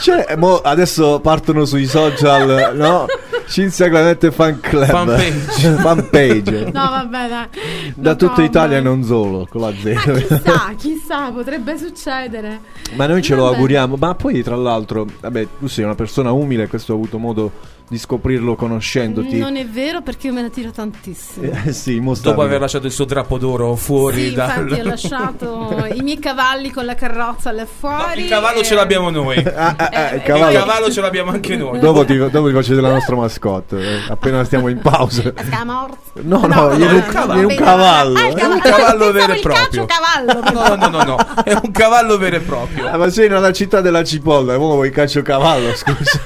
Cioè, 0.00 0.34
mo 0.36 0.56
adesso 0.58 1.20
partono 1.20 1.64
sui 1.64 1.86
social, 1.86 2.72
no? 2.74 3.06
Cinzia 3.46 3.88
Clemente 3.88 4.30
fan 4.30 4.58
club. 4.60 4.86
Fanpage. 4.86 5.74
Fanpage. 5.82 6.64
no, 6.72 6.88
vabbè, 6.88 7.28
dai. 7.28 7.92
Da 7.96 8.10
No, 8.10 8.16
tutta 8.16 8.34
no, 8.38 8.44
Italia 8.44 8.76
e 8.78 8.80
non 8.80 9.02
solo, 9.02 9.46
con 9.50 9.60
la 9.62 9.72
Z. 9.72 9.94
Chissà, 10.26 10.72
chissà, 10.76 11.30
potrebbe 11.30 11.76
succedere. 11.76 12.60
Ma 12.94 13.06
noi 13.06 13.20
ce 13.22 13.34
lo 13.34 13.42
Vabbè. 13.42 13.54
auguriamo. 13.54 13.96
Ma 13.98 14.14
poi, 14.14 14.42
tra 14.42 14.56
l'altro, 14.56 15.06
vabbè, 15.20 15.46
tu 15.58 15.66
sei 15.66 15.84
una 15.84 15.94
persona 15.96 16.30
umile, 16.32 16.68
questo 16.68 16.92
ho 16.92 16.96
avuto 16.96 17.18
modo 17.18 17.50
di 17.90 17.98
scoprirlo 17.98 18.54
conoscendoti. 18.54 19.36
Non 19.36 19.56
è 19.56 19.66
vero 19.66 20.00
perché 20.00 20.28
io 20.28 20.32
me 20.32 20.42
ne 20.42 20.50
tiro 20.50 20.70
tantissimo. 20.70 21.50
Eh, 21.64 21.72
sì, 21.72 22.00
Dopo 22.22 22.40
aver 22.40 22.60
lasciato 22.60 22.86
il 22.86 22.92
suo 22.92 23.04
drappo 23.04 23.36
d'oro 23.36 23.74
fuori 23.74 24.28
Sì, 24.28 24.34
dal... 24.34 24.60
infatti 24.60 24.80
ho 24.80 24.84
lasciato 24.84 25.86
i 25.92 26.00
miei 26.00 26.20
cavalli 26.20 26.70
con 26.70 26.84
la 26.84 26.94
carrozza 26.94 27.50
là 27.50 27.66
fuori. 27.66 28.22
Il 28.22 28.28
cavallo 28.28 28.60
e- 28.60 28.64
ce 28.64 28.74
l'abbiamo 28.76 29.10
noi. 29.10 29.38
Ah, 29.38 29.74
ah, 29.76 29.88
ah, 29.92 30.08
il 30.10 30.16
Il 30.18 30.22
cavallo. 30.22 30.58
cavallo 30.58 30.90
ce 30.92 31.00
l'abbiamo 31.00 31.32
anche 31.32 31.56
noi. 31.56 31.80
Dopo 31.80 32.04
ti, 32.04 32.16
dopo 32.16 32.46
ti 32.46 32.54
faccio 32.54 32.74
della 32.76 32.92
nostra 32.92 33.16
mascotte, 33.16 33.78
eh, 33.80 34.00
appena 34.08 34.44
stiamo 34.44 34.68
in 34.68 34.78
pausa. 34.78 35.22
Orz. 35.24 35.96
No, 36.22 36.46
no, 36.46 36.76
gliene 36.76 36.92
un, 36.92 37.06
cavallo. 37.06 37.40
gliene 37.40 37.52
un 37.54 37.58
cavallo. 37.64 38.18
Ah, 38.18 38.22
È 38.22 38.26
un 38.44 38.60
cavallo, 38.60 38.60
cavallo 38.60 39.12
vero 39.12 39.32
e 39.32 39.40
proprio. 39.40 39.86
caciocavallo. 39.86 40.52
No, 40.52 40.74
no, 40.76 40.88
no, 40.88 41.02
no, 41.02 41.42
è 41.42 41.52
un 41.60 41.70
cavallo 41.72 42.18
vero 42.18 42.36
e 42.36 42.40
proprio. 42.40 42.86
Ah, 42.88 42.96
ma 42.96 43.10
sei 43.10 43.28
nella 43.28 43.52
città 43.52 43.80
della 43.80 44.04
cipolla, 44.04 44.52
ora 44.58 44.74
vuoi 44.74 44.90
caccio 44.90 45.22
cavallo, 45.22 45.74
scusa. 45.74 46.20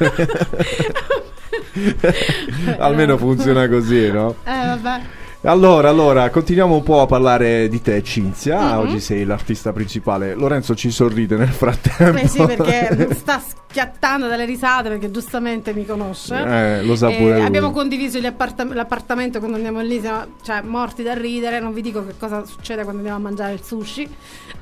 Almeno 2.79 3.17
funziona 3.17 3.69
così, 3.69 4.11
no? 4.11 4.37
Eh, 4.45 4.67
vabbè. 4.67 5.01
Allora, 5.47 5.91
allora, 5.91 6.31
continuiamo 6.31 6.75
un 6.75 6.83
po' 6.83 7.03
a 7.03 7.07
parlare 7.07 7.69
di 7.69 7.83
te, 7.83 8.03
Cinzia. 8.03 8.59
Mhm. 8.59 8.79
Oggi 8.79 9.01
sei 9.01 9.25
l'artista 9.27 9.75
principale. 9.75 10.35
Lorenzo 10.35 10.75
ci 10.75 10.91
sorride 10.91 11.37
nel 11.37 11.51
frattempo. 11.51 12.19
Eh 12.19 12.29
sì, 12.29 12.43
perché 12.47 13.13
sta 13.15 13.43
schiattando 13.45 14.27
dalle 14.27 14.47
risate 14.47 14.89
perché 14.89 15.11
giustamente 15.11 15.75
mi 15.75 15.85
conosce. 15.85 16.35
Eh, 16.35 16.83
lo 16.83 16.97
sa 16.97 17.11
pure. 17.11 17.43
Abbiamo 17.43 17.73
condiviso 17.73 18.19
appartam- 18.27 18.73
l'appartamento 18.73 19.39
quando 19.39 19.57
andiamo 19.57 19.83
lì, 19.83 20.01
siamo 20.01 20.25
cioè, 20.43 20.63
morti 20.63 21.03
da 21.03 21.13
ridere. 21.13 21.61
Non 21.61 21.75
vi 21.75 21.83
dico 21.83 22.07
che 22.07 22.15
cosa 22.19 22.47
succede 22.47 22.83
quando 22.83 23.01
andiamo 23.03 23.19
a 23.19 23.23
mangiare 23.23 23.53
il 23.53 23.63
sushi. 23.63 24.09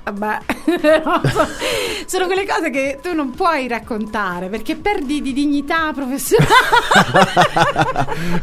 So- 0.04 1.46
sono 2.06 2.26
quelle 2.26 2.44
cose 2.46 2.70
che 2.70 2.98
tu 3.00 3.14
non 3.14 3.30
puoi 3.30 3.68
raccontare 3.68 4.48
perché 4.48 4.74
perdi 4.74 5.22
di 5.22 5.32
dignità 5.32 5.92
professionale. 5.94 6.50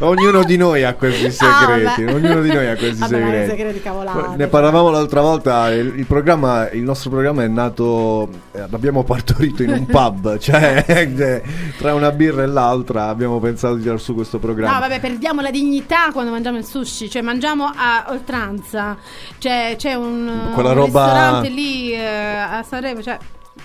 Ognuno 0.00 0.42
di 0.44 0.56
noi 0.56 0.84
ha 0.84 0.94
questi 0.94 1.30
segreti. 1.30 2.04
vabbè. 2.04 2.14
Ognuno 2.14 2.40
di 2.40 2.48
noi 2.52 2.66
ha 2.66 2.76
questi 2.76 2.98
Vabbè, 3.00 3.14
segreti. 3.14 3.50
segreti 3.50 3.82
cavolate. 3.82 4.36
Ne 4.36 4.46
parlavamo 4.46 4.88
l'altra 4.90 5.20
volta. 5.20 5.70
Il, 5.72 5.98
il 5.98 6.06
programma, 6.06 6.70
il 6.70 6.82
nostro 6.82 7.10
programma 7.10 7.42
è 7.42 7.48
nato. 7.48 8.28
eh, 8.52 8.64
l'abbiamo 8.70 9.04
partorito 9.04 9.62
in 9.62 9.70
un 9.70 9.84
pub. 9.86 10.38
Cioè, 10.38 10.84
eh, 10.86 11.42
tra 11.76 11.94
una 11.94 12.10
birra 12.12 12.42
e 12.42 12.46
l'altra 12.46 13.08
abbiamo 13.08 13.38
pensato 13.38 13.74
di 13.74 13.82
tirare 13.82 13.98
su 14.00 14.14
questo 14.14 14.38
programma. 14.38 14.74
No, 14.74 14.80
vabbè, 14.80 14.98
perdiamo 15.00 15.42
la 15.42 15.50
dignità 15.50 16.10
quando 16.12 16.30
mangiamo 16.30 16.56
il 16.58 16.64
sushi, 16.64 17.10
cioè 17.10 17.20
mangiamo 17.22 17.70
a 17.74 18.06
oltranza. 18.08 18.96
Cioè, 19.38 19.74
c'è 19.76 19.92
un, 19.94 20.50
Quella 20.54 20.70
un 20.70 20.74
roba- 20.74 21.04
ristorante 21.04 21.48
lì 21.50 21.92
eh, 21.92 22.04
a 22.04 22.64
Sanremo, 22.66 23.02
cioè 23.02 23.18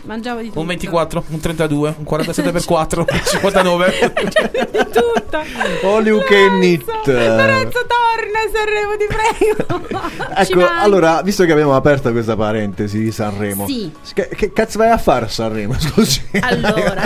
mangiavo 0.03 0.39
di 0.41 0.47
tutto. 0.47 0.59
Un 0.59 0.67
24, 0.67 1.23
un 1.29 1.39
32, 1.39 1.95
un 1.97 2.03
47 2.03 2.51
per 2.51 2.65
4, 2.65 3.05
59. 3.31 4.11
di 4.71 4.77
tutto. 4.91 5.43
All 5.83 6.05
you 6.05 6.21
can 6.23 6.61
eat. 6.63 6.83
Lorenzo 7.05 7.85
torna 7.85 8.39
a 8.39 8.49
Sanremo, 8.51 8.97
ti 8.97 9.07
prego. 9.07 10.13
Ecco, 10.37 10.59
manca. 10.59 10.81
allora, 10.81 11.21
visto 11.21 11.45
che 11.45 11.53
abbiamo 11.53 11.75
aperto 11.75 12.11
questa 12.11 12.35
parentesi 12.35 12.99
di 12.99 13.11
Sanremo, 13.11 13.65
Sì. 13.67 13.89
che, 14.13 14.27
che 14.27 14.51
cazzo 14.51 14.77
vai 14.79 14.89
a 14.89 14.97
fare 14.97 15.25
a 15.25 15.27
Sanremo? 15.29 15.79
Scusi. 15.79 16.21
Allora, 16.41 17.03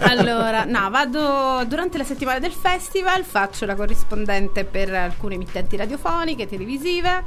allora, 0.00 0.64
no, 0.64 0.88
vado 0.90 1.62
durante 1.66 1.98
la 1.98 2.04
settimana 2.04 2.38
del 2.38 2.52
festival, 2.52 3.24
faccio 3.24 3.66
la 3.66 3.74
corrispondente 3.74 4.64
per 4.64 4.94
alcune 4.94 5.34
emittenti 5.34 5.76
radiofoniche, 5.76 6.46
televisive 6.46 7.22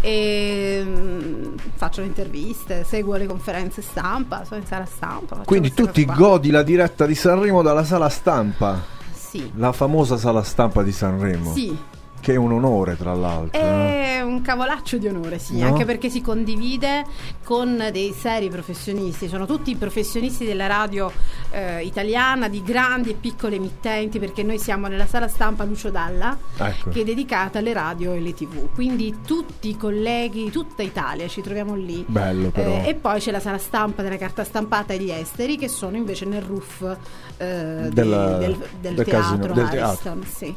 e 0.00 0.82
mm, 0.84 1.54
faccio 1.74 2.00
le 2.00 2.06
interviste, 2.06 2.84
seguo 2.84 3.16
le 3.16 3.26
conferenze 3.26 3.82
stampa, 3.82 4.44
sono 4.44 4.60
in 4.60 4.66
sala 4.66 4.84
stampa. 4.86 5.42
Quindi 5.44 5.72
tu 5.72 5.90
ti 5.90 6.04
qua. 6.04 6.14
godi 6.14 6.50
la 6.50 6.62
diretta 6.62 7.04
di 7.06 7.14
Sanremo 7.14 7.62
dalla 7.62 7.84
sala 7.84 8.08
stampa, 8.08 8.80
Sì. 9.12 9.50
la 9.56 9.72
famosa 9.72 10.16
sala 10.16 10.42
stampa 10.42 10.82
di 10.82 10.92
Sanremo, 10.92 11.52
Sì, 11.52 11.76
che 12.20 12.32
è 12.32 12.36
un 12.36 12.52
onore 12.52 12.96
tra 12.96 13.14
l'altro. 13.14 13.60
è 13.60 14.20
un 14.20 14.42
cavolaccio 14.42 14.98
di 14.98 15.06
onore, 15.08 15.38
sì, 15.38 15.58
No? 15.58 15.66
anche 15.66 15.84
perché 15.84 16.10
si 16.10 16.20
condivide 16.20 17.04
con 17.44 17.88
dei 17.92 18.12
seri 18.12 18.48
professionisti, 18.50 19.28
sono 19.28 19.46
tutti 19.46 19.74
professionisti 19.76 20.44
della 20.44 20.66
radio 20.66 21.10
eh, 21.50 21.82
italiana, 21.84 22.48
di 22.48 22.62
grandi 22.62 23.10
e 23.10 23.14
piccole 23.14 23.56
emittenti, 23.56 24.18
perché 24.18 24.42
noi 24.42 24.58
siamo 24.58 24.86
nella 24.88 25.06
sala 25.06 25.28
stampa 25.28 25.64
Lucio 25.64 25.90
Dalla, 25.90 26.36
Ecco. 26.58 26.90
che 26.90 27.00
è 27.00 27.04
dedicata 27.04 27.58
alle 27.60 27.72
radio 27.72 28.12
e 28.12 28.18
alle 28.18 28.34
tv, 28.34 28.68
quindi 28.74 29.18
tutti 29.26 29.68
i 29.70 29.76
colleghi 29.76 30.50
tutta 30.50 30.82
Italia 30.82 31.26
ci 31.28 31.40
troviamo 31.40 31.74
lì. 31.74 32.04
Bello 32.06 32.50
però. 32.50 32.82
Eh, 32.84 32.88
e 32.88 32.94
poi 32.94 33.20
c'è 33.20 33.30
la 33.30 33.40
sala 33.40 33.58
stampa 33.58 34.02
della 34.02 34.16
carta 34.18 34.44
stampata 34.44 34.92
e 34.92 34.98
gli 34.98 35.10
esteri 35.10 35.56
che 35.56 35.68
sono 35.68 35.96
invece 35.96 36.24
nel 36.26 36.42
roof 36.42 36.82
eh, 37.38 37.88
Del- 37.90 37.90
del, 37.92 38.56
del 38.80 38.94
del 38.94 39.06
casino, 39.06 39.38
teatro 39.38 39.54
del 39.54 39.68
teatro. 39.68 40.10
Ariston, 40.10 40.24
sì. 40.24 40.54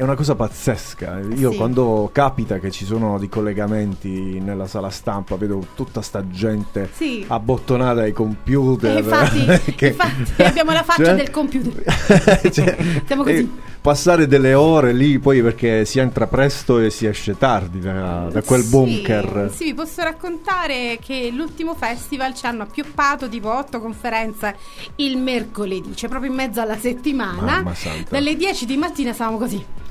È 0.00 0.02
una 0.02 0.14
cosa 0.14 0.34
pazzesca. 0.34 1.20
Io 1.36 1.50
Sì. 1.50 1.56
quando 1.58 2.08
capita 2.10 2.58
che 2.58 2.70
ci 2.70 2.86
sono 2.86 3.18
dei 3.18 3.28
collegamenti 3.28 4.40
nella 4.40 4.66
sala 4.66 4.88
stampa, 4.88 5.36
vedo 5.36 5.62
tutta 5.74 6.00
sta 6.00 6.26
gente 6.26 6.88
Sì. 6.94 7.22
abbottonata 7.28 8.00
ai 8.00 8.12
computer. 8.12 8.96
Eh, 8.96 9.00
infatti, 9.00 9.44
che- 9.76 9.88
infatti 9.88 10.42
abbiamo 10.42 10.72
la 10.72 10.82
faccia 10.84 11.04
Cioè- 11.04 11.14
del 11.16 11.28
computer. 11.28 11.82
Cioè, 12.50 12.76
Siamo 13.04 13.24
così. 13.24 13.50
Passare 13.80 14.26
delle 14.26 14.54
ore 14.54 14.92
lì 14.92 15.18
poi 15.18 15.42
perché 15.42 15.84
si 15.84 15.98
entra 15.98 16.26
presto 16.26 16.78
e 16.78 16.90
si 16.90 17.06
esce 17.06 17.36
tardi 17.38 17.80
da, 17.80 18.28
da 18.30 18.42
quel 18.42 18.62
Sì, 18.62 18.68
bunker. 18.68 19.50
Sì, 19.54 19.64
vi 19.64 19.74
posso 19.74 20.02
raccontare 20.02 20.98
che 21.02 21.30
l'ultimo 21.32 21.74
festival 21.74 22.34
ci 22.34 22.46
hanno 22.46 22.64
appioppato 22.64 23.28
tipo 23.28 23.50
otto 23.52 23.80
conferenze 23.80 24.56
il 24.96 25.16
mercoledì, 25.16 25.96
cioè 25.96 26.08
proprio 26.08 26.30
in 26.30 26.36
mezzo 26.36 26.60
alla 26.60 26.76
settimana. 26.78 27.62
Dalle 28.08 28.36
10 28.36 28.66
di 28.66 28.76
mattina 28.76 29.12
stavamo 29.12 29.38
così. 29.38 29.64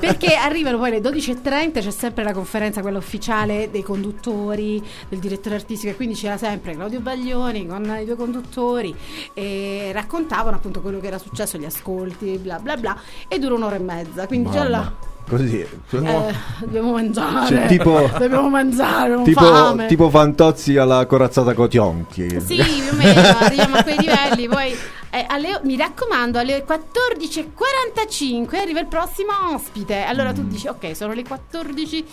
Perché 0.00 0.34
arrivano 0.34 0.78
poi 0.78 0.90
le 0.90 1.00
12.30, 1.00 1.80
c'è 1.80 1.90
sempre 1.90 2.24
la 2.24 2.32
conferenza, 2.32 2.80
quella 2.80 2.98
ufficiale 2.98 3.68
dei 3.70 3.82
conduttori, 3.82 4.82
del 5.08 5.18
direttore 5.18 5.54
artistico, 5.56 5.92
e 5.92 5.96
quindi 5.96 6.14
c'era 6.14 6.36
sempre 6.36 6.74
Claudio 6.74 7.00
Baglioni 7.00 7.66
con 7.66 7.96
i 8.00 8.04
due 8.04 8.16
conduttori 8.16 8.94
e 9.34 9.90
raccontavano 9.92 10.56
appunto 10.56 10.80
quello 10.80 10.98
che 10.98 11.06
era 11.06 11.18
successo, 11.18 11.58
gli 11.58 11.64
ascolti, 11.64 12.38
bla 12.38 12.58
bla 12.58 12.76
bla, 12.76 12.98
e 13.28 13.38
dura 13.38 13.54
un'ora 13.54 13.76
e 13.76 13.80
mezza. 13.80 14.26
Quindi 14.26 14.50
già 14.50 14.62
Mamma. 14.62 14.68
là 14.70 14.92
Così. 15.28 15.60
Eh, 15.60 16.34
dobbiamo 16.60 16.92
mangiare. 16.92 17.46
Cioè, 17.46 17.66
tipo- 17.66 18.10
Dobbiamo 18.18 18.48
mangiare, 18.48 19.14
un 19.14 19.22
Tipo, 19.24 19.40
fame. 19.44 19.86
tipo 19.86 20.10
Fantozzi 20.10 20.76
alla 20.76 21.06
corazzata 21.06 21.54
Cotionchi. 21.54 22.28
Sì, 22.40 22.56
più 22.56 22.92
o 22.92 22.96
meno, 22.96 23.20
arriviamo 23.38 23.76
a 23.76 23.82
quei 23.84 23.96
livelli. 23.98 24.48
Poi, 24.48 24.76
eh, 25.10 25.24
alle- 25.28 25.60
mi 25.62 25.76
raccomando, 25.76 26.38
alle 26.40 26.64
14.45 26.64 28.58
arriva 28.58 28.80
il 28.80 28.86
prossimo 28.86 29.30
ospite. 29.54 30.02
Allora 30.02 30.32
tu 30.32 30.42
dici, 30.46 30.66
ok, 30.66 30.94
sono 30.96 31.12
le 31.12 31.22
14, 31.24 32.04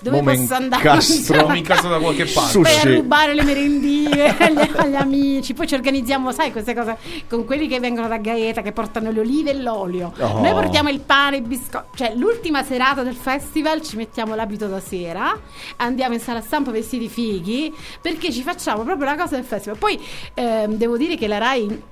dove 0.00 0.20
Mm. 0.20 0.24
Mo' 0.26 0.32
posso 0.32 0.54
andare? 0.54 0.82
m'incastro. 0.82 1.48
Mi 1.48 1.58
incastro 1.58 1.88
da 1.90 1.98
qualche 1.98 2.24
parte. 2.32 2.58
Vai 2.60 2.76
a 2.76 2.80
Sushi. 2.80 2.94
rubare 2.94 3.34
le 3.34 3.42
merendine 3.42 4.36
agli, 4.38 4.70
agli 4.76 4.94
amici. 4.94 5.54
Poi 5.54 5.66
ci 5.66 5.74
organizziamo, 5.74 6.32
sai, 6.32 6.52
queste 6.52 6.74
cose 6.74 6.96
con 7.28 7.44
quelli 7.44 7.66
che 7.68 7.80
vengono 7.80 8.08
da 8.08 8.18
Gaeta 8.18 8.62
che 8.62 8.72
portano 8.72 9.10
le 9.10 9.20
olive 9.20 9.50
e 9.50 9.60
l'olio. 9.60 10.12
Oh. 10.18 10.40
Noi 10.40 10.52
portiamo 10.52 10.88
il 10.88 11.00
pane, 11.00 11.38
i 11.38 11.40
biscotti. 11.42 11.96
Cioè, 11.98 12.14
l'ultima 12.14 12.59
serata 12.62 13.02
del 13.02 13.14
festival 13.14 13.82
ci 13.82 13.96
mettiamo 13.96 14.34
l'abito 14.34 14.66
da 14.66 14.80
sera, 14.80 15.38
andiamo 15.76 16.14
in 16.14 16.20
sala 16.20 16.40
stampa 16.40 16.70
vestiti 16.70 17.08
fighi 17.08 17.74
perché 18.00 18.32
ci 18.32 18.42
facciamo 18.42 18.82
proprio 18.82 19.06
la 19.06 19.16
cosa 19.16 19.36
del 19.36 19.44
festival. 19.44 19.78
Poi 19.78 20.00
ehm, 20.34 20.74
devo 20.74 20.96
dire 20.96 21.16
che 21.16 21.26
la 21.26 21.38
Rai 21.38 21.82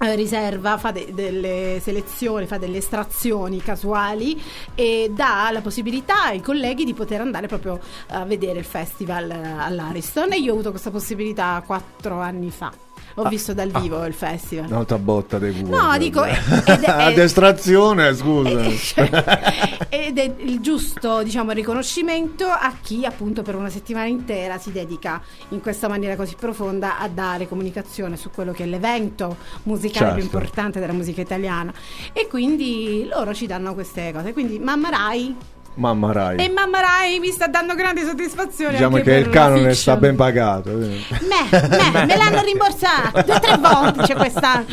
eh, 0.00 0.14
riserva, 0.16 0.78
fa 0.78 0.90
de- 0.90 1.10
delle 1.12 1.78
selezioni, 1.80 2.46
fa 2.46 2.58
delle 2.58 2.78
estrazioni 2.78 3.62
casuali 3.62 4.40
e 4.74 5.10
dà 5.14 5.48
la 5.52 5.60
possibilità 5.60 6.24
ai 6.24 6.40
colleghi 6.40 6.84
di 6.84 6.94
poter 6.94 7.20
andare 7.20 7.46
proprio 7.46 7.78
a 8.08 8.24
vedere 8.24 8.58
il 8.58 8.64
festival 8.64 9.30
eh, 9.30 9.54
all'Ariston 9.58 10.32
e 10.32 10.38
io 10.38 10.50
ho 10.50 10.54
avuto 10.54 10.70
questa 10.70 10.90
possibilità 10.90 11.62
quattro 11.64 12.20
anni 12.20 12.50
fa. 12.50 12.91
Ho 13.16 13.28
visto 13.28 13.52
dal 13.54 13.70
vivo 13.70 14.04
il 14.06 14.14
festival. 14.14 14.66
Un'altra 14.70 14.98
botta 14.98 15.38
dei 15.38 15.52
cuori. 15.52 15.70
No, 15.70 15.98
dico, 15.98 16.24
ed 16.24 16.34
è- 16.82 16.90
Ad 16.90 17.18
estrazione, 17.18 18.14
scusa. 18.14 18.50
ed 19.90 20.18
è 20.18 20.34
il 20.38 20.60
giusto 20.60 21.22
diciamo 21.22 21.50
riconoscimento 21.52 22.46
a 22.46 22.74
chi 22.80 23.04
appunto 23.04 23.42
per 23.42 23.54
una 23.56 23.68
settimana 23.68 24.06
intera 24.06 24.56
si 24.58 24.72
dedica 24.72 25.20
in 25.50 25.60
questa 25.60 25.86
maniera 25.88 26.16
così 26.16 26.34
profonda 26.38 26.98
a 26.98 27.08
dare 27.08 27.46
comunicazione 27.46 28.16
su 28.16 28.30
quello 28.30 28.52
che 28.52 28.64
è 28.64 28.66
l'evento 28.66 29.36
musicale 29.64 30.12
più 30.14 30.22
Certo. 30.22 30.36
importante 30.38 30.80
della 30.80 30.92
musica 30.94 31.20
italiana 31.20 31.72
e 32.12 32.26
quindi 32.26 33.06
loro 33.12 33.34
ci 33.34 33.46
danno 33.46 33.74
queste 33.74 34.12
cose 34.12 34.32
quindi 34.32 34.58
Mamma 34.58 34.88
Rai 34.88 35.36
Mamma 35.74 36.12
Rai. 36.12 36.36
e 36.38 36.48
Mamma 36.50 36.80
Rai 36.80 37.18
mi 37.18 37.28
sta 37.30 37.46
dando 37.46 37.74
grandi 37.74 38.02
soddisfazioni 38.04 38.72
Diciamo 38.74 38.98
che 38.98 39.14
il 39.14 39.28
canone 39.30 39.56
fiction. 39.58 39.74
sta 39.74 39.96
ben 39.96 40.16
pagato. 40.16 40.70
eh. 40.70 41.00
me, 41.20 41.68
me, 41.68 42.04
me 42.06 42.16
l'hanno 42.16 42.42
rimborsato 42.42 43.22
due 43.22 43.34
o 43.34 43.40
tre 43.40 43.56
volte 43.56 44.02
c'è 44.02 44.14
quest'anno 44.14 44.64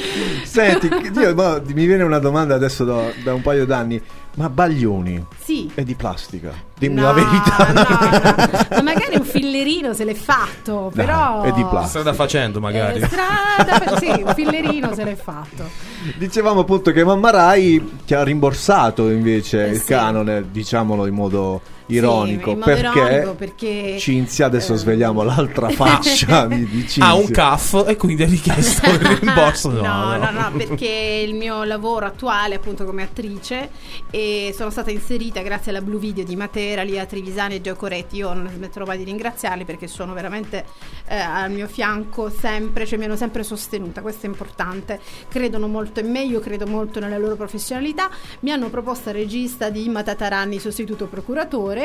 Senti, 0.43 0.87
io- 1.15 1.61
mi 1.67 1.85
viene 1.85 2.03
una 2.03 2.19
domanda 2.19 2.55
adesso 2.55 2.83
da, 2.83 3.03
da 3.23 3.33
un 3.33 3.41
paio 3.41 3.65
d'anni. 3.65 4.01
Ma 4.35 4.47
Baglioni 4.49 5.25
sì 5.43 5.69
è 5.73 5.83
di 5.83 5.95
plastica? 5.95 6.51
Dimmi 6.77 7.01
No, 7.01 7.07
la 7.07 7.13
verità. 7.13 7.73
no, 7.73 7.73
no. 7.73 8.67
Ma 8.77 8.81
magari 8.83 9.17
un 9.17 9.23
fillerino 9.25 9.93
se 9.93 10.05
l'è 10.05 10.13
fatto, 10.13 10.91
però. 10.93 11.41
è 11.41 11.51
di 11.51 11.61
plastica. 11.63 11.87
Strada 11.87 12.13
facendo, 12.13 12.59
magari. 12.61 13.01
Eh, 13.01 13.05
strada, 13.07 13.97
sì, 13.97 14.21
un 14.23 14.33
fillerino 14.33 14.93
se 14.93 15.03
l'è 15.03 15.15
fatto. 15.15 15.67
Dicevamo 16.17 16.61
appunto 16.61 16.91
che 16.91 17.03
Mamma 17.03 17.31
Rai 17.31 17.99
ti 18.05 18.13
ha 18.13 18.23
rimborsato 18.23 19.09
invece 19.09 19.65
Eh 19.65 19.69
il 19.71 19.79
sì. 19.79 19.87
canone, 19.87 20.45
diciamolo 20.51 21.05
in 21.05 21.13
modo 21.15 21.61
ironico, 21.89 22.51
Sì, 22.51 22.57
perché, 22.57 22.99
ironico, 22.99 23.33
perché, 23.33 23.97
Cinzia, 23.99 24.45
adesso 24.45 24.73
eh, 24.73 24.77
svegliamo 24.77 25.23
l'altra 25.23 25.69
faccia 25.69 26.45
di, 26.47 26.67
Cinzia. 26.67 27.05
Ha 27.05 27.13
un 27.15 27.29
CAF 27.29 27.85
e 27.87 27.95
quindi 27.95 28.23
ha 28.23 28.27
richiesto 28.27 28.89
il 28.89 28.99
rimborso. 29.19 29.69
No, 29.69 29.81
no, 29.81 30.17
no. 30.17 30.31
no, 30.31 30.31
no, 30.31 30.51
perché 30.57 31.23
il 31.25 31.33
mio 31.33 31.63
lavoro 31.63 32.05
attuale 32.05 32.55
appunto 32.55 32.85
come 32.85 33.03
attrice 33.03 33.69
e 34.09 34.53
sono 34.55 34.69
stata 34.69 34.91
inserita 34.91 35.41
grazie 35.41 35.71
alla 35.71 35.81
Blue 35.81 35.99
Video 35.99 36.23
di 36.23 36.35
Matera, 36.35 36.81
Lia 36.83 37.05
Trivisani 37.05 37.55
e 37.55 37.61
Gio 37.61 37.75
Coretti. 37.75 38.17
Io 38.17 38.33
non 38.33 38.49
smetterò 38.49 38.85
mai 38.85 38.97
di 38.97 39.03
ringraziarli 39.03 39.65
perché 39.65 39.87
sono 39.87 40.13
veramente 40.13 40.65
eh, 41.07 41.17
al 41.17 41.51
mio 41.51 41.67
fianco 41.67 42.29
sempre, 42.29 42.85
cioè 42.85 42.97
mi 42.97 43.05
hanno 43.05 43.15
sempre 43.15 43.43
sostenuta, 43.43 44.01
questo 44.01 44.25
è 44.25 44.29
importante. 44.29 44.99
Credono 45.27 45.67
molto 45.67 45.99
in 45.99 46.11
me, 46.11 46.23
io 46.23 46.39
credo 46.39 46.65
molto 46.65 46.99
nella 46.99 47.17
loro 47.17 47.35
professionalità. 47.35 48.09
Mi 48.41 48.51
hanno 48.51 48.69
proposto 48.69 49.11
regista 49.11 49.69
di 49.69 49.85
Imma 49.85 50.03
Tatarani, 50.03 50.59
sostituto 50.59 51.05
procuratore. 51.07 51.78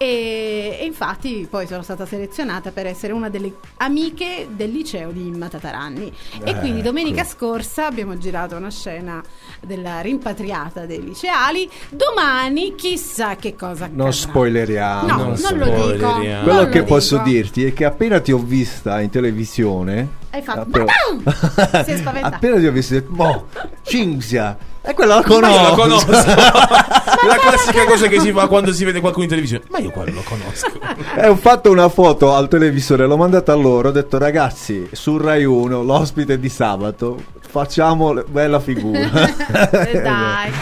E, 0.00 0.78
e 0.80 0.84
infatti 0.84 1.48
poi 1.50 1.66
sono 1.66 1.82
stata 1.82 2.06
selezionata 2.06 2.70
per 2.70 2.86
essere 2.86 3.12
una 3.12 3.28
delle 3.28 3.54
amiche 3.78 4.46
del 4.48 4.70
liceo 4.70 5.10
di 5.10 5.26
Imma 5.26 5.48
Tataranni 5.48 6.12
e 6.44 6.56
quindi 6.56 6.82
domenica 6.82 7.24
scorsa 7.24 7.86
abbiamo 7.86 8.16
girato 8.16 8.54
una 8.54 8.70
scena 8.70 9.20
della 9.60 10.00
rimpatriata 10.00 10.86
dei 10.86 11.02
liceali 11.02 11.68
domani 11.88 12.76
chissà 12.76 13.34
che 13.34 13.56
cosa 13.56 13.86
accadrà 13.86 14.04
Non 14.04 14.12
spoileriamo. 14.12 15.06
no, 15.08 15.16
non 15.16 15.34
non, 15.40 15.58
lo 15.58 15.64
dico 15.64 15.96
spoileriamo. 15.96 16.42
Quello 16.44 16.62
non 16.62 16.70
che 16.70 16.82
posso 16.84 17.16
dico. 17.16 17.28
dirti 17.28 17.64
è 17.64 17.72
che 17.72 17.84
appena 17.84 18.20
ti 18.20 18.30
ho 18.30 18.38
vista 18.38 19.00
in 19.00 19.10
televisione. 19.10 20.26
Hai 20.30 20.42
fatto 20.42 20.60
appena- 20.60 20.92
si 21.84 21.90
è 21.92 21.96
spaventato 21.96 22.34
appena 22.34 22.58
ti 22.58 22.66
ho 22.66 22.72
visto, 22.72 22.94
ho 22.94 22.98
detto, 22.98 23.12
"Mo, 23.14 23.46
Cinzia, 23.82 24.56
e 24.82 24.94
quella 24.94 25.16
la 25.16 25.24
Ma 25.26 25.48
io 25.50 25.64
conosco. 25.64 25.66
lo 25.68 25.74
conosco. 25.82 26.10
La 26.10 27.36
classica 27.40 27.84
cosa 27.84 28.06
che 28.06 28.20
si 28.20 28.32
fa 28.32 28.46
quando 28.46 28.72
si 28.72 28.84
vede 28.84 29.00
qualcuno 29.00 29.24
in 29.24 29.30
televisione. 29.30 29.64
Ma 29.70 29.78
io 29.78 29.90
quello 29.90 30.12
lo 30.14 30.22
conosco. 30.22 30.70
E 31.16 31.26
ho 31.28 31.36
fatto 31.36 31.70
una 31.70 31.88
foto 31.88 32.34
al 32.34 32.48
televisore, 32.48 33.06
l'ho 33.06 33.16
mandata 33.16 33.52
a 33.52 33.56
loro, 33.56 33.88
ho 33.88 33.92
detto 33.92 34.16
ragazzi, 34.18 34.88
su 34.92 35.16
Rai 35.18 35.44
1, 35.44 35.82
l'ospite 35.82 36.38
di 36.38 36.48
sabato, 36.48 37.20
facciamo 37.40 38.14
bella 38.28 38.60
figura. 38.60 39.08
Dai 39.70 40.52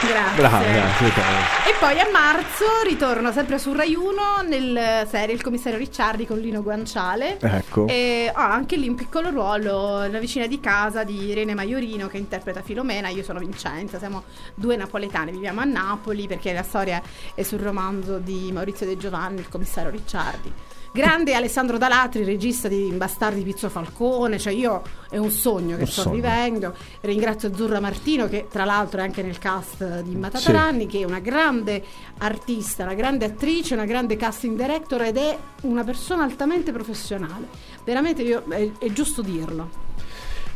grazie 0.00 0.36
Bravo, 0.36 0.64
grazie. 0.64 1.06
E 1.06 1.74
poi 1.78 1.98
a 2.00 2.08
marzo 2.10 2.64
ritorno 2.84 3.32
sempre 3.32 3.58
su 3.58 3.72
Rai 3.72 3.94
1 3.94 4.48
nel 4.48 5.06
serie 5.08 5.34
Il 5.34 5.42
commissario 5.42 5.78
Ricciardi 5.78 6.26
con 6.26 6.38
Lino 6.38 6.62
Guanciale. 6.62 7.38
Ecco. 7.40 7.86
E 7.88 8.32
ho 8.34 8.40
anche 8.40 8.76
lì 8.76 8.88
un 8.88 8.94
piccolo 8.94 9.30
ruolo, 9.30 10.06
la 10.06 10.18
vicina 10.18 10.46
di 10.46 10.60
casa 10.60 11.04
di 11.04 11.26
Irene 11.26 11.54
Maiorino 11.54 12.08
che 12.08 12.18
interpreta 12.18 12.62
Filomena. 12.62 13.08
Io 13.08 13.22
sono 13.22 13.38
Vincenza, 13.38 13.98
siamo 13.98 14.24
due 14.54 14.76
napoletane, 14.76 15.30
viviamo 15.30 15.60
a 15.60 15.64
Napoli 15.64 16.26
perché 16.26 16.52
la 16.52 16.62
storia 16.62 17.02
è 17.34 17.42
sul 17.42 17.60
romanzo 17.60 18.18
di 18.18 18.50
Maurizio 18.52 18.86
De 18.86 18.96
Giovanni, 18.96 19.40
il 19.40 19.48
commissario 19.48 19.90
Ricciardi. 19.90 20.52
Grande 20.96 21.34
Alessandro 21.34 21.76
Dalatri, 21.76 22.24
regista 22.24 22.68
di 22.68 22.90
Bastardi 22.96 23.42
Pizzo 23.42 23.68
Falcone, 23.68 24.38
cioè 24.38 24.54
io 24.54 24.80
è 25.10 25.18
un 25.18 25.30
sogno 25.30 25.76
che 25.76 25.82
Un 25.82 25.88
sto 25.88 26.00
sogno. 26.00 26.14
vivendo. 26.14 26.74
Ringrazio 27.02 27.54
Zurra 27.54 27.80
Martino 27.80 28.26
che 28.30 28.46
tra 28.50 28.64
l'altro 28.64 29.00
è 29.00 29.02
anche 29.02 29.22
nel 29.22 29.36
cast 29.36 30.00
di 30.00 30.16
Matataranni, 30.16 30.86
che 30.86 31.00
è 31.00 31.04
una 31.04 31.18
grande 31.18 31.84
artista, 32.16 32.84
una 32.84 32.94
grande 32.94 33.26
attrice, 33.26 33.74
una 33.74 33.84
grande 33.84 34.16
casting 34.16 34.56
director 34.56 35.02
ed 35.02 35.18
è 35.18 35.36
una 35.64 35.84
persona 35.84 36.22
altamente 36.24 36.72
professionale. 36.72 37.46
Veramente 37.84 38.22
io, 38.22 38.44
è, 38.48 38.66
è 38.78 38.90
giusto 38.90 39.20
dirlo. 39.20 39.84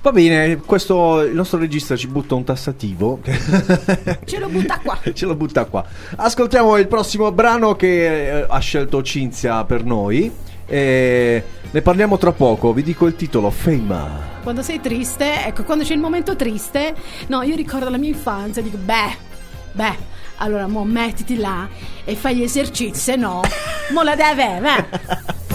Va 0.02 0.12
bene, 0.12 0.56
questo 0.56 1.20
il 1.20 1.34
nostro 1.34 1.58
regista 1.58 1.94
ci 1.94 2.06
butta 2.06 2.34
un 2.34 2.42
tassativo. 2.42 3.20
Ce 4.24 4.38
lo 4.38 4.48
butta 4.48 4.78
qua. 4.78 4.98
Ce 5.12 5.26
lo 5.26 5.34
butta 5.34 5.66
qua. 5.66 5.84
Ascoltiamo 6.16 6.78
il 6.78 6.88
prossimo 6.88 7.30
brano 7.32 7.76
che 7.76 8.38
eh, 8.38 8.46
ha 8.48 8.58
scelto 8.60 9.02
Cinzia 9.02 9.62
per 9.64 9.84
noi. 9.84 10.32
E 10.66 11.44
ne 11.70 11.82
parliamo 11.82 12.16
tra 12.16 12.32
poco. 12.32 12.72
Vi 12.72 12.82
dico 12.82 13.06
il 13.06 13.14
titolo: 13.14 13.50
Fame. 13.50 14.38
Quando 14.42 14.62
sei 14.62 14.80
triste, 14.80 15.44
ecco, 15.44 15.64
quando 15.64 15.84
c'è 15.84 15.92
il 15.92 16.00
momento 16.00 16.34
triste, 16.34 16.94
no, 17.26 17.42
io 17.42 17.54
ricordo 17.54 17.90
la 17.90 17.98
mia 17.98 18.08
infanzia, 18.08 18.62
dico, 18.62 18.78
beh, 18.78 19.16
beh, 19.72 19.96
allora 20.36 20.66
mo 20.66 20.82
mettiti 20.82 21.36
là 21.36 21.68
e 22.04 22.14
fai 22.14 22.36
gli 22.36 22.42
esercizi, 22.42 22.98
se 22.98 23.16
no, 23.16 23.42
mo 23.92 24.02
la 24.02 24.16
deve, 24.16 24.56
eh. 24.56 25.48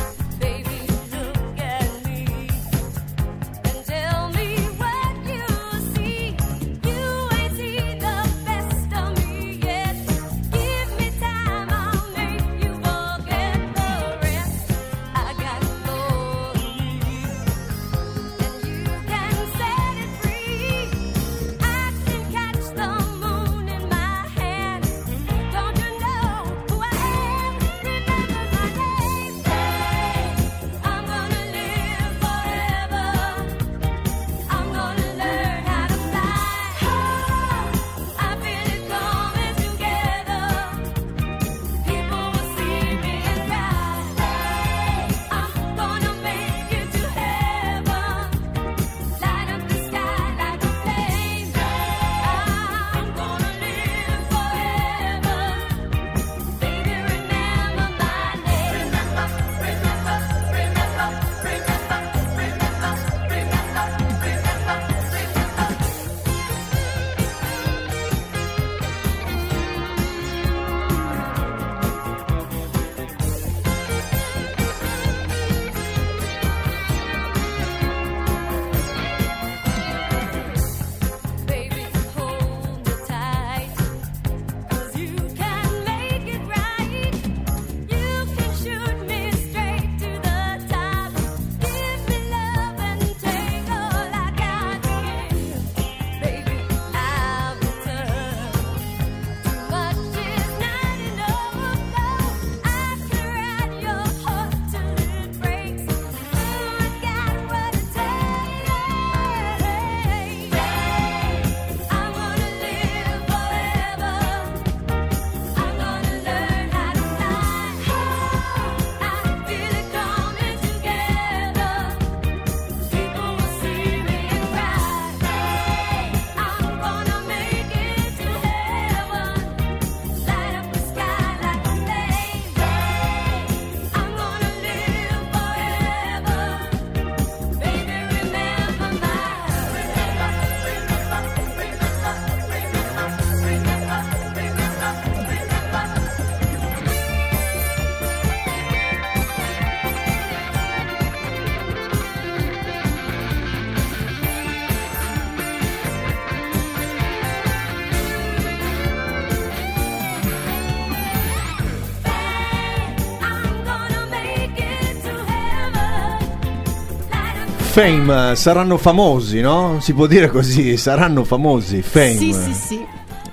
Fame, 167.76 168.32
eh, 168.32 168.36
saranno 168.38 168.78
famosi, 168.78 169.42
no? 169.42 169.80
Si 169.82 169.92
può 169.92 170.08
dire 170.08 170.30
così, 170.30 170.78
saranno 170.78 171.26
famosi. 171.26 171.82
Fame. 171.82 172.16
Sì, 172.16 172.32
sì, 172.32 172.54
sì. 172.54 172.86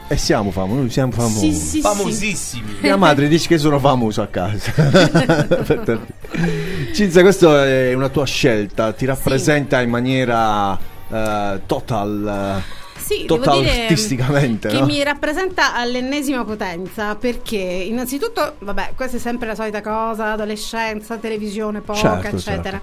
E 0.08 0.16
siamo 0.16 0.50
famosi, 0.50 0.80
noi 0.80 0.90
siamo 0.90 1.12
famosi. 1.12 1.52
Sì, 1.52 1.60
sì, 1.60 1.66
sì. 1.68 1.80
Famosissimi. 1.80 2.74
Mia 2.80 2.96
madre 2.96 3.28
dice 3.28 3.46
che 3.46 3.56
sono 3.56 3.78
famoso 3.78 4.20
a 4.20 4.26
casa. 4.26 4.72
Cinzia, 6.92 7.22
questa 7.22 7.64
è 7.66 7.94
una 7.94 8.08
tua 8.08 8.26
scelta, 8.26 8.92
ti 8.92 9.06
rappresenta 9.06 9.80
in 9.80 9.90
maniera 9.90 10.76
eh, 11.08 11.60
total. 11.64 12.58
eh, 12.58 12.81
Sì, 13.02 13.26
dire 13.26 13.82
artisticamente, 13.82 14.68
che 14.68 14.78
no? 14.78 14.86
mi 14.86 15.02
rappresenta 15.02 15.74
all'ennesima 15.74 16.44
potenza 16.44 17.16
perché 17.16 17.56
innanzitutto, 17.56 18.54
vabbè, 18.60 18.92
questa 18.94 19.16
è 19.16 19.20
sempre 19.20 19.48
la 19.48 19.54
solita 19.54 19.80
cosa, 19.80 20.32
adolescenza, 20.32 21.16
televisione 21.16 21.80
poca, 21.80 21.98
Certo, 21.98 22.36
eccetera. 22.36 22.80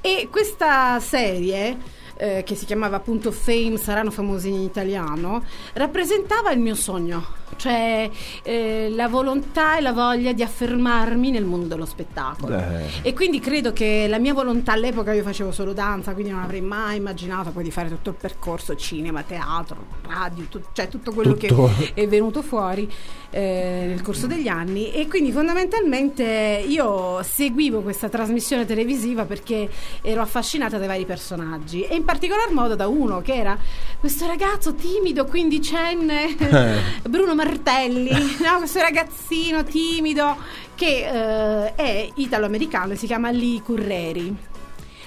E 0.00 0.28
questa 0.30 0.98
serie 1.00 2.00
eh, 2.22 2.44
che 2.44 2.54
si 2.54 2.66
chiamava 2.66 2.96
appunto 2.96 3.32
Fame, 3.32 3.76
saranno 3.76 4.12
famosi 4.12 4.48
in 4.48 4.60
italiano, 4.60 5.42
rappresentava 5.72 6.52
il 6.52 6.60
mio 6.60 6.76
sogno, 6.76 7.24
cioè 7.56 8.08
eh, 8.44 8.88
la 8.94 9.08
volontà 9.08 9.76
e 9.76 9.80
la 9.80 9.92
voglia 9.92 10.32
di 10.32 10.44
affermarmi 10.44 11.32
nel 11.32 11.44
mondo 11.44 11.66
dello 11.66 11.84
spettacolo. 11.84 12.56
Eh. 12.56 12.84
E 13.02 13.12
quindi 13.12 13.40
credo 13.40 13.72
che 13.72 14.06
la 14.08 14.18
mia 14.18 14.34
volontà 14.34 14.72
all'epoca 14.72 15.12
io 15.12 15.24
facevo 15.24 15.50
solo 15.50 15.72
danza, 15.72 16.12
quindi 16.12 16.30
non 16.30 16.42
avrei 16.42 16.60
mai 16.60 16.98
immaginato 16.98 17.50
poi 17.50 17.64
di 17.64 17.72
fare 17.72 17.88
tutto 17.88 18.10
il 18.10 18.16
percorso 18.16 18.76
cinema, 18.76 19.24
teatro, 19.24 19.76
radio, 20.06 20.44
tut- 20.48 20.68
cioè 20.72 20.86
tutto 20.86 21.12
quello 21.12 21.34
Tutto. 21.34 21.70
che 21.76 21.90
è 22.00 22.06
venuto 22.06 22.42
fuori 22.42 22.88
eh, 23.30 23.84
nel 23.88 24.02
corso 24.02 24.28
degli 24.28 24.46
anni. 24.46 24.92
E 24.92 25.08
quindi 25.08 25.32
fondamentalmente 25.32 26.64
io 26.66 27.20
seguivo 27.24 27.80
questa 27.80 28.08
trasmissione 28.08 28.64
televisiva 28.64 29.24
perché 29.24 29.68
ero 30.02 30.20
affascinata 30.20 30.78
dai 30.78 30.86
vari 30.86 31.04
personaggi 31.04 31.82
e 31.82 31.96
in 31.96 32.04
particolar 32.12 32.50
modo 32.50 32.74
da 32.74 32.88
uno 32.88 33.22
che 33.22 33.34
era 33.34 33.56
questo 33.98 34.26
ragazzo 34.26 34.74
timido, 34.74 35.24
quindicenne, 35.24 36.36
Bruno 37.08 37.34
Martelli, 37.34 38.10
no? 38.40 38.58
questo 38.58 38.80
ragazzino 38.80 39.64
timido 39.64 40.36
che 40.74 41.06
eh, 41.06 41.74
è 41.74 42.10
italo-americano 42.16 42.92
e 42.92 42.96
si 42.96 43.06
chiama 43.06 43.30
Lee 43.30 43.62
Curreri. 43.62 44.36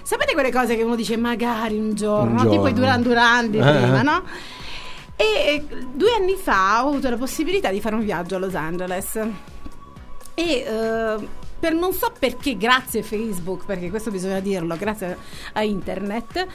Sapete 0.01 0.33
quelle 0.33 0.51
cose 0.51 0.75
che 0.75 0.81
uno 0.81 0.95
dice 0.95 1.15
magari 1.17 1.77
un 1.77 1.93
giorno, 1.93 2.41
Un 2.41 2.47
no? 2.47 2.49
tipo 2.49 2.67
i 2.67 2.73
giorno. 2.73 2.99
Duran 2.99 3.01
Duran 3.01 3.51
di 3.51 3.57
Eh, 3.57 3.61
prima, 3.61 3.99
eh. 3.99 4.03
no? 4.03 4.23
E 5.15 5.23
eh, 5.23 5.65
due 5.93 6.11
anni 6.11 6.35
fa 6.35 6.83
ho 6.83 6.89
avuto 6.89 7.09
la 7.09 7.17
possibilità 7.17 7.69
di 7.69 7.81
fare 7.81 7.95
un 7.95 8.03
viaggio 8.03 8.35
a 8.35 8.39
Los 8.39 8.55
Angeles 8.55 9.15
e 10.33 10.43
eh, 10.43 11.27
per 11.57 11.73
non 11.73 11.93
so 11.93 12.11
perché, 12.17 12.57
grazie 12.57 12.99
a 12.99 13.03
Facebook, 13.03 13.65
perché 13.65 13.89
questo 13.89 14.11
bisogna 14.11 14.39
dirlo, 14.39 14.75
grazie 14.77 15.17
a 15.53 15.63
internet, 15.63 16.45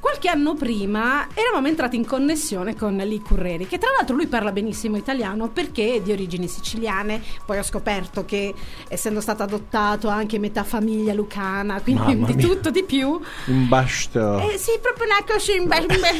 qualche 0.00 0.28
anno 0.28 0.54
prima 0.54 1.28
eravamo 1.34 1.68
entrati 1.68 1.94
in 1.96 2.06
connessione 2.06 2.74
con 2.74 2.96
Lee 2.96 3.20
Curreri, 3.20 3.66
che 3.66 3.78
tra 3.78 3.90
l'altro 3.96 4.16
lui 4.16 4.26
parla 4.26 4.50
benissimo 4.50 4.96
italiano 4.96 5.48
perché 5.48 5.94
è 5.94 6.00
di 6.00 6.10
origini 6.10 6.48
siciliane, 6.48 7.22
poi 7.44 7.58
ho 7.58 7.62
scoperto 7.62 8.24
che 8.24 8.54
essendo 8.88 9.20
stato 9.20 9.42
adottato 9.42 10.08
anche 10.08 10.38
metà 10.38 10.64
famiglia 10.64 11.12
lucana, 11.12 11.80
quindi 11.82 12.14
Mamma 12.14 12.26
di 12.26 12.34
mia. 12.34 12.46
tutto 12.46 12.70
di 12.70 12.82
più. 12.82 13.20
Un 13.46 13.68
basto. 13.68 14.38
Eh, 14.50 14.56
sì, 14.58 14.72
proprio 14.80 15.04
una 15.06 15.22
cosa 15.26 15.52
Un 15.52 15.68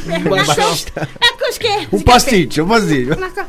che 1.58 1.86
Un 1.90 2.02
pasticcio, 2.02 2.62
un 2.62 2.68
pasticcio. 2.68 3.16
una 3.16 3.32
co- 3.32 3.46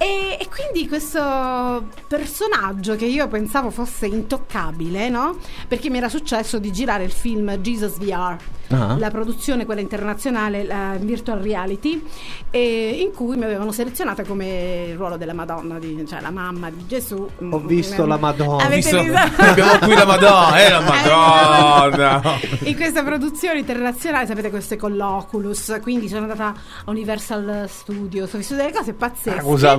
e, 0.00 0.38
e 0.40 0.48
quindi 0.48 0.88
questo 0.88 1.84
personaggio 2.08 2.96
che 2.96 3.04
io 3.04 3.28
pensavo 3.28 3.70
fosse 3.70 4.06
intoccabile, 4.06 5.10
no? 5.10 5.36
Perché 5.68 5.90
mi 5.90 5.98
era 5.98 6.08
successo 6.08 6.58
di 6.58 6.72
girare 6.72 7.04
il 7.04 7.12
film 7.12 7.54
Jesus 7.58 7.98
VR, 7.98 8.36
Ah. 8.72 8.96
la 8.96 9.10
produzione, 9.10 9.64
quella 9.64 9.80
internazionale, 9.80 10.62
la 10.64 10.94
virtual 10.96 11.40
reality, 11.40 12.00
e 12.50 13.00
in 13.04 13.12
cui 13.12 13.36
mi 13.36 13.42
avevano 13.44 13.72
selezionata 13.72 14.22
come 14.24 14.86
il 14.90 14.96
ruolo 14.96 15.16
della 15.16 15.34
Madonna, 15.34 15.78
di- 15.80 16.04
cioè 16.08 16.20
la 16.20 16.30
mamma 16.30 16.70
di 16.70 16.86
Gesù. 16.86 17.28
Ho 17.50 17.58
visto 17.58 18.06
la 18.06 18.16
Madonna. 18.16 18.64
Avete 18.64 18.76
Visto-? 19.02 19.42
Abbiamo 19.42 19.78
qui 19.80 19.94
la 19.94 20.04
Madonna, 20.06 20.56
eh, 20.64 20.70
la 20.70 20.80
Madonna. 20.80 22.22
in 22.62 22.76
questa 22.76 23.02
produzione 23.02 23.58
internazionale 23.58 24.26
sapete 24.26 24.50
questo 24.50 24.74
è 24.74 24.76
con 24.76 24.94
l'Oculus 24.96 25.78
quindi 25.82 26.08
sono 26.08 26.22
andata 26.22 26.54
a 26.84 26.90
Universal 26.90 27.66
Studios 27.68 28.32
ho 28.32 28.36
visto 28.38 28.54
delle 28.54 28.72
cose 28.72 28.92
pazzesche 28.92 29.40
Una 29.44 29.76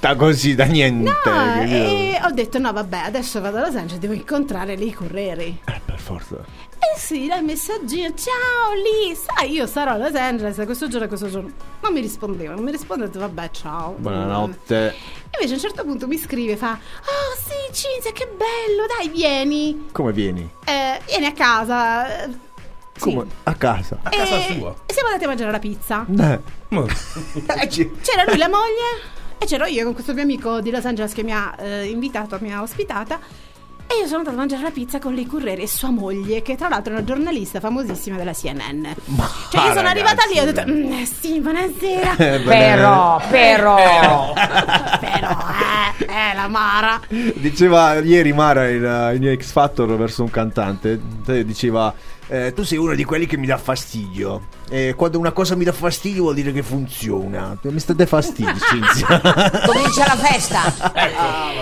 da 0.00 0.14
così, 0.16 0.54
da 0.54 0.64
niente. 0.64 1.10
No, 1.24 1.60
e 1.62 2.18
ho 2.22 2.30
detto 2.30 2.58
no 2.58 2.72
vabbè 2.72 2.98
adesso 2.98 3.40
vado 3.40 3.56
a 3.58 3.60
Los 3.66 3.74
Angeles 3.74 3.98
devo 3.98 4.12
incontrare 4.12 4.74
lì 4.76 4.92
Correri 4.92 5.60
Eh, 5.66 5.80
per 5.84 5.98
forza. 5.98 6.36
eh 6.36 6.98
sì 6.98 7.26
dai 7.26 7.42
messaggino 7.42 8.14
ciao 8.14 8.72
lì 8.74 9.14
sai 9.16 9.50
io 9.52 9.66
sarò 9.66 9.92
a 9.92 9.96
Los 9.96 10.14
Angeles 10.14 10.56
questo 10.64 10.86
giorno 10.88 11.06
e 11.06 11.08
questo 11.08 11.28
giorno 11.28 11.50
non 11.80 11.92
mi 11.92 12.00
rispondeva 12.00 12.54
non 12.54 12.62
mi 12.62 12.70
risponde 12.70 13.04
ho 13.04 13.06
detto 13.08 13.18
vabbè 13.18 13.50
ciao 13.50 13.96
Buonanotte. 13.98 14.86
e 14.88 14.94
invece 15.40 15.52
a 15.52 15.56
un 15.56 15.60
certo 15.62 15.82
punto 15.84 16.06
mi 16.06 16.16
scrive 16.18 16.56
fa 16.56 16.72
oh 16.72 17.36
sì 17.36 17.72
Cinzia 17.72 18.12
che 18.12 18.26
bello 18.28 18.86
dai 18.96 19.08
vieni 19.08 19.88
Come 19.92 20.12
vieni? 20.12 20.48
eh, 20.64 21.00
vieni 21.06 21.26
a 21.26 21.32
casa 21.32 22.24
eh, 22.24 22.28
sì. 22.94 23.12
Come? 23.12 23.26
A 23.44 23.54
casa. 23.54 23.98
A 24.02 24.08
casa 24.10 24.36
e, 24.36 24.54
sua. 24.58 24.74
e 24.86 24.92
siamo 24.92 25.08
andati 25.08 25.24
a 25.24 25.28
mangiare 25.28 25.50
la 25.52 25.58
pizza. 25.60 26.04
Eh. 26.08 26.40
C'era 28.02 28.24
lui, 28.26 28.36
la 28.38 28.48
moglie, 28.48 29.00
e 29.38 29.46
c'ero 29.46 29.66
io 29.66 29.84
con 29.84 29.94
questo 29.94 30.12
mio 30.14 30.22
amico 30.22 30.60
di 30.60 30.70
Los 30.70 30.84
Angeles 30.84 31.12
che 31.12 31.22
mi 31.22 31.32
ha 31.32 31.54
eh, 31.58 31.84
invitato, 31.86 32.38
mi 32.40 32.52
ha 32.52 32.60
ospitata. 32.62 33.18
E 33.90 34.00
io 34.02 34.04
sono 34.06 34.18
andata 34.18 34.36
a 34.36 34.38
mangiare 34.38 34.62
la 34.64 34.70
pizza 34.70 34.98
con 34.98 35.14
Lei 35.14 35.24
Curreri 35.24 35.62
e 35.62 35.66
sua 35.66 35.88
moglie, 35.88 36.42
che 36.42 36.56
tra 36.56 36.68
l'altro 36.68 36.92
è 36.92 36.96
una 36.96 37.06
giornalista 37.06 37.58
famosissima 37.58 38.18
della 38.18 38.34
CNN. 38.34 38.82
cioè, 38.82 39.62
io 39.62 39.68
sono 39.68 39.80
ragazzi, 39.80 39.86
arrivata 39.86 40.22
lì 40.30 40.36
e 40.36 40.40
ho 40.42 40.44
detto: 40.44 40.62
"Mm, 40.70 40.92
eh, 40.92 41.06
Sì, 41.06 41.40
buonasera. 41.40 42.16
Eh, 42.18 42.38
Però, 42.40 43.18
però. 43.30 43.76
Però, 45.00 45.38
eh, 46.00 46.04
eh, 46.04 46.34
la 46.34 46.48
Mara. 46.48 47.00
Diceva 47.08 47.94
ieri 48.00 48.34
Mara 48.34 48.68
in, 48.68 49.18
in 49.22 49.36
X 49.40 49.52
Factor 49.52 49.96
verso 49.96 50.22
un 50.22 50.30
cantante. 50.30 51.00
eh, 51.26 51.44
Diceva: 51.46 51.94
eh, 52.28 52.52
Tu 52.52 52.62
sei 52.62 52.78
uno 52.78 52.94
di 52.94 53.04
quelli 53.04 53.26
che 53.26 53.36
mi 53.36 53.46
dà 53.46 53.58
fastidio. 53.58 54.48
E 54.68 54.94
quando 54.96 55.18
una 55.18 55.32
cosa 55.32 55.56
mi 55.56 55.64
dà 55.64 55.72
fastidio 55.72 56.22
vuol 56.22 56.34
dire 56.34 56.52
che 56.52 56.62
funziona. 56.62 57.58
Mi 57.62 57.80
state 57.80 58.06
fastidio, 58.06 58.54
Cinzia. 58.58 59.20
Comincia 59.66 60.06
la 60.06 60.16
festa. 60.16 60.62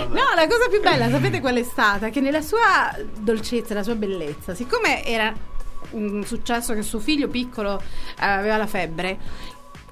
No, 0.09 0.33
la 0.35 0.47
cosa 0.47 0.67
più 0.69 0.81
bella, 0.81 1.09
sapete 1.09 1.39
qual 1.39 1.55
è 1.55 1.63
stata? 1.63 2.09
Che 2.09 2.19
nella 2.19 2.41
sua 2.41 2.93
dolcezza, 3.17 3.73
la 3.73 3.83
sua 3.83 3.95
bellezza, 3.95 4.53
siccome 4.53 5.05
era 5.05 5.33
un 5.91 6.23
successo 6.25 6.73
che 6.73 6.81
suo 6.81 6.99
figlio 6.99 7.27
piccolo 7.27 7.79
eh, 7.79 8.25
aveva 8.25 8.57
la 8.57 8.67
febbre, 8.67 9.17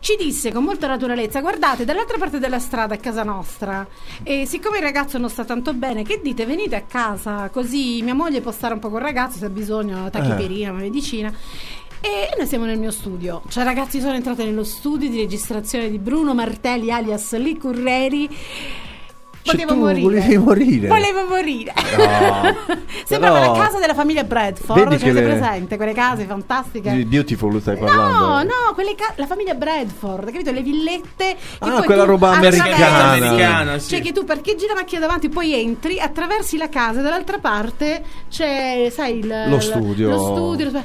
ci 0.06 0.16
disse 0.18 0.52
con 0.52 0.64
molta 0.64 0.86
naturalezza: 0.86 1.42
Guardate, 1.42 1.84
dall'altra 1.84 2.20
parte 2.20 2.38
della 2.38 2.60
strada 2.60 2.94
è 2.94 3.00
casa 3.00 3.24
nostra. 3.24 3.88
E 4.22 4.46
siccome 4.46 4.78
il 4.78 4.84
ragazzo 4.84 5.18
non 5.18 5.32
sta 5.32 5.44
tanto 5.46 5.74
bene, 5.74 6.04
che 6.04 6.22
dite? 6.22 6.46
Venite 6.46 6.76
a 6.76 6.84
casa, 6.84 7.50
così 7.50 8.04
mia 8.04 8.14
moglie 8.14 8.40
può 8.42 8.52
stare 8.52 8.76
un 8.76 8.80
po' 8.80 8.90
con 8.90 9.00
il 9.00 9.06
ragazzo 9.06 9.40
se 9.40 9.46
ha 9.46 9.50
bisogno, 9.50 10.08
tachipirina, 10.12 10.70
una 10.70 10.82
medicina. 10.82 11.34
E 12.02 12.30
noi 12.38 12.46
siamo 12.46 12.66
nel 12.66 12.78
mio 12.78 12.92
studio. 12.92 13.42
Cioè, 13.50 13.64
ragazzi, 13.64 14.00
sono 14.00 14.14
entrate 14.14 14.46
nello 14.46 14.64
studio 14.64 15.10
di 15.10 15.18
registrazione 15.18 15.90
di 15.90 15.98
Bruno 15.98 16.36
Martelli 16.36 16.92
alias 16.92 17.36
Lee 17.36 17.58
Curreri. 17.58 18.30
Potevo 19.46 19.74
tu 19.74 19.80
morire. 19.80 20.02
volevi 20.02 20.38
morire? 20.38 20.88
Volevo 20.88 21.26
morire. 21.28 21.74
No. 21.98 22.56
Sembrava 23.06 23.40
Però- 23.40 23.54
la 23.56 23.60
casa 23.64 23.80
della 23.80 23.94
famiglia 23.94 24.24
Bradford. 24.24 24.80
Vedi 24.88 24.90
l'avete 25.06 25.12
le- 25.12 25.22
presente? 25.38 25.76
Quelle 25.78 25.94
case 25.94 26.26
fantastiche. 26.26 26.92
Di 26.92 27.06
Beautiful 27.06 27.62
stai 27.62 27.78
parlando? 27.78 28.26
No, 28.28 28.44
no, 28.44 28.74
quelle 28.74 28.96
ca- 28.96 29.14
la 29.18 29.28
famiglia 29.28 29.54
Bradford, 29.54 30.32
capito? 30.32 30.52
Le 30.52 30.62
villette. 30.62 31.36
che 31.36 31.38
Ah, 31.60 31.70
poi 31.72 31.84
quella 31.86 32.04
roba 32.06 32.32
americana. 32.32 33.12
Americana, 33.12 33.78
sì. 33.80 33.90
Cioè 33.90 34.02
che 34.02 34.12
tu 34.12 34.24
parcheggi 34.26 34.66
la 34.68 34.74
macchina 34.74 35.02
davanti, 35.02 35.30
poi 35.30 35.54
entri, 35.54 36.00
attraversi 36.00 36.58
la 36.58 36.70
casa 36.70 37.00
e 37.00 37.04
dall'altra 37.04 37.38
parte 37.38 38.04
c'è, 38.30 38.90
sai, 38.92 39.20
il, 39.20 39.44
Lo 39.48 39.60
studio. 39.60 40.10
Lo 40.10 40.18
studio. 40.18 40.72
lo- 40.72 40.84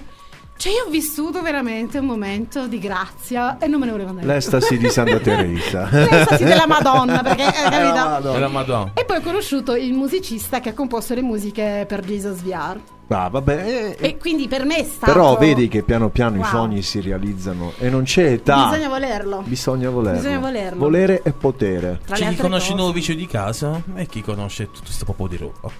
Cioè 0.61 0.73
io 0.73 0.85
ho 0.87 0.91
vissuto 0.91 1.41
veramente 1.41 1.97
un 1.97 2.05
momento 2.05 2.67
di 2.67 2.79
grazia 2.79 3.57
e 3.57 3.67
non 3.67 3.81
me 3.81 3.87
ne 3.87 3.93
volevo 3.93 4.11
andare. 4.11 4.27
L'estasi 4.27 4.77
di 4.77 4.91
Santa 4.91 5.17
Teresa. 5.25 5.89
L'estasi 5.91 6.45
della 6.45 6.67
Madonna, 6.67 7.23
perché, 7.23 7.47
eh, 7.49 7.71
capito? 7.71 8.47
Madonna. 8.51 8.91
E 8.93 9.07
poi 9.07 9.17
ho 9.17 9.21
conosciuto 9.23 9.75
il 9.75 9.95
musicista 9.95 10.61
che 10.61 10.69
ha 10.69 10.75
composto 10.75 11.15
le 11.15 11.23
musiche 11.23 11.87
per 11.89 12.05
Jesus 12.05 12.43
VR. 12.43 12.79
Ah, 13.13 13.29
vabbè. 13.29 13.97
eh, 13.99 14.07
E 14.07 14.17
quindi 14.19 14.47
per 14.47 14.65
me 14.65 14.77
è 14.77 14.85
stato. 14.85 15.13
Però 15.13 15.37
vedi 15.37 15.67
che 15.67 15.83
piano 15.83 16.11
piano 16.11 16.37
i 16.37 16.39
Wow. 16.39 16.49
sogni 16.49 16.81
si 16.83 17.01
realizzano 17.01 17.73
e 17.79 17.91
non 17.91 18.05
c'è 18.05 18.25
età. 18.33 18.69
Bisogna 18.69 18.89
volerlo. 18.89 19.43
Bisogna 19.45 19.91
volerlo. 19.91 20.19
Bisogna 20.21 20.39
volerlo. 20.39 20.79
Volere 20.79 21.21
e 21.25 21.33
potere. 21.33 22.01
Tra 22.07 22.15
C'è 22.15 22.29
chi 22.29 22.37
conosce 22.37 22.71
il 22.71 22.77
nuovo 22.77 22.93
vicino 22.93 23.19
di 23.19 23.27
casa 23.27 23.83
e 23.97 24.07
chi 24.07 24.23
conosce 24.23 24.67
tutto 24.71 24.85
questo 24.85 25.05
popolo 25.05 25.29
di 25.29 25.37
roba. 25.39 25.71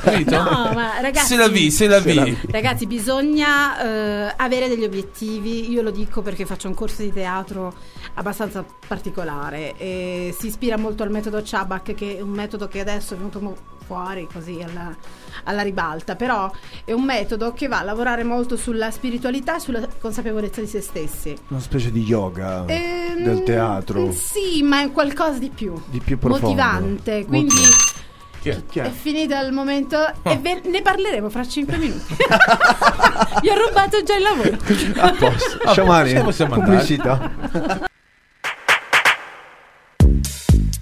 Capito? 0.00 0.42
No, 0.42 0.70
ma 0.74 1.00
ragazzi. 1.00 1.26
Se 1.26 1.36
la 1.36 1.48
vi, 1.48 1.70
se 1.70 1.86
la 1.86 2.00
Se 2.00 2.14
la 2.14 2.24
vi. 2.24 2.38
Ragazzi, 2.50 2.86
bisogna 2.86 3.80
eh, 4.28 4.34
avere 4.36 4.68
degli 4.68 4.84
obiettivi. 4.84 5.70
Io 5.70 5.82
lo 5.82 5.90
dico 5.90 6.22
perché 6.22 6.46
faccio 6.46 6.68
un 6.68 6.74
corso 6.74 7.02
di 7.02 7.12
teatro 7.12 7.74
abbastanza 8.14 8.64
particolare. 8.86 9.74
E 9.76 10.34
si 10.38 10.46
ispira 10.46 10.78
molto 10.78 11.02
al 11.02 11.10
metodo 11.10 11.40
Chabak, 11.44 11.94
che 11.94 12.16
è 12.16 12.20
un 12.20 12.30
metodo 12.30 12.68
che 12.68 12.80
adesso 12.80 13.12
è 13.14 13.16
venuto 13.18 13.40
mo- 13.40 13.56
fuori 13.88 14.28
così 14.30 14.62
alla, 14.62 14.94
alla 15.44 15.62
ribalta, 15.62 16.14
però 16.14 16.50
è 16.84 16.92
un 16.92 17.04
metodo 17.04 17.54
che 17.54 17.68
va 17.68 17.78
a 17.78 17.82
lavorare 17.82 18.22
molto 18.22 18.58
sulla 18.58 18.90
spiritualità 18.90 19.56
e 19.56 19.60
sulla 19.60 19.80
consapevolezza 19.98 20.60
di 20.60 20.66
se 20.66 20.82
stessi. 20.82 21.34
Una 21.48 21.60
specie 21.60 21.90
di 21.90 22.02
yoga 22.02 22.64
Ehm, 22.66 23.22
del 23.22 23.42
teatro. 23.44 24.12
Sì, 24.12 24.62
ma 24.62 24.82
è 24.82 24.92
qualcosa 24.92 25.38
di 25.38 25.48
più. 25.48 25.72
Di 25.86 26.00
più 26.00 26.18
profondo. 26.18 26.48
Motivante, 26.48 27.24
quindi 27.24 27.54
Chi 28.42 28.50
è? 28.50 28.62
Chi 28.68 28.78
è 28.80 28.82
è? 28.84 28.90
finito 28.90 29.34
il 29.40 29.52
momento 29.52 29.96
e 30.22 30.36
ve- 30.36 30.60
ne 30.66 30.82
parleremo 30.82 31.30
fra 31.30 31.46
5 31.48 31.76
minuti. 31.78 32.14
Vi 33.40 33.48
ho 33.48 33.54
rubato 33.66 34.02
già 34.02 34.16
il 34.16 34.22
lavoro. 34.22 34.56
A 35.00 35.10
posto. 35.18 35.68
Sciamani, 35.70 36.02
possiamo- 36.20 36.24
possiamo 36.24 36.54
andare. 36.54 36.70
pubblicità. 36.70 37.86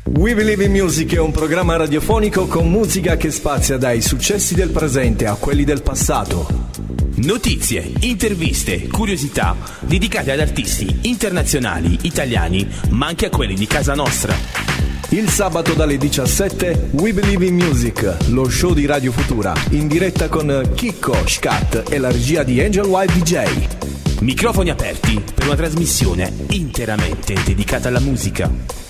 We 0.09 0.37
Believe 0.37 0.65
in 0.65 0.71
Music 0.71 1.15
è 1.15 1.19
un 1.19 1.33
programma 1.33 1.75
radiofonico 1.77 2.47
con 2.47 2.71
musica 2.71 3.17
che 3.17 3.33
spazia 3.33 3.77
dai 3.77 4.01
successi 4.01 4.55
del 4.55 4.71
presente 4.71 5.27
a 5.27 5.35
quelli 5.35 5.65
del 5.65 5.83
passato. 5.83 6.69
Notizie, 7.17 7.93
interviste, 8.01 8.87
curiosità 8.87 9.57
dedicate 9.81 10.31
ad 10.31 10.39
artisti 10.39 11.01
internazionali, 11.03 11.99
italiani, 12.03 12.69
ma 12.91 13.09
anche 13.09 13.27
a 13.27 13.31
quelli 13.31 13.55
di 13.55 13.67
casa 13.67 13.95
nostra. 13.95 14.33
Il 15.09 15.29
sabato 15.29 15.73
dalle 15.73 15.99
17 15.99 16.91
We 16.93 17.13
Believe 17.13 17.45
in 17.45 17.57
Music, 17.57 18.29
lo 18.29 18.49
show 18.49 18.75
di 18.75 18.87
Radio 18.87 19.11
Futura, 19.11 19.55
in 19.71 19.89
diretta 19.89 20.29
con 20.29 20.71
Chicco, 20.77 21.17
Scat 21.27 21.91
e 21.91 21.99
la 21.99 22.13
regia 22.13 22.45
di 22.45 22.61
Angel 22.63 22.87
White 22.87 23.13
DJ. 23.13 23.45
Microfoni 24.21 24.71
aperti 24.71 25.21
per 25.35 25.47
una 25.47 25.57
trasmissione 25.57 26.33
interamente 26.51 27.35
dedicata 27.45 27.89
alla 27.89 28.01
musica. 28.01 28.86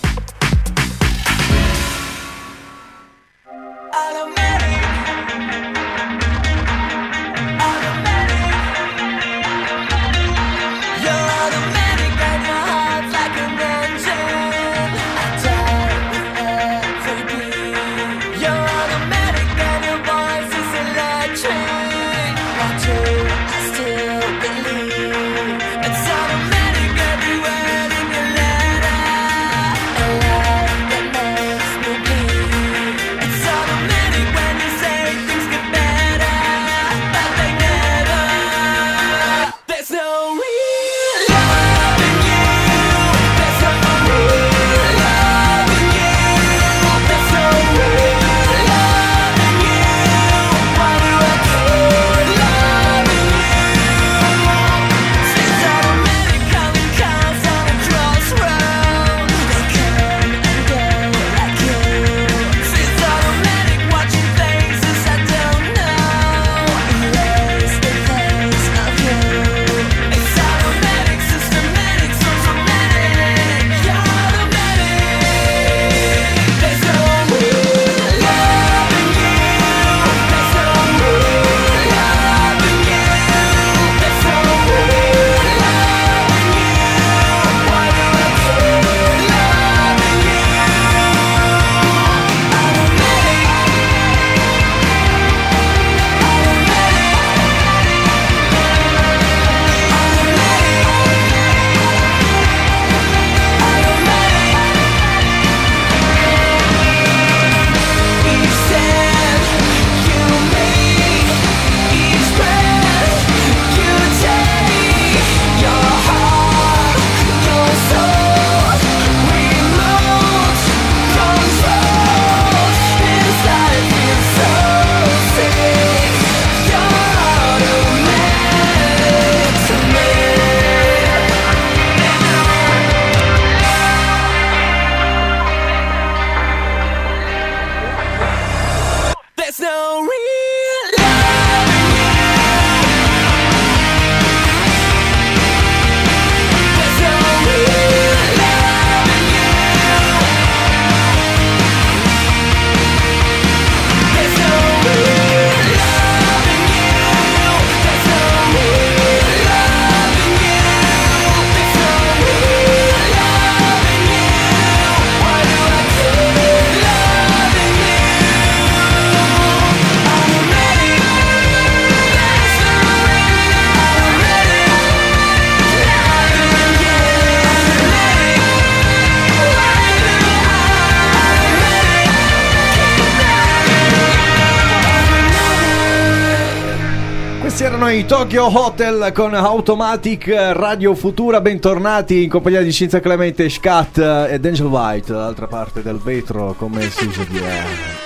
Tokyo 188.17 188.47
Hotel 188.47 189.13
con 189.13 189.35
Automatic 189.35 190.27
Radio 190.29 190.95
Futura. 190.95 191.43
Bentornati 191.43 192.23
in 192.23 192.31
compagnia 192.31 192.63
di 192.63 192.73
Cinzia 192.73 192.99
Clemente, 192.99 193.51
Scat 193.51 193.99
ed 194.31 194.47
Angel 194.47 194.69
White, 194.69 195.13
dall'altra 195.13 195.47
parte 195.47 195.83
del 195.83 195.99
vetro, 195.99 196.55
come 196.57 196.89
si 196.89 197.05
usa 197.05 197.25
dire. 197.25 198.06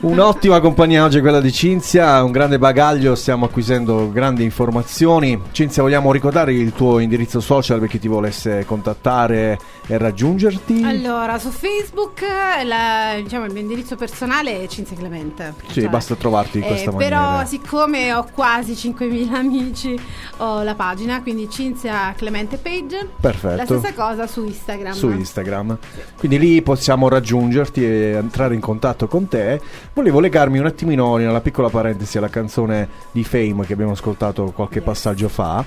Un'ottima 0.00 0.60
compagnia 0.60 1.04
oggi 1.04 1.20
quella 1.20 1.40
di 1.40 1.50
Cinzia, 1.52 2.22
un 2.22 2.30
grande 2.30 2.58
bagaglio, 2.58 3.14
stiamo 3.14 3.46
acquisendo 3.46 4.10
grandi 4.12 4.42
informazioni. 4.44 5.40
Cinzia, 5.52 5.82
vogliamo 5.82 6.12
ricordare 6.12 6.52
il 6.52 6.72
tuo 6.72 6.98
indirizzo 6.98 7.40
social 7.40 7.78
per 7.80 7.88
chi 7.88 7.98
ti 7.98 8.08
volesse 8.08 8.64
contattare 8.64 9.58
e 9.86 9.96
raggiungerti? 9.98 10.82
Allora, 10.84 11.38
su 11.38 11.50
Facebook 11.50 12.20
eh, 12.22 12.64
la- 12.64 13.14
diciamo, 13.22 13.46
il 13.46 13.52
mio 13.52 13.62
indirizzo 13.62 13.96
personale 13.96 14.62
è 14.62 14.66
Cinzia 14.68 14.96
Clemente. 14.96 15.54
Sì, 15.68 15.80
Cioè, 15.80 15.88
basta 15.90 16.14
trovarti 16.14 16.58
in 16.58 16.64
eh, 16.64 16.66
questa 16.66 16.92
Però 16.92 17.16
maniera. 17.20 17.44
siccome 17.46 18.12
ho 18.12 18.26
quasi 18.32 18.72
5.000 18.72 19.34
amici 19.34 19.98
ho 20.38 20.62
la 20.62 20.74
pagina, 20.74 21.22
quindi 21.22 21.48
Cinzia 21.50 22.12
Clemente 22.16 22.56
Page. 22.58 23.08
Perfetto. 23.20 23.56
La 23.56 23.64
stessa 23.64 23.92
cosa 23.94 24.26
su 24.26 24.44
Instagram. 24.44 24.92
su 24.92 25.08
Instagram. 25.10 25.78
Quindi 26.18 26.38
lì 26.38 26.62
possiamo 26.62 27.08
raggiungerti 27.08 27.84
e 27.84 28.10
entrare 28.12 28.54
in 28.54 28.60
contatto 28.60 29.06
con 29.08 29.26
te. 29.28 29.60
Volevo 29.94 30.20
legarmi 30.20 30.58
un 30.58 30.66
attimino 30.66 31.16
nella 31.16 31.40
piccola 31.40 31.68
parentesi 31.68 32.18
alla 32.18 32.28
canzone 32.28 32.88
di 33.12 33.24
Fame 33.24 33.64
che 33.66 33.72
abbiamo 33.72 33.92
ascoltato 33.92 34.52
qualche 34.54 34.80
passaggio 34.80 35.28
fa. 35.28 35.64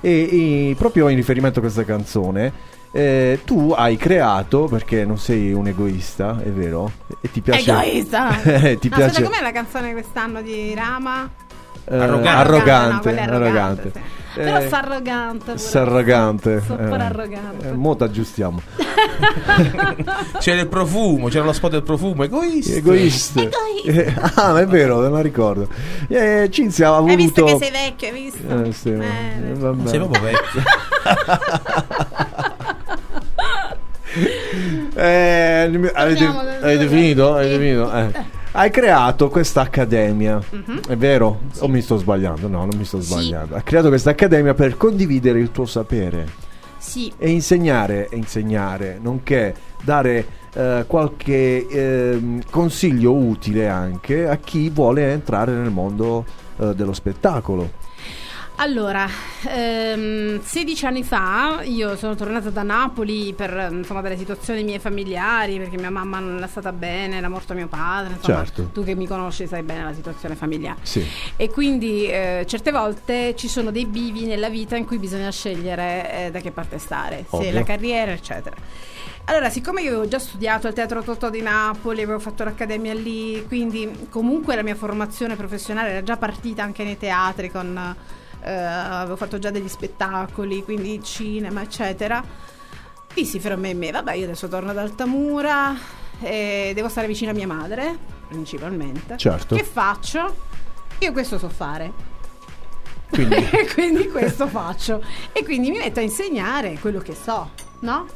E, 0.00 0.70
e 0.70 0.74
proprio 0.76 1.08
in 1.08 1.16
riferimento 1.16 1.58
a 1.58 1.62
questa 1.62 1.84
canzone. 1.84 2.52
eh, 2.92 3.40
tu 3.44 3.72
hai 3.76 3.96
creato, 3.96 4.66
perché 4.66 5.04
non 5.04 5.18
sei 5.18 5.52
un 5.52 5.66
egoista, 5.66 6.40
è 6.42 6.48
vero? 6.50 6.90
E 7.20 7.30
ti 7.30 7.40
piace... 7.40 7.70
Egoista. 7.70 8.40
Eh, 8.44 8.78
ti 8.78 8.88
no, 8.88 8.96
piace... 8.96 9.22
com'è 9.22 9.40
la 9.42 9.50
canzone 9.52 9.92
quest'anno 9.92 10.40
di 10.42 10.72
Rama? 10.74 11.28
eh, 11.86 11.96
Arrogante. 11.96 12.28
arrogante, 12.28 13.10
No, 13.12 13.20
arrogante, 13.20 13.32
arrogante. 13.34 13.90
sì. 13.92 14.00
Eh, 14.36 14.42
Però 14.42 14.60
s'arrogante 14.68 15.44
pure. 15.44 15.58
s'arrogante. 15.58 16.60
So- 16.60 16.66
so 16.66 16.74
pure 16.76 17.02
arrogante. 17.02 17.68
Eh, 17.68 17.72
mo 17.72 17.94
t'aggiustiamo. 17.94 18.60
C'era 20.40 20.60
il 20.60 20.66
profumo, 20.68 21.28
c'era 21.28 21.44
lo 21.44 21.52
spot 21.52 21.70
del 21.70 21.82
profumo, 21.82 22.24
egoista. 22.24 22.74
Egoista. 22.74 23.40
Eh, 23.84 24.14
ah, 24.34 24.52
ma 24.52 24.60
è 24.60 24.66
vero, 24.66 24.98
me 24.98 25.08
la 25.08 25.20
ricordo. 25.20 25.68
Eh, 26.08 26.48
Cinzia 26.50 26.88
ha 26.88 27.00
voluto... 27.00 27.10
Hai 27.10 27.16
visto 27.16 27.44
che 27.44 27.56
sei 27.58 27.70
vecchio, 27.70 28.08
hai 28.08 28.14
visto? 28.14 28.64
Eh, 28.64 28.72
sì, 28.72 28.88
Eh, 28.90 29.50
eh, 29.50 29.54
vabbè. 29.54 29.88
Sei 29.88 29.98
proprio 29.98 30.22
vecchio. 30.22 30.62
Eh, 34.96 35.90
avete, 35.94 36.24
avete 36.60 36.86
finito? 36.86 37.34
Avete 37.34 37.58
finito? 37.58 37.92
Eh. 37.92 38.12
Hai 38.56 38.70
creato 38.70 39.30
questa 39.30 39.62
accademia, 39.62 40.40
Mhm. 40.48 40.82
è 40.88 40.96
vero? 40.96 41.40
O 41.58 41.66
mi 41.68 41.82
sto 41.82 41.96
sbagliando? 41.96 42.46
No, 42.46 42.58
non 42.64 42.76
mi 42.76 42.84
sto 42.84 43.00
sbagliando. 43.00 43.56
Hai 43.56 43.64
creato 43.64 43.88
questa 43.88 44.10
accademia 44.10 44.54
per 44.54 44.76
condividere 44.76 45.40
il 45.40 45.50
tuo 45.50 45.66
sapere 45.66 46.28
Sì. 46.78 47.12
e 47.18 47.30
insegnare, 47.30 48.08
e 48.08 48.16
insegnare, 48.16 48.98
nonché 49.02 49.54
dare 49.82 50.26
eh, 50.54 50.84
qualche 50.86 51.66
ehm, 51.66 52.42
consiglio 52.48 53.12
utile 53.12 53.68
anche 53.68 54.28
a 54.28 54.36
chi 54.36 54.70
vuole 54.70 55.10
entrare 55.10 55.50
nel 55.50 55.70
mondo 55.70 56.24
eh, 56.58 56.76
dello 56.76 56.92
spettacolo. 56.92 57.72
Allora, 58.56 59.08
ehm, 59.48 60.40
16 60.40 60.86
anni 60.86 61.02
fa 61.02 61.62
io 61.64 61.96
sono 61.96 62.14
tornata 62.14 62.50
da 62.50 62.62
Napoli 62.62 63.34
per 63.34 63.68
insomma, 63.72 64.00
delle 64.00 64.16
situazioni 64.16 64.62
mie 64.62 64.78
familiari, 64.78 65.58
perché 65.58 65.76
mia 65.76 65.90
mamma 65.90 66.20
non 66.20 66.40
è 66.40 66.46
stata 66.46 66.70
bene, 66.72 67.16
era 67.16 67.28
morto 67.28 67.52
mio 67.54 67.66
padre, 67.66 68.14
insomma, 68.14 68.44
Certo. 68.44 68.70
tu 68.72 68.84
che 68.84 68.94
mi 68.94 69.08
conosci 69.08 69.48
sai 69.48 69.64
bene 69.64 69.82
la 69.82 69.92
situazione 69.92 70.36
familiare. 70.36 70.78
Sì. 70.82 71.04
E 71.36 71.50
quindi 71.50 72.06
eh, 72.06 72.44
certe 72.46 72.70
volte 72.70 73.34
ci 73.36 73.48
sono 73.48 73.72
dei 73.72 73.86
bivi 73.86 74.24
nella 74.24 74.48
vita 74.48 74.76
in 74.76 74.86
cui 74.86 74.98
bisogna 74.98 75.30
scegliere 75.32 76.26
eh, 76.26 76.30
da 76.30 76.38
che 76.40 76.52
parte 76.52 76.78
stare, 76.78 77.24
se 77.28 77.36
Ovvio. 77.36 77.52
la 77.52 77.64
carriera, 77.64 78.12
eccetera. 78.12 78.54
Allora, 79.24 79.50
siccome 79.50 79.80
io 79.82 79.88
avevo 79.88 80.06
già 80.06 80.20
studiato 80.20 80.68
al 80.68 80.74
Teatro 80.74 81.02
Totò 81.02 81.28
di 81.28 81.40
Napoli, 81.42 82.02
avevo 82.02 82.20
fatto 82.20 82.44
l'accademia 82.44 82.94
lì, 82.94 83.44
quindi 83.48 84.06
comunque 84.10 84.54
la 84.54 84.62
mia 84.62 84.76
formazione 84.76 85.34
professionale 85.34 85.88
era 85.90 86.02
già 86.04 86.16
partita 86.16 86.62
anche 86.62 86.84
nei 86.84 86.96
teatri 86.96 87.50
con 87.50 87.96
eh, 88.44 88.52
avevo 88.52 89.16
fatto 89.16 89.38
già 89.38 89.50
degli 89.50 89.68
spettacoli, 89.68 90.62
quindi 90.62 91.02
cinema, 91.02 91.62
eccetera. 91.62 92.22
Dissi 93.12 93.40
fra 93.40 93.56
me 93.56 93.70
e 93.70 93.74
me, 93.74 93.90
vabbè, 93.90 94.14
io 94.14 94.24
adesso 94.24 94.48
torno 94.48 94.70
ad 94.70 94.78
Altamura 94.78 95.74
e 96.20 96.72
devo 96.74 96.88
stare 96.88 97.06
vicino 97.06 97.30
a 97.30 97.34
mia 97.34 97.46
madre, 97.46 97.96
principalmente. 98.28 99.16
Certo. 99.16 99.56
Che 99.56 99.64
faccio? 99.64 100.36
Io 100.98 101.12
questo 101.12 101.38
so 101.38 101.48
fare. 101.48 102.12
Quindi, 103.08 103.36
quindi 103.72 104.08
questo 104.08 104.46
faccio. 104.48 105.02
E 105.32 105.44
quindi 105.44 105.70
mi 105.70 105.78
metto 105.78 106.00
a 106.00 106.02
insegnare 106.02 106.78
quello 106.80 106.98
che 106.98 107.14
so, 107.14 107.50
no? 107.80 108.06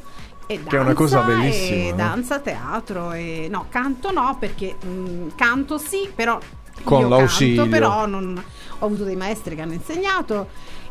E 0.45 0.55
danza, 0.55 0.69
Che 0.69 0.77
è 0.77 0.79
una 0.79 0.93
cosa 0.93 1.21
bellissima, 1.21 1.89
E 1.89 1.93
danza, 1.95 2.39
teatro 2.39 3.11
e... 3.13 3.47
No, 3.49 3.67
canto 3.69 4.11
no, 4.11 4.35
perché 4.39 4.75
mm, 4.83 5.29
canto 5.35 5.77
sì, 5.77 6.09
però... 6.13 6.39
Con 6.83 7.01
io 7.01 7.07
l'ausilio. 7.07 7.61
Canto, 7.61 7.69
però 7.69 8.05
non... 8.05 8.43
Ho 8.79 8.85
avuto 8.85 9.03
dei 9.03 9.15
maestri 9.15 9.55
che 9.55 9.61
hanno 9.61 9.73
insegnato 9.73 10.47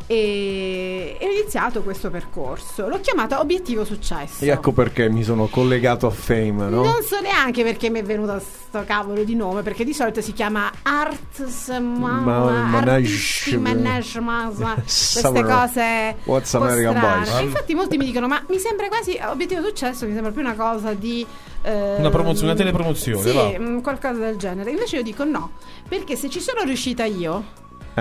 e, 0.07 1.19
ho 1.21 1.25
iniziato 1.31 1.83
questo 1.83 2.09
percorso. 2.11 2.89
L'ho 2.89 3.01
chiamata 3.01 3.41
Obiettivo 3.41 3.85
Successo. 3.85 4.43
e 4.45 4.49
ecco 4.49 4.73
perché 4.73 5.09
mi 5.11 5.23
sono 5.23 5.47
collegato 5.49 6.07
a 6.07 6.11
Fame, 6.11 6.69
no? 6.69 6.83
Non 6.83 7.03
so 7.03 7.21
neanche 7.21 7.63
perché 7.63 7.91
mi 7.91 8.01
è 8.01 8.03
venuto 8.03 8.39
sto 8.41 8.85
cavolo 8.87 9.23
di 9.25 9.35
nome, 9.35 9.63
perché 9.63 9.85
di 9.85 9.93
solito 9.95 10.21
si 10.23 10.33
chiama 10.33 10.71
Arts 10.83 11.69
ma- 11.79 12.21
Management, 12.67 14.19
ma 14.19 14.75
queste 14.83 15.43
cose 15.43 16.17
What's 16.25 16.55
American 16.55 16.97
strane. 16.97 17.25
Boys? 17.25 17.41
Infatti 17.41 17.75
molti 17.75 17.97
mi 17.97 18.05
dicono 18.05 18.27
"Ma 18.29 18.43
mi 18.49 18.59
sembra 18.59 18.89
quasi 18.89 19.19
obiettivo 19.23 19.63
successo, 19.63 20.07
mi 20.07 20.13
sembra 20.13 20.33
più 20.33 20.41
una 20.41 20.55
cosa 20.55 20.95
di 20.95 21.27
eh, 21.63 21.97
Una 21.99 22.11
promozione, 22.11 22.53
una 22.53 22.59
telepromozione, 22.61 23.31
Sì, 23.31 23.35
va. 23.37 23.59
mm, 23.59 23.79
qualcosa 23.81 24.19
del 24.21 24.37
genere. 24.37 24.71
Invece 24.71 24.97
io 24.97 25.03
dico 25.03 25.25
no, 25.25 25.53
perché 25.89 26.17
se 26.17 26.29
ci 26.31 26.41
sono 26.41 26.63
riuscita 26.63 27.05
io, 27.05 27.45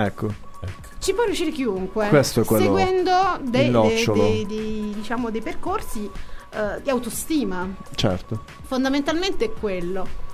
Ecco. 0.04 0.32
ci 0.98 1.12
può 1.14 1.24
riuscire 1.24 1.50
chiunque. 1.50 2.08
Questo 2.08 2.40
è 2.40 2.44
quello- 2.44 2.64
seguendo 2.76 3.12
dei, 3.42 3.70
dei- 3.70 4.04
dei- 4.04 4.46
dei, 4.46 4.92
diciamo, 4.94 5.30
dei 5.30 5.40
percorsi 5.42 6.10
eh, 6.50 6.82
di 6.82 6.90
autostima. 6.90 7.68
Certo. 7.94 8.42
Fondamentalmente 8.62 9.44
è 9.46 9.52
quello. 9.52 10.26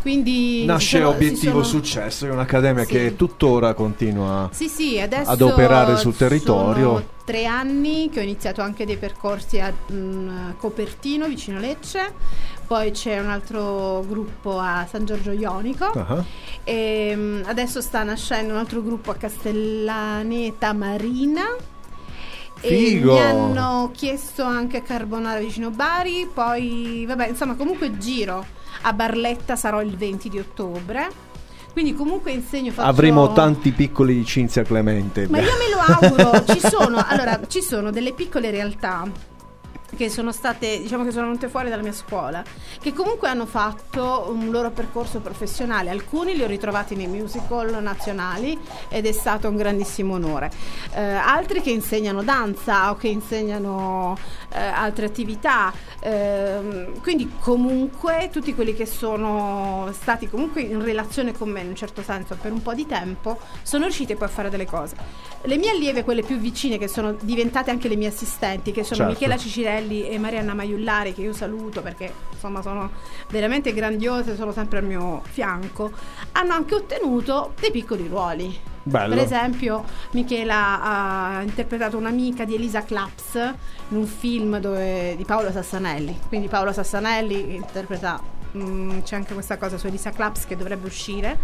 Quindi 0.00 0.64
Nasce 0.64 0.98
sono- 0.98 1.10
Obiettivo 1.10 1.62
sono- 1.62 1.82
Successo, 1.82 2.26
è 2.26 2.30
un'accademia 2.30 2.84
Sì. 2.84 2.90
che 2.92 3.16
tuttora 3.16 3.74
continua 3.74 4.48
Sì, 4.52 4.68
sì, 4.68 4.98
ad 5.00 5.40
operare 5.40 5.96
sul 5.96 6.16
territorio. 6.16 6.88
Sono 6.92 7.04
tre 7.24 7.44
anni 7.44 8.08
che 8.10 8.20
ho 8.20 8.22
iniziato 8.22 8.62
anche 8.62 8.86
dei 8.86 8.96
percorsi 8.96 9.58
a 9.60 9.72
mm, 9.92 10.50
Copertino, 10.58 11.26
vicino 11.26 11.58
Lecce. 11.58 12.12
Poi 12.66 12.90
c'è 12.92 13.18
un 13.18 13.28
altro 13.30 14.04
gruppo 14.06 14.58
a 14.58 14.86
San 14.90 15.04
Giorgio 15.04 15.32
Ionico. 15.32 15.84
Ah, 15.86 16.24
E 16.64 17.12
mm, 17.16 17.42
adesso 17.46 17.80
sta 17.80 18.02
nascendo 18.02 18.52
un 18.52 18.58
altro 18.58 18.82
gruppo 18.82 19.10
a 19.10 19.14
Castellaneta 19.14 20.72
Marina. 20.72 21.42
Figo! 22.60 23.16
E 23.16 23.20
mi 23.20 23.20
hanno 23.20 23.90
chiesto 23.94 24.42
anche 24.42 24.78
a 24.78 24.82
Carbonara 24.82 25.38
vicino 25.38 25.70
Bari. 25.70 26.28
Poi, 26.32 27.04
vabbè, 27.06 27.28
insomma, 27.28 27.54
comunque 27.54 27.96
giro 27.98 28.44
a 28.82 28.92
Barletta 28.92 29.56
sarò 29.56 29.82
il 29.82 29.96
20 29.96 30.28
di 30.28 30.38
ottobre. 30.38 31.26
Quindi, 31.72 31.94
comunque, 31.94 32.32
insegno. 32.32 32.72
Faccio... 32.72 32.88
Avremo 32.88 33.32
tanti 33.32 33.70
piccoli 33.72 34.24
Cinzia 34.24 34.62
Clemente. 34.62 35.28
Ma 35.28 35.38
io 35.38 35.44
me 35.44 35.70
lo 35.70 36.18
auguro. 36.18 36.44
ci 36.44 36.60
sono, 36.60 37.04
allora, 37.06 37.40
ci 37.46 37.62
sono 37.62 37.90
delle 37.90 38.12
piccole 38.12 38.50
realtà 38.50 39.06
che 39.96 40.10
sono 40.10 40.32
state, 40.32 40.80
diciamo 40.80 41.04
che 41.04 41.10
sono 41.10 41.26
venute 41.26 41.48
fuori 41.48 41.68
dalla 41.68 41.82
mia 41.82 41.92
scuola, 41.92 42.42
che 42.80 42.92
comunque 42.92 43.28
hanno 43.28 43.46
fatto 43.46 44.26
un 44.30 44.50
loro 44.50 44.70
percorso 44.70 45.20
professionale. 45.20 45.90
Alcuni 45.90 46.34
li 46.34 46.42
ho 46.42 46.46
ritrovati 46.46 46.94
nei 46.94 47.06
musical 47.06 47.82
nazionali 47.82 48.58
ed 48.88 49.06
è 49.06 49.12
stato 49.12 49.48
un 49.48 49.56
grandissimo 49.56 50.14
onore. 50.14 50.50
Eh, 50.94 51.00
altri 51.00 51.60
che 51.60 51.70
insegnano 51.70 52.22
danza 52.22 52.90
o 52.90 52.96
che 52.96 53.08
insegnano 53.08 54.16
eh, 54.50 54.60
altre 54.60 55.06
attività. 55.06 55.72
Ehm, 56.00 57.00
quindi 57.00 57.32
comunque 57.40 58.28
tutti 58.30 58.54
quelli 58.54 58.74
che 58.74 58.86
sono 58.86 59.90
stati 59.92 60.28
comunque 60.28 60.60
in 60.62 60.82
relazione 60.82 61.32
con 61.32 61.50
me 61.50 61.60
in 61.60 61.68
un 61.68 61.74
certo 61.74 62.02
senso 62.02 62.36
per 62.40 62.52
un 62.52 62.62
po' 62.62 62.72
di 62.72 62.86
tempo 62.86 63.38
sono 63.62 63.84
riusciti 63.84 64.14
poi 64.14 64.28
a 64.28 64.30
fare 64.30 64.50
delle 64.50 64.66
cose. 64.66 64.96
Le 65.42 65.56
mie 65.56 65.70
allieve, 65.70 66.04
quelle 66.04 66.22
più 66.22 66.36
vicine, 66.36 66.78
che 66.78 66.88
sono 66.88 67.16
diventate 67.20 67.70
anche 67.70 67.88
le 67.88 67.96
mie 67.96 68.08
assistenti, 68.08 68.72
che 68.72 68.82
sono 68.82 68.96
Certo. 68.98 69.12
Michela 69.12 69.36
Cicirelli 69.36 69.77
e 69.86 70.18
Marianna 70.18 70.54
Maiullari, 70.54 71.14
che 71.14 71.22
io 71.22 71.32
saluto 71.32 71.82
perché 71.82 72.12
insomma 72.32 72.62
sono 72.62 72.90
veramente 73.30 73.72
grandiose, 73.72 74.36
sono 74.36 74.52
sempre 74.52 74.78
al 74.78 74.84
mio 74.84 75.22
fianco, 75.30 75.90
hanno 76.32 76.52
anche 76.52 76.74
ottenuto 76.74 77.52
dei 77.58 77.70
piccoli 77.70 78.06
ruoli. 78.08 78.58
Bello. 78.82 79.14
Per 79.14 79.22
esempio, 79.22 79.84
Michela 80.12 80.80
ha 80.80 81.42
interpretato 81.42 81.98
un'amica 81.98 82.44
di 82.44 82.54
Elisa 82.54 82.82
Claps 82.84 83.34
in 83.88 83.96
un 83.96 84.06
film 84.06 84.58
dove- 84.58 85.14
di 85.16 85.24
Paolo 85.24 85.50
Sassanelli. 85.50 86.18
Quindi 86.26 86.48
Paolo 86.48 86.72
Sassanelli 86.72 87.54
interpreta, 87.54 88.20
mm, 88.56 89.00
c'è 89.00 89.16
anche 89.16 89.34
questa 89.34 89.58
cosa 89.58 89.76
su 89.76 89.86
Elisa 89.88 90.10
Claps 90.10 90.46
che 90.46 90.56
dovrebbe 90.56 90.86
uscire. 90.86 91.38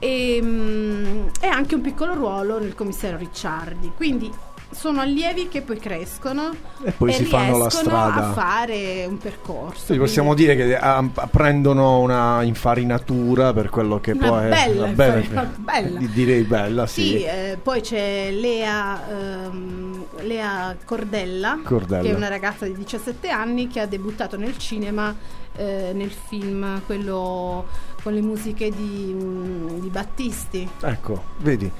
E, 0.00 0.40
mm, 0.42 1.26
e 1.40 1.46
anche 1.46 1.76
un 1.76 1.80
piccolo 1.80 2.14
ruolo 2.14 2.58
nel 2.58 2.74
commissario 2.74 3.16
Ricciardi. 3.18 3.92
Quindi 3.94 4.32
sono 4.74 5.00
allievi 5.00 5.48
che 5.48 5.62
poi 5.62 5.78
crescono 5.78 6.50
E 6.82 6.90
poi 6.92 7.12
si 7.12 7.24
fanno 7.24 7.56
la 7.58 7.70
strada. 7.70 8.28
a 8.30 8.32
fare 8.32 9.06
un 9.06 9.16
percorso. 9.18 9.92
Sì, 9.92 9.98
possiamo 9.98 10.34
dire 10.34 10.56
che 10.56 10.76
ah, 10.76 11.02
prendono 11.30 12.00
una 12.00 12.42
infarinatura 12.42 13.52
per 13.52 13.70
quello 13.70 14.00
che 14.00 14.10
Una 14.12 14.28
poi 14.28 14.48
bella 14.48 14.86
è 14.86 14.90
bella, 14.90 15.50
bella. 15.56 16.00
direi 16.12 16.42
bella, 16.42 16.86
sì. 16.86 17.02
Sì, 17.02 17.24
eh, 17.24 17.58
poi 17.62 17.80
c'è 17.80 18.30
Lea, 18.32 19.00
ehm, 19.08 20.04
Lea 20.22 20.76
Cordella, 20.84 21.60
Cordella. 21.64 22.02
che 22.02 22.10
è 22.10 22.14
una 22.14 22.28
ragazza 22.28 22.66
di 22.66 22.74
17 22.74 23.28
anni 23.28 23.68
che 23.68 23.80
ha 23.80 23.86
debuttato 23.86 24.36
nel 24.36 24.58
cinema 24.58 25.14
eh, 25.56 25.92
nel 25.94 26.10
film, 26.10 26.82
quello 26.84 27.66
con 28.02 28.12
le 28.12 28.20
musiche 28.20 28.70
di, 28.70 29.14
mm, 29.14 29.78
di 29.78 29.88
Battisti. 29.88 30.68
Ecco, 30.82 31.22
vedi. 31.38 31.70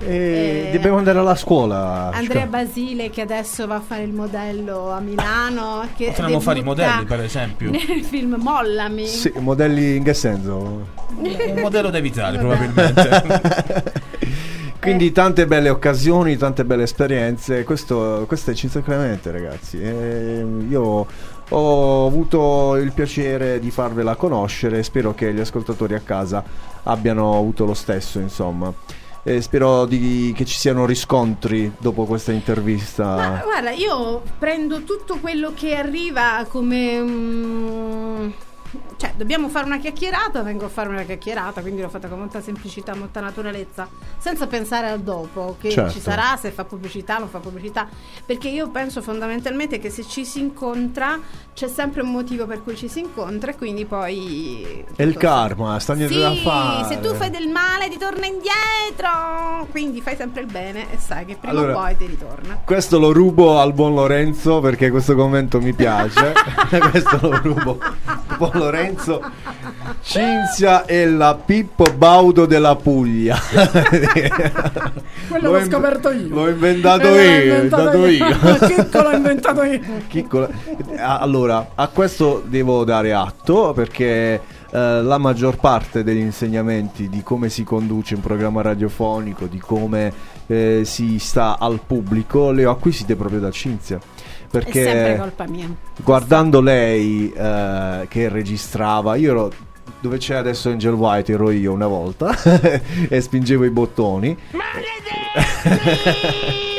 E 0.00 0.66
Eh, 0.68 0.70
dobbiamo 0.72 0.98
andare 0.98 1.18
alla 1.18 1.34
scuola. 1.34 2.10
Andrea 2.12 2.46
Basile 2.46 3.10
che 3.10 3.20
adesso 3.20 3.66
va 3.66 3.76
a 3.76 3.80
fare 3.80 4.02
il 4.02 4.12
modello 4.12 4.90
a 4.90 5.00
Milano. 5.00 5.86
Che 5.96 6.06
Potremmo 6.08 6.40
fare 6.40 6.60
i 6.60 6.62
modelli, 6.62 7.04
per 7.04 7.20
esempio. 7.20 7.70
Nel 7.70 8.04
film 8.04 8.36
Mollami. 8.38 9.06
Sì, 9.06 9.32
modelli 9.38 9.96
in 9.96 10.04
che 10.04 10.14
senso? 10.14 10.86
Un 11.16 11.58
modello 11.60 11.90
da 11.90 11.98
evitare, 11.98 12.38
probabilmente. 12.38 14.06
Quindi 14.80 15.10
tante 15.10 15.46
belle 15.46 15.68
occasioni, 15.68 16.36
tante 16.36 16.64
belle 16.64 16.84
esperienze. 16.84 17.64
Questo, 17.64 18.24
questo 18.28 18.52
è 18.52 18.54
Cinzia 18.54 18.80
Clemente, 18.80 19.32
ragazzi. 19.32 19.80
E 19.80 20.46
io 20.68 21.06
ho 21.50 22.06
avuto 22.06 22.76
il 22.76 22.92
piacere 22.92 23.58
di 23.58 23.72
farvela 23.72 24.14
conoscere. 24.14 24.82
Spero 24.84 25.12
che 25.12 25.34
gli 25.34 25.40
ascoltatori 25.40 25.94
a 25.94 26.00
casa 26.00 26.44
abbiano 26.84 27.36
avuto 27.36 27.64
lo 27.66 27.74
stesso, 27.74 28.20
insomma. 28.20 28.72
E 29.28 29.42
spero 29.42 29.84
di- 29.84 30.32
che 30.34 30.46
ci 30.46 30.56
siano 30.58 30.86
riscontri 30.86 31.70
dopo 31.78 32.06
questa 32.06 32.32
intervista. 32.32 33.04
Ma 33.04 33.40
guarda, 33.44 33.70
io 33.72 34.22
prendo 34.38 34.84
tutto 34.84 35.18
quello 35.18 35.52
che 35.54 35.74
arriva 35.76 36.46
come. 36.48 36.98
mm, 36.98 38.30
cioè, 38.96 39.12
dobbiamo 39.16 39.48
fare 39.48 39.64
una 39.66 39.78
chiacchierata, 39.78 40.42
vengo 40.42 40.64
a 40.66 40.68
fare 40.68 40.88
una 40.88 41.02
chiacchierata, 41.02 41.60
quindi 41.60 41.80
l'ho 41.80 41.88
fatta 41.88 42.08
con 42.08 42.18
molta 42.18 42.40
semplicità, 42.42 42.94
molta 42.94 43.20
naturalezza, 43.20 43.88
senza 44.18 44.46
pensare 44.46 44.88
al 44.88 45.00
dopo, 45.00 45.56
che 45.60 45.70
Certo. 45.70 45.92
ci 45.92 46.00
sarà, 46.00 46.36
se 46.36 46.50
fa 46.50 46.64
pubblicità, 46.64 47.18
non 47.18 47.28
fa 47.28 47.38
pubblicità, 47.38 47.88
perché 48.26 48.48
io 48.48 48.68
penso 48.70 49.00
fondamentalmente 49.00 49.78
che 49.78 49.90
se 49.90 50.04
ci 50.06 50.24
si 50.24 50.40
incontra 50.40 51.18
c'è 51.54 51.68
sempre 51.68 52.02
un 52.02 52.10
motivo 52.10 52.46
per 52.46 52.62
cui 52.62 52.76
ci 52.76 52.88
si 52.88 53.00
incontra 53.00 53.50
e 53.52 53.56
quindi 53.56 53.84
poi... 53.84 54.84
È 54.94 55.02
il 55.02 55.16
karma, 55.16 55.78
sta 55.78 55.94
niente 55.94 56.14
Sì, 56.14 56.20
da 56.20 56.34
fare. 56.34 56.84
se 56.94 57.00
tu 57.00 57.14
fai 57.14 57.30
del 57.30 57.48
male 57.48 57.88
ti 57.88 57.98
torna 57.98 58.26
indietro, 58.26 59.66
quindi 59.70 60.00
fai 60.00 60.16
sempre 60.16 60.42
il 60.42 60.46
bene 60.46 60.92
e 60.92 60.98
sai 60.98 61.24
che 61.24 61.36
prima 61.36 61.52
Allora- 61.58 61.76
o 61.76 61.80
poi 61.80 61.96
ti 61.96 62.06
ritorna. 62.06 62.60
Questo 62.64 62.98
lo 62.98 63.12
rubo 63.12 63.58
al 63.60 63.72
buon 63.72 63.94
Lorenzo 63.94 64.60
perché 64.60 64.90
questo 64.90 65.14
commento 65.14 65.60
mi 65.60 65.72
piace. 65.72 66.32
questo 66.90 67.18
lo 67.22 67.38
rubo 67.42 67.78
buon 68.38 68.50
Lorenzo. 68.54 69.20
Cinzia 70.00 70.84
è 70.86 71.04
la 71.06 71.34
Pippo 71.34 71.84
Baudo 71.94 72.46
della 72.46 72.76
Puglia. 72.76 73.36
Quello 75.28 75.50
L'ho 75.50 75.58
l'ho 75.58 75.64
scoperto 75.64 76.10
io. 76.10 76.28
L'ho 76.34 76.48
inventato 76.48 77.08
Eh, 77.08 77.44
io. 77.44 77.54
inventato 77.54 78.06
io. 78.06 78.26
Chicco 78.66 79.02
l'ho 79.02 79.10
inventato 79.12 79.62
io. 79.64 79.80
Chicco- 80.06 80.48
Allora, 80.98 81.70
a 81.74 81.88
questo 81.88 82.42
devo 82.46 82.84
dare 82.84 83.12
atto 83.12 83.72
perché 83.74 84.40
eh, 84.70 85.02
la 85.02 85.18
maggior 85.18 85.56
parte 85.56 86.02
degli 86.04 86.18
insegnamenti 86.20 87.08
di 87.08 87.22
come 87.22 87.48
si 87.48 87.64
conduce 87.64 88.14
un 88.14 88.20
programma 88.20 88.62
radiofonico, 88.62 89.46
di 89.46 89.58
come 89.58 90.12
eh, 90.46 90.82
si 90.84 91.18
sta 91.18 91.58
al 91.58 91.80
pubblico, 91.86 92.50
le 92.52 92.64
ho 92.66 92.70
acquisite 92.70 93.16
proprio 93.16 93.40
da 93.40 93.50
Cinzia. 93.50 93.98
Perché 94.50 94.80
È 94.80 94.84
sempre 94.84 95.16
colpa 95.18 95.46
mia. 95.46 95.68
guardando 96.02 96.60
lei 96.60 97.32
eh, 97.32 98.06
che 98.08 98.28
registrava, 98.28 99.14
io 99.16 99.30
ero 99.30 99.52
dove 100.00 100.18
c'è 100.18 100.36
adesso 100.36 100.70
Angel 100.70 100.94
White, 100.94 101.32
ero 101.32 101.50
io 101.50 101.72
una 101.72 101.86
volta 101.86 102.34
e 103.08 103.20
spingevo 103.20 103.64
i 103.64 103.70
bottoni. 103.70 104.36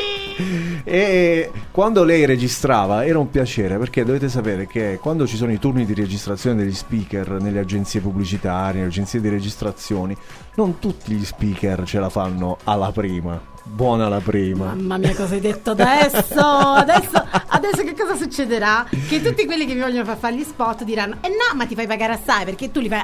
E 0.82 1.50
quando 1.70 2.02
lei 2.02 2.24
registrava 2.24 3.04
era 3.04 3.18
un 3.18 3.30
piacere 3.30 3.78
perché 3.78 4.04
dovete 4.04 4.28
sapere 4.28 4.66
che 4.66 4.98
quando 5.00 5.26
ci 5.26 5.36
sono 5.36 5.52
i 5.52 5.58
turni 5.58 5.84
di 5.84 5.94
registrazione 5.94 6.56
degli 6.56 6.74
speaker 6.74 7.40
nelle 7.40 7.60
agenzie 7.60 8.00
pubblicitarie, 8.00 8.76
nelle 8.78 8.88
agenzie 8.88 9.20
di 9.20 9.28
registrazioni, 9.28 10.16
non 10.54 10.78
tutti 10.78 11.14
gli 11.14 11.24
speaker 11.24 11.84
ce 11.84 12.00
la 12.00 12.08
fanno 12.08 12.56
alla 12.64 12.90
prima. 12.90 13.40
Buona 13.72 14.08
la 14.08 14.18
prima. 14.20 14.66
Mamma 14.74 14.98
mia, 14.98 15.14
cosa 15.14 15.34
hai 15.34 15.40
detto 15.40 15.70
adesso? 15.70 16.44
Adesso, 16.44 17.22
adesso 17.46 17.82
che 17.84 17.94
cosa 17.96 18.16
succederà? 18.16 18.84
Che 19.08 19.22
tutti 19.22 19.46
quelli 19.46 19.64
che 19.64 19.74
mi 19.74 19.80
vogliono 19.80 20.04
far 20.04 20.16
fare 20.18 20.34
gli 20.34 20.42
spot 20.42 20.82
diranno: 20.82 21.16
Eh 21.20 21.28
no, 21.28 21.54
ma 21.56 21.66
ti 21.66 21.74
fai 21.74 21.86
pagare 21.86 22.14
assai 22.14 22.44
perché 22.44 22.70
tu 22.72 22.80
li 22.80 22.88
fai. 22.88 22.98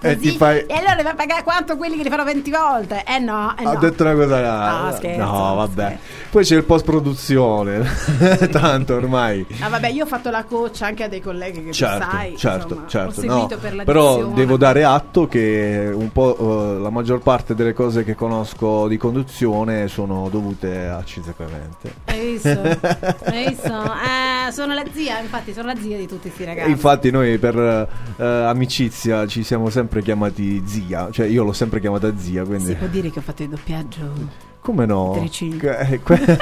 Eh, 0.00 0.08
E 0.08 0.14
così. 0.16 0.30
ti 0.30 0.36
fai- 0.36 0.64
E 0.66 0.74
allora 0.74 0.94
li 0.94 1.02
fai 1.02 1.14
pagare 1.16 1.42
quanto 1.42 1.76
quelli 1.76 1.96
che 1.96 2.04
li 2.04 2.08
fanno 2.10 2.24
20 2.24 2.50
volte? 2.50 3.02
Eh 3.06 3.18
no, 3.18 3.54
eh 3.58 3.64
Ha 3.64 3.72
no. 3.72 3.78
detto 3.80 4.02
una 4.04 4.14
cosa. 4.14 4.82
No, 4.84 4.92
scherzo, 4.94 5.24
no, 5.24 5.54
vabbè. 5.56 5.98
Poi 6.30 6.44
c'è 6.44 6.56
il 6.56 6.64
post 6.64 6.84
produzione. 6.84 7.84
Tanto 8.52 8.94
ormai. 8.94 9.44
Ah, 9.60 9.68
vabbè, 9.68 9.88
io 9.88 10.04
ho 10.04 10.06
fatto 10.08 10.30
la 10.30 10.44
coach 10.44 10.80
anche 10.82 11.02
a 11.04 11.08
dei 11.08 11.20
colleghi 11.20 11.58
che 11.64 11.70
tu 11.70 11.72
Certo, 11.72 12.06
sai. 12.10 12.36
certo, 12.36 12.68
insomma, 12.74 12.88
certo. 12.88 13.08
Ho 13.08 13.22
seguito 13.22 13.54
no. 13.54 13.60
per 13.60 13.84
Però 13.84 14.24
devo 14.26 14.56
dare 14.56 14.84
atto 14.84 15.26
che 15.26 15.90
un 15.92 16.12
po' 16.12 16.36
eh, 16.76 16.80
la 16.80 16.90
maggior 16.90 17.18
parte 17.20 17.54
delle 17.54 17.72
cose 17.72 18.04
che 18.04 18.14
conosco 18.14 18.86
di 18.88 18.96
conduzione 18.96 19.88
sono 19.88 20.02
dovute 20.06 20.86
a 20.86 21.02
Cinzia 21.04 21.32
Clemente. 21.34 21.94
Hai 22.04 22.32
visto? 22.32 22.48
Hai 23.24 23.48
visto? 23.48 23.72
Eh, 23.72 24.50
sono 24.52 24.74
la 24.74 24.84
zia, 24.92 25.20
infatti, 25.20 25.52
sono 25.52 25.66
la 25.68 25.76
zia 25.80 25.96
di 25.96 26.06
tutti 26.06 26.22
questi 26.28 26.44
ragazzi. 26.44 26.70
Infatti 26.70 27.10
noi 27.10 27.38
per 27.38 27.56
eh, 28.16 28.24
amicizia 28.24 29.26
ci 29.26 29.42
siamo 29.42 29.70
sempre 29.70 30.02
chiamati 30.02 30.62
zia, 30.66 31.08
cioè 31.10 31.26
io 31.26 31.42
l'ho 31.44 31.52
sempre 31.52 31.80
chiamata 31.80 32.12
zia, 32.16 32.44
quindi 32.44 32.66
Si 32.66 32.74
può 32.74 32.86
dire 32.88 33.10
che 33.10 33.18
ho 33.18 33.22
fatto 33.22 33.42
il 33.42 33.48
doppiaggio. 33.48 34.12
come 34.60 34.86
no? 34.86 35.10
Que- 35.58 35.78
eh, 35.78 36.00
que- 36.02 36.38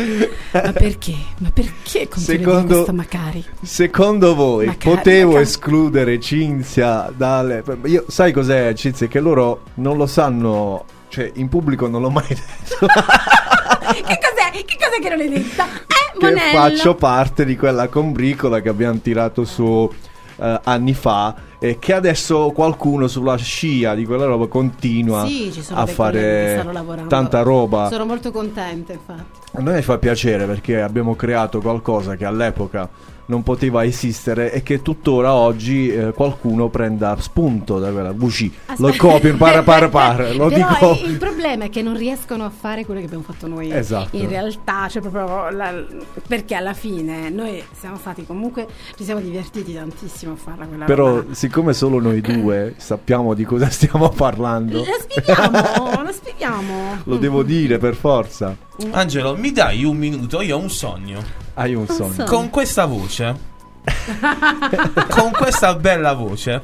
Ma 0.52 0.72
perché? 0.72 1.14
Ma 1.38 1.50
perché 1.52 2.08
Secondo- 2.14 2.74
questo 2.74 2.92
Macari? 2.94 3.44
Secondo 3.60 4.34
voi 4.34 4.66
Macari, 4.66 4.96
potevo 4.96 5.26
Macari. 5.32 5.44
escludere 5.44 6.20
Cinzia 6.20 7.12
dalle... 7.14 7.62
Io, 7.84 8.04
sai 8.08 8.32
cos'è 8.32 8.72
Cinzia? 8.72 9.08
Che 9.08 9.20
loro 9.20 9.60
non 9.74 9.98
lo 9.98 10.06
sanno, 10.06 10.84
cioè 11.10 11.30
in 11.34 11.48
pubblico 11.48 11.86
non 11.88 12.00
l'ho 12.00 12.10
mai 12.10 12.24
detto. 12.28 12.86
Che 12.86 14.02
cos'è? 14.02 14.50
Che 14.64 14.76
cos'è 14.78 15.00
che 15.02 15.08
non 15.10 15.20
hai 15.20 15.28
detto? 15.28 15.62
Eh, 15.62 16.18
che 16.18 16.24
Monello. 16.26 16.58
faccio 16.58 16.94
parte 16.94 17.44
di 17.44 17.56
quella 17.56 17.88
combricola 17.88 18.60
che 18.60 18.68
abbiamo 18.68 18.98
tirato 19.00 19.44
su 19.44 19.90
eh, 20.36 20.60
anni 20.64 20.94
fa 20.94 21.34
e 21.58 21.78
che 21.78 21.92
adesso 21.92 22.50
qualcuno 22.52 23.06
sulla 23.08 23.36
scia 23.36 23.94
di 23.94 24.06
quella 24.06 24.24
roba 24.24 24.46
continua 24.46 25.26
Sì, 25.26 25.52
a 25.72 25.84
fare 25.86 26.66
tanta 27.08 27.42
roba. 27.42 27.88
Sono 27.90 28.06
molto 28.06 28.30
contenta, 28.30 28.92
infatti. 28.92 29.38
A 29.52 29.60
noi 29.60 29.82
fa 29.82 29.98
piacere 29.98 30.46
perché 30.46 30.80
abbiamo 30.80 31.14
creato 31.16 31.60
qualcosa 31.60 32.16
che 32.16 32.24
all'epoca 32.24 32.88
non 33.30 33.42
poteva 33.42 33.84
esistere 33.84 34.52
e 34.52 34.62
che 34.62 34.82
tuttora 34.82 35.32
oggi 35.32 35.88
eh, 35.88 36.12
qualcuno 36.12 36.68
prenda 36.68 37.16
spunto 37.18 37.78
da 37.78 37.90
quella 37.90 38.12
VC. 38.12 38.50
Lo 38.78 38.92
copio, 38.96 39.36
para 39.36 39.62
para 39.64 39.88
para, 39.88 40.32
lo 40.32 40.48
Però 40.48 40.68
dico. 40.68 40.98
il, 41.04 41.12
il 41.12 41.16
problema 41.18 41.64
è 41.64 41.70
che 41.70 41.80
non 41.80 41.96
riescono 41.96 42.44
a 42.44 42.50
fare 42.50 42.84
quello 42.84 43.00
che 43.00 43.06
abbiamo 43.06 43.22
fatto 43.24 43.46
noi. 43.46 43.70
Esatto. 43.72 44.16
In 44.16 44.28
realtà, 44.28 44.88
cioè 44.88 45.00
proprio 45.00 45.48
la- 45.50 45.84
perché 46.26 46.54
alla 46.56 46.74
fine 46.74 47.30
noi 47.30 47.62
siamo 47.78 47.96
stati 47.96 48.26
comunque 48.26 48.66
ci 48.96 49.04
siamo 49.04 49.20
divertiti 49.20 49.72
tantissimo 49.72 50.32
a 50.32 50.36
farla 50.36 50.66
quella 50.66 50.84
Però 50.84 51.16
roba. 51.16 51.32
siccome 51.34 51.72
solo 51.72 52.00
noi 52.00 52.20
due 52.20 52.74
sappiamo 52.76 53.32
di 53.34 53.44
cosa 53.44 53.70
stiamo 53.70 54.08
parlando, 54.08 54.78
La 54.78 54.84
spieghiamo, 55.00 56.02
la 56.02 56.12
spieghiamo. 56.12 56.98
lo 57.04 57.16
devo 57.16 57.42
dire 57.44 57.78
per 57.78 57.94
forza. 57.94 58.56
Angelo, 58.90 59.36
mi 59.36 59.52
dai 59.52 59.84
un 59.84 59.96
minuto? 59.96 60.40
Io 60.40 60.56
ho 60.56 60.60
un 60.60 60.70
sogno. 60.70 61.22
Hai 61.54 61.74
un 61.74 61.86
sogno. 61.86 62.12
sogno. 62.12 62.24
Con 62.28 62.50
questa 62.50 62.84
voce. 62.86 63.48
con 65.10 65.30
questa 65.32 65.74
bella 65.74 66.12
voce. 66.14 66.60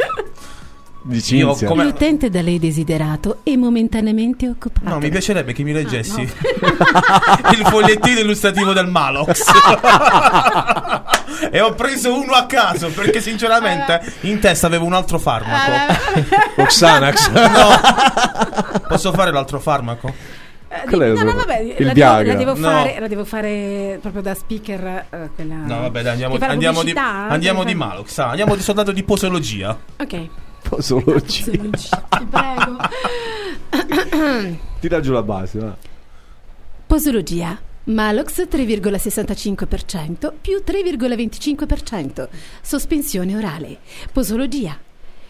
Di 1.02 1.22
Io 1.36 1.54
come- 1.54 1.84
L'utente 1.84 2.28
da 2.30 2.42
lei 2.42 2.58
desiderato 2.58 3.38
è 3.44 3.54
momentaneamente 3.54 4.48
occupato. 4.48 4.88
No, 4.88 4.98
mi 4.98 5.08
piacerebbe 5.08 5.52
che 5.52 5.62
mi 5.62 5.70
leggessi 5.72 6.28
Ah, 6.60 7.52
il 7.54 7.64
fogliettino 7.64 8.18
illustrativo 8.18 8.72
del 8.72 8.88
Malox. 8.88 9.44
e 11.52 11.60
ho 11.60 11.74
preso 11.74 12.12
uno 12.12 12.32
a 12.32 12.46
caso 12.46 12.88
perché 12.88 13.20
sinceramente 13.20 14.14
in 14.22 14.40
testa 14.40 14.66
avevo 14.66 14.84
un 14.84 14.94
altro 14.94 15.20
farmaco. 15.20 15.94
Oxanax. 16.56 17.30
No. 17.30 18.80
Posso 18.88 19.12
fare 19.12 19.30
l'altro 19.30 19.60
farmaco? 19.60 20.12
Qual 20.68 21.00
è 21.00 21.12
No, 21.12 21.22
no, 21.22 21.34
vabbè, 21.34 21.58
il 21.60 21.86
la 21.86 21.92
devo, 21.92 22.22
la 22.22 22.34
devo 22.34 22.54
No. 22.54 22.68
fare, 22.68 22.96
la 23.00 23.06
devo 23.08 23.24
fare 23.24 23.98
proprio 24.00 24.22
da 24.22 24.34
speaker. 24.34 25.06
eh, 25.10 25.30
quella... 25.34 25.54
No, 25.54 25.80
vabbè, 25.82 26.02
dai, 26.02 26.12
andiamo, 26.12 26.34
andiamo 26.34 26.82
di, 26.82 26.92
pubblicità? 26.92 27.28
andiamo 27.28 27.64
di 27.64 27.74
Malox. 27.74 28.18
ah, 28.18 28.28
andiamo 28.30 28.54
di 28.56 28.62
soldato 28.62 28.92
di 28.92 29.02
posologia. 29.04 29.78
Ok. 29.98 30.28
Posologia. 30.68 31.50
Ti 31.52 32.26
prego. 32.28 32.76
Tira 34.80 35.00
giù 35.00 35.12
la 35.12 35.22
base, 35.22 35.58
va. 35.58 35.76
Posologia. 36.86 37.58
Malox 37.84 38.42
3,65% 38.50 40.32
più 40.40 40.60
3,25%. 40.66 42.28
Sospensione 42.60 43.36
orale. 43.36 43.78
Posologia. 44.12 44.76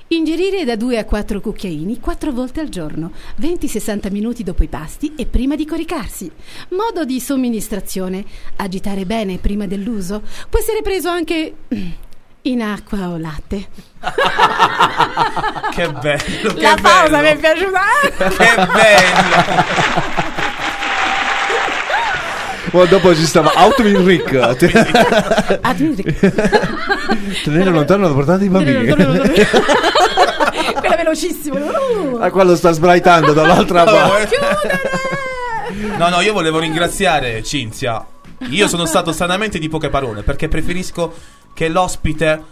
Ingerire 0.09 0.65
da 0.65 0.77
2 0.77 0.99
a 0.99 1.05
4 1.05 1.41
cucchiaini 1.41 1.99
4 1.99 2.31
volte 2.31 2.61
al 2.61 2.69
giorno, 2.69 3.11
20-60 3.41 4.12
minuti 4.12 4.45
dopo 4.45 4.62
i 4.62 4.69
pasti 4.69 5.15
e 5.16 5.27
prima 5.27 5.57
di 5.57 5.66
coricarsi. 5.66 6.31
Modo 6.70 7.05
di 7.05 7.19
somministrazione. 7.19 8.24
Agitare 8.57 9.05
bene 9.05 9.39
prima 9.39 9.66
dell'uso. 9.66 10.23
Può 10.49 10.61
essere 10.61 10.83
preso 10.83 11.09
anche 11.09 11.55
in 12.43 12.62
acqua 12.62 13.09
o 13.09 13.16
latte. 13.16 13.66
Che 15.77 15.93
bello, 15.93 16.55
che 16.55 16.61
La 16.62 16.77
pausa 16.81 17.20
mi 17.20 17.27
è 17.28 17.37
bello. 17.37 17.70
piaciuta. 17.70 17.81
Che 18.28 18.66
bello. 18.73 20.24
Poi 22.70 22.88
dopo 22.88 23.14
ci 23.14 23.24
stava 23.24 23.52
Autovin 23.55 24.05
Rick. 24.05 24.34
Admiri- 25.62 26.16
Tenere 27.44 27.70
lontano 27.70 28.09
da 28.09 28.14
portata 28.14 28.44
i 28.44 28.48
bambini. 28.48 28.86
Quella 28.86 30.97
velocissima. 30.97 31.59
Uh. 31.59 32.18
Ah, 32.20 32.30
quello 32.30 32.56
sta 32.56 32.72
sbraitando 32.72 33.32
dall'altra 33.32 33.84
parte. 33.84 34.36
No, 35.97 36.09
no, 36.09 36.20
io 36.20 36.32
volevo 36.32 36.59
ringraziare 36.59 37.43
Cinzia. 37.43 38.05
Io 38.51 38.68
sono 38.68 38.84
stato 38.84 39.12
stranamente 39.12 39.59
di 39.59 39.68
poche 39.68 39.88
parole 39.88 40.22
perché 40.22 40.48
preferisco 40.48 41.14
che 41.55 41.68
l'ospite 41.68 42.43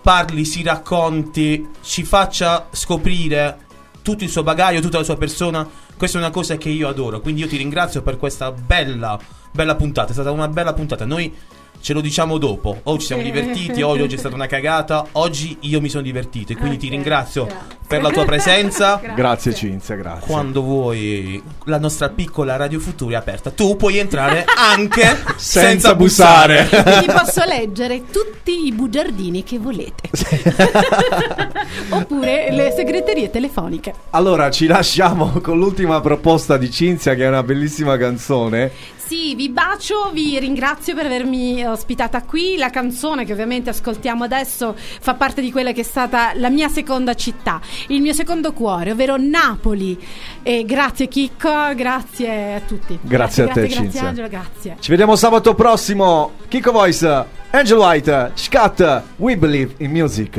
parli, 0.00 0.44
si 0.44 0.62
racconti, 0.62 1.68
ci 1.82 2.02
faccia 2.02 2.68
scoprire 2.70 3.58
tutto 4.00 4.24
il 4.24 4.30
suo 4.30 4.42
bagaglio, 4.42 4.80
tutta 4.80 4.98
la 4.98 5.04
sua 5.04 5.16
persona. 5.16 5.68
Questa 5.96 6.16
è 6.16 6.20
una 6.20 6.30
cosa 6.30 6.56
che 6.56 6.70
io 6.70 6.88
adoro. 6.88 7.20
Quindi 7.20 7.42
io 7.42 7.48
ti 7.48 7.56
ringrazio 7.56 8.02
per 8.02 8.16
questa 8.16 8.52
bella, 8.52 9.18
bella 9.58 9.74
puntata. 9.74 10.10
È 10.10 10.12
stata 10.12 10.30
una 10.30 10.46
bella 10.46 10.72
puntata. 10.72 11.04
Noi 11.04 11.34
ce 11.80 11.92
lo 11.92 12.00
diciamo 12.00 12.38
dopo. 12.38 12.78
O 12.84 12.96
ci 12.98 13.06
siamo 13.06 13.22
divertiti, 13.22 13.82
o 13.82 13.88
oggi 13.88 14.14
è 14.14 14.18
stata 14.18 14.36
una 14.36 14.46
cagata. 14.46 15.06
Oggi 15.12 15.56
io 15.62 15.80
mi 15.80 15.88
sono 15.88 16.04
divertito 16.04 16.52
e 16.52 16.56
quindi 16.56 16.76
ti 16.76 16.88
ringrazio 16.88 17.48
per 17.88 18.02
la 18.02 18.10
tua 18.10 18.24
presenza. 18.24 19.00
Grazie 19.16 19.54
Cinzia, 19.54 19.96
grazie. 19.96 20.30
Quando 20.30 20.62
vuoi, 20.62 21.42
la 21.64 21.78
nostra 21.78 22.10
piccola 22.10 22.54
Radio 22.56 22.78
Futura 22.78 23.16
è 23.16 23.18
aperta. 23.18 23.50
Tu 23.50 23.76
puoi 23.76 23.98
entrare 23.98 24.44
anche 24.54 25.18
senza, 25.36 25.94
bussare. 25.94 26.68
Vi 26.70 27.06
posso 27.06 27.44
leggere 27.44 28.04
tutti 28.12 28.66
i 28.66 28.72
bugiardini 28.72 29.42
che 29.42 29.58
volete. 29.58 30.10
Oppure 31.90 32.52
le 32.52 32.72
segreterie 32.76 33.30
telefoniche. 33.30 33.94
Allora, 34.10 34.50
ci 34.50 34.66
lasciamo 34.66 35.40
con 35.42 35.58
l'ultima 35.58 36.00
proposta 36.00 36.56
di 36.56 36.70
Cinzia, 36.70 37.14
che 37.14 37.24
è 37.24 37.28
una 37.28 37.42
bellissima 37.42 37.96
canzone. 37.96 38.70
Sì, 39.08 39.34
vi 39.34 39.48
bacio, 39.48 40.10
vi 40.12 40.38
ringrazio 40.38 40.94
per 40.94 41.06
avermi 41.06 41.64
ospitata 41.64 42.20
qui. 42.24 42.58
La 42.58 42.68
canzone 42.68 43.24
che 43.24 43.32
ovviamente 43.32 43.70
ascoltiamo 43.70 44.22
adesso 44.22 44.74
fa 44.76 45.14
parte 45.14 45.40
di 45.40 45.50
quella 45.50 45.72
che 45.72 45.80
è 45.80 45.84
stata 45.84 46.32
la 46.34 46.50
mia 46.50 46.68
seconda 46.68 47.14
città, 47.14 47.58
il 47.86 48.02
mio 48.02 48.12
secondo 48.12 48.52
cuore, 48.52 48.90
ovvero 48.90 49.16
Napoli. 49.16 49.98
E 50.42 50.62
grazie 50.66 51.08
Chicco, 51.08 51.74
grazie 51.74 52.56
a 52.56 52.60
tutti. 52.60 52.98
Grazie 53.00 53.44
a 53.44 53.46
te, 53.46 53.60
grazie, 53.62 53.70
Cinzia. 53.70 54.00
Grazie 54.02 54.08
Angelo, 54.08 54.28
grazie. 54.28 54.76
Ci 54.78 54.90
vediamo 54.90 55.16
sabato 55.16 55.54
prossimo. 55.54 56.32
Kiko 56.46 56.70
Voice, 56.70 57.24
Angel 57.48 57.78
White, 57.78 58.32
Scat, 58.34 59.02
We 59.16 59.38
Believe 59.38 59.72
in 59.78 59.90
Music. 59.90 60.36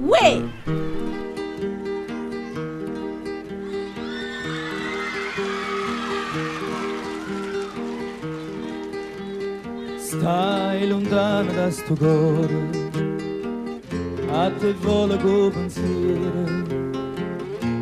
Uè! 0.00 0.85
Lontano 10.88 11.52
da 11.52 11.68
sto 11.68 11.94
cuore, 11.94 12.70
a 14.30 14.50
te 14.50 14.72
vola 14.74 15.16
con 15.16 15.50
pensiero. 15.50 16.64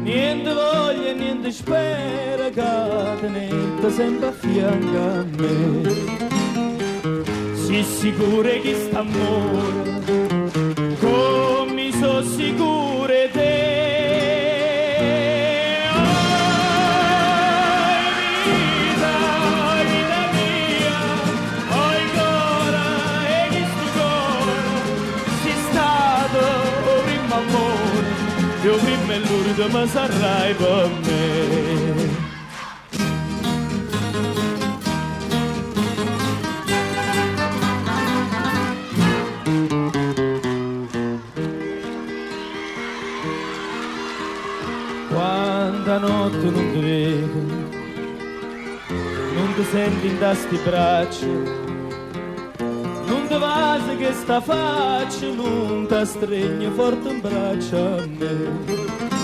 Niente 0.03 0.51
voglia, 0.53 1.13
niente 1.13 1.53
spera, 1.53 2.49
che 2.49 3.21
tenete 3.21 3.91
sempre 3.91 4.29
a 4.29 4.33
fianco 4.33 4.97
a 4.97 5.25
me. 5.37 5.83
Si 7.55 7.83
sicuro 7.83 8.49
che 8.63 8.75
sta 8.75 9.01
amore, 9.01 10.01
come 11.01 11.93
so 11.93 12.23
sicure 12.23 13.29
te. 13.33 14.04
E 29.65 29.71
l'ultimo 29.71 29.87
sarai 29.87 30.55
per 30.55 30.91
me. 31.05 32.23
Quanta 45.09 45.99
notte 45.99 46.51
non 46.51 46.73
ti 46.73 46.81
vedo, 46.81 47.41
non 49.35 49.55
ti 49.55 49.65
senti 49.71 50.07
in 50.09 50.19
tasti 50.19 50.59
braccia, 50.65 51.27
non 53.07 53.27
ti 53.29 53.39
vasi 53.39 53.97
che 53.97 54.13
sta 54.13 54.41
faccia, 54.41 55.27
non 55.27 55.87
ti 55.87 56.07
stregno 56.07 56.71
forte 56.73 57.09
in 57.09 57.21
braccia 57.21 57.77
a 57.77 58.07
me. 58.07 59.24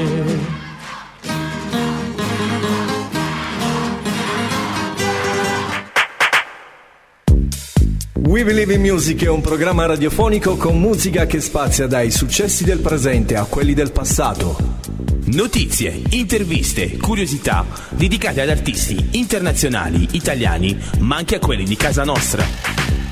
We 8.31 8.45
Believe 8.45 8.73
in 8.75 8.79
Music 8.79 9.25
è 9.25 9.29
un 9.29 9.41
programma 9.41 9.85
radiofonico 9.85 10.55
con 10.55 10.79
musica 10.79 11.25
che 11.25 11.41
spazia 11.41 11.85
dai 11.85 12.11
successi 12.11 12.63
del 12.63 12.79
presente 12.79 13.35
a 13.35 13.43
quelli 13.43 13.73
del 13.73 13.91
passato. 13.91 14.77
Notizie, 15.25 16.01
interviste, 16.11 16.95
curiosità 16.95 17.65
dedicate 17.89 18.39
ad 18.39 18.47
artisti 18.47 19.09
internazionali, 19.11 20.07
italiani, 20.11 20.79
ma 20.99 21.17
anche 21.17 21.35
a 21.35 21.39
quelli 21.39 21.65
di 21.65 21.75
casa 21.75 22.05
nostra. 22.05 22.45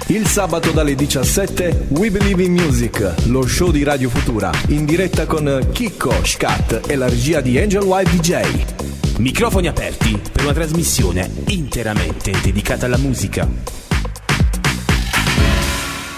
Il 0.07 0.25
sabato 0.25 0.71
dalle 0.71 0.95
17 0.95 1.87
We 1.89 2.11
Believe 2.11 2.43
in 2.43 2.53
Music, 2.53 3.15
lo 3.25 3.45
show 3.45 3.71
di 3.71 3.83
Radio 3.83 4.07
Futura, 4.07 4.51
in 4.69 4.85
diretta 4.85 5.25
con 5.25 5.67
Chicco, 5.73 6.13
Scat 6.23 6.83
e 6.87 6.95
la 6.95 7.09
regia 7.09 7.41
di 7.41 7.59
Angel 7.59 7.83
White 7.83 8.15
DJ. 8.15 9.17
Microfoni 9.17 9.67
aperti 9.67 10.17
per 10.31 10.45
una 10.45 10.53
trasmissione 10.53 11.29
interamente 11.47 12.31
dedicata 12.41 12.85
alla 12.85 12.97
musica. 12.97 13.88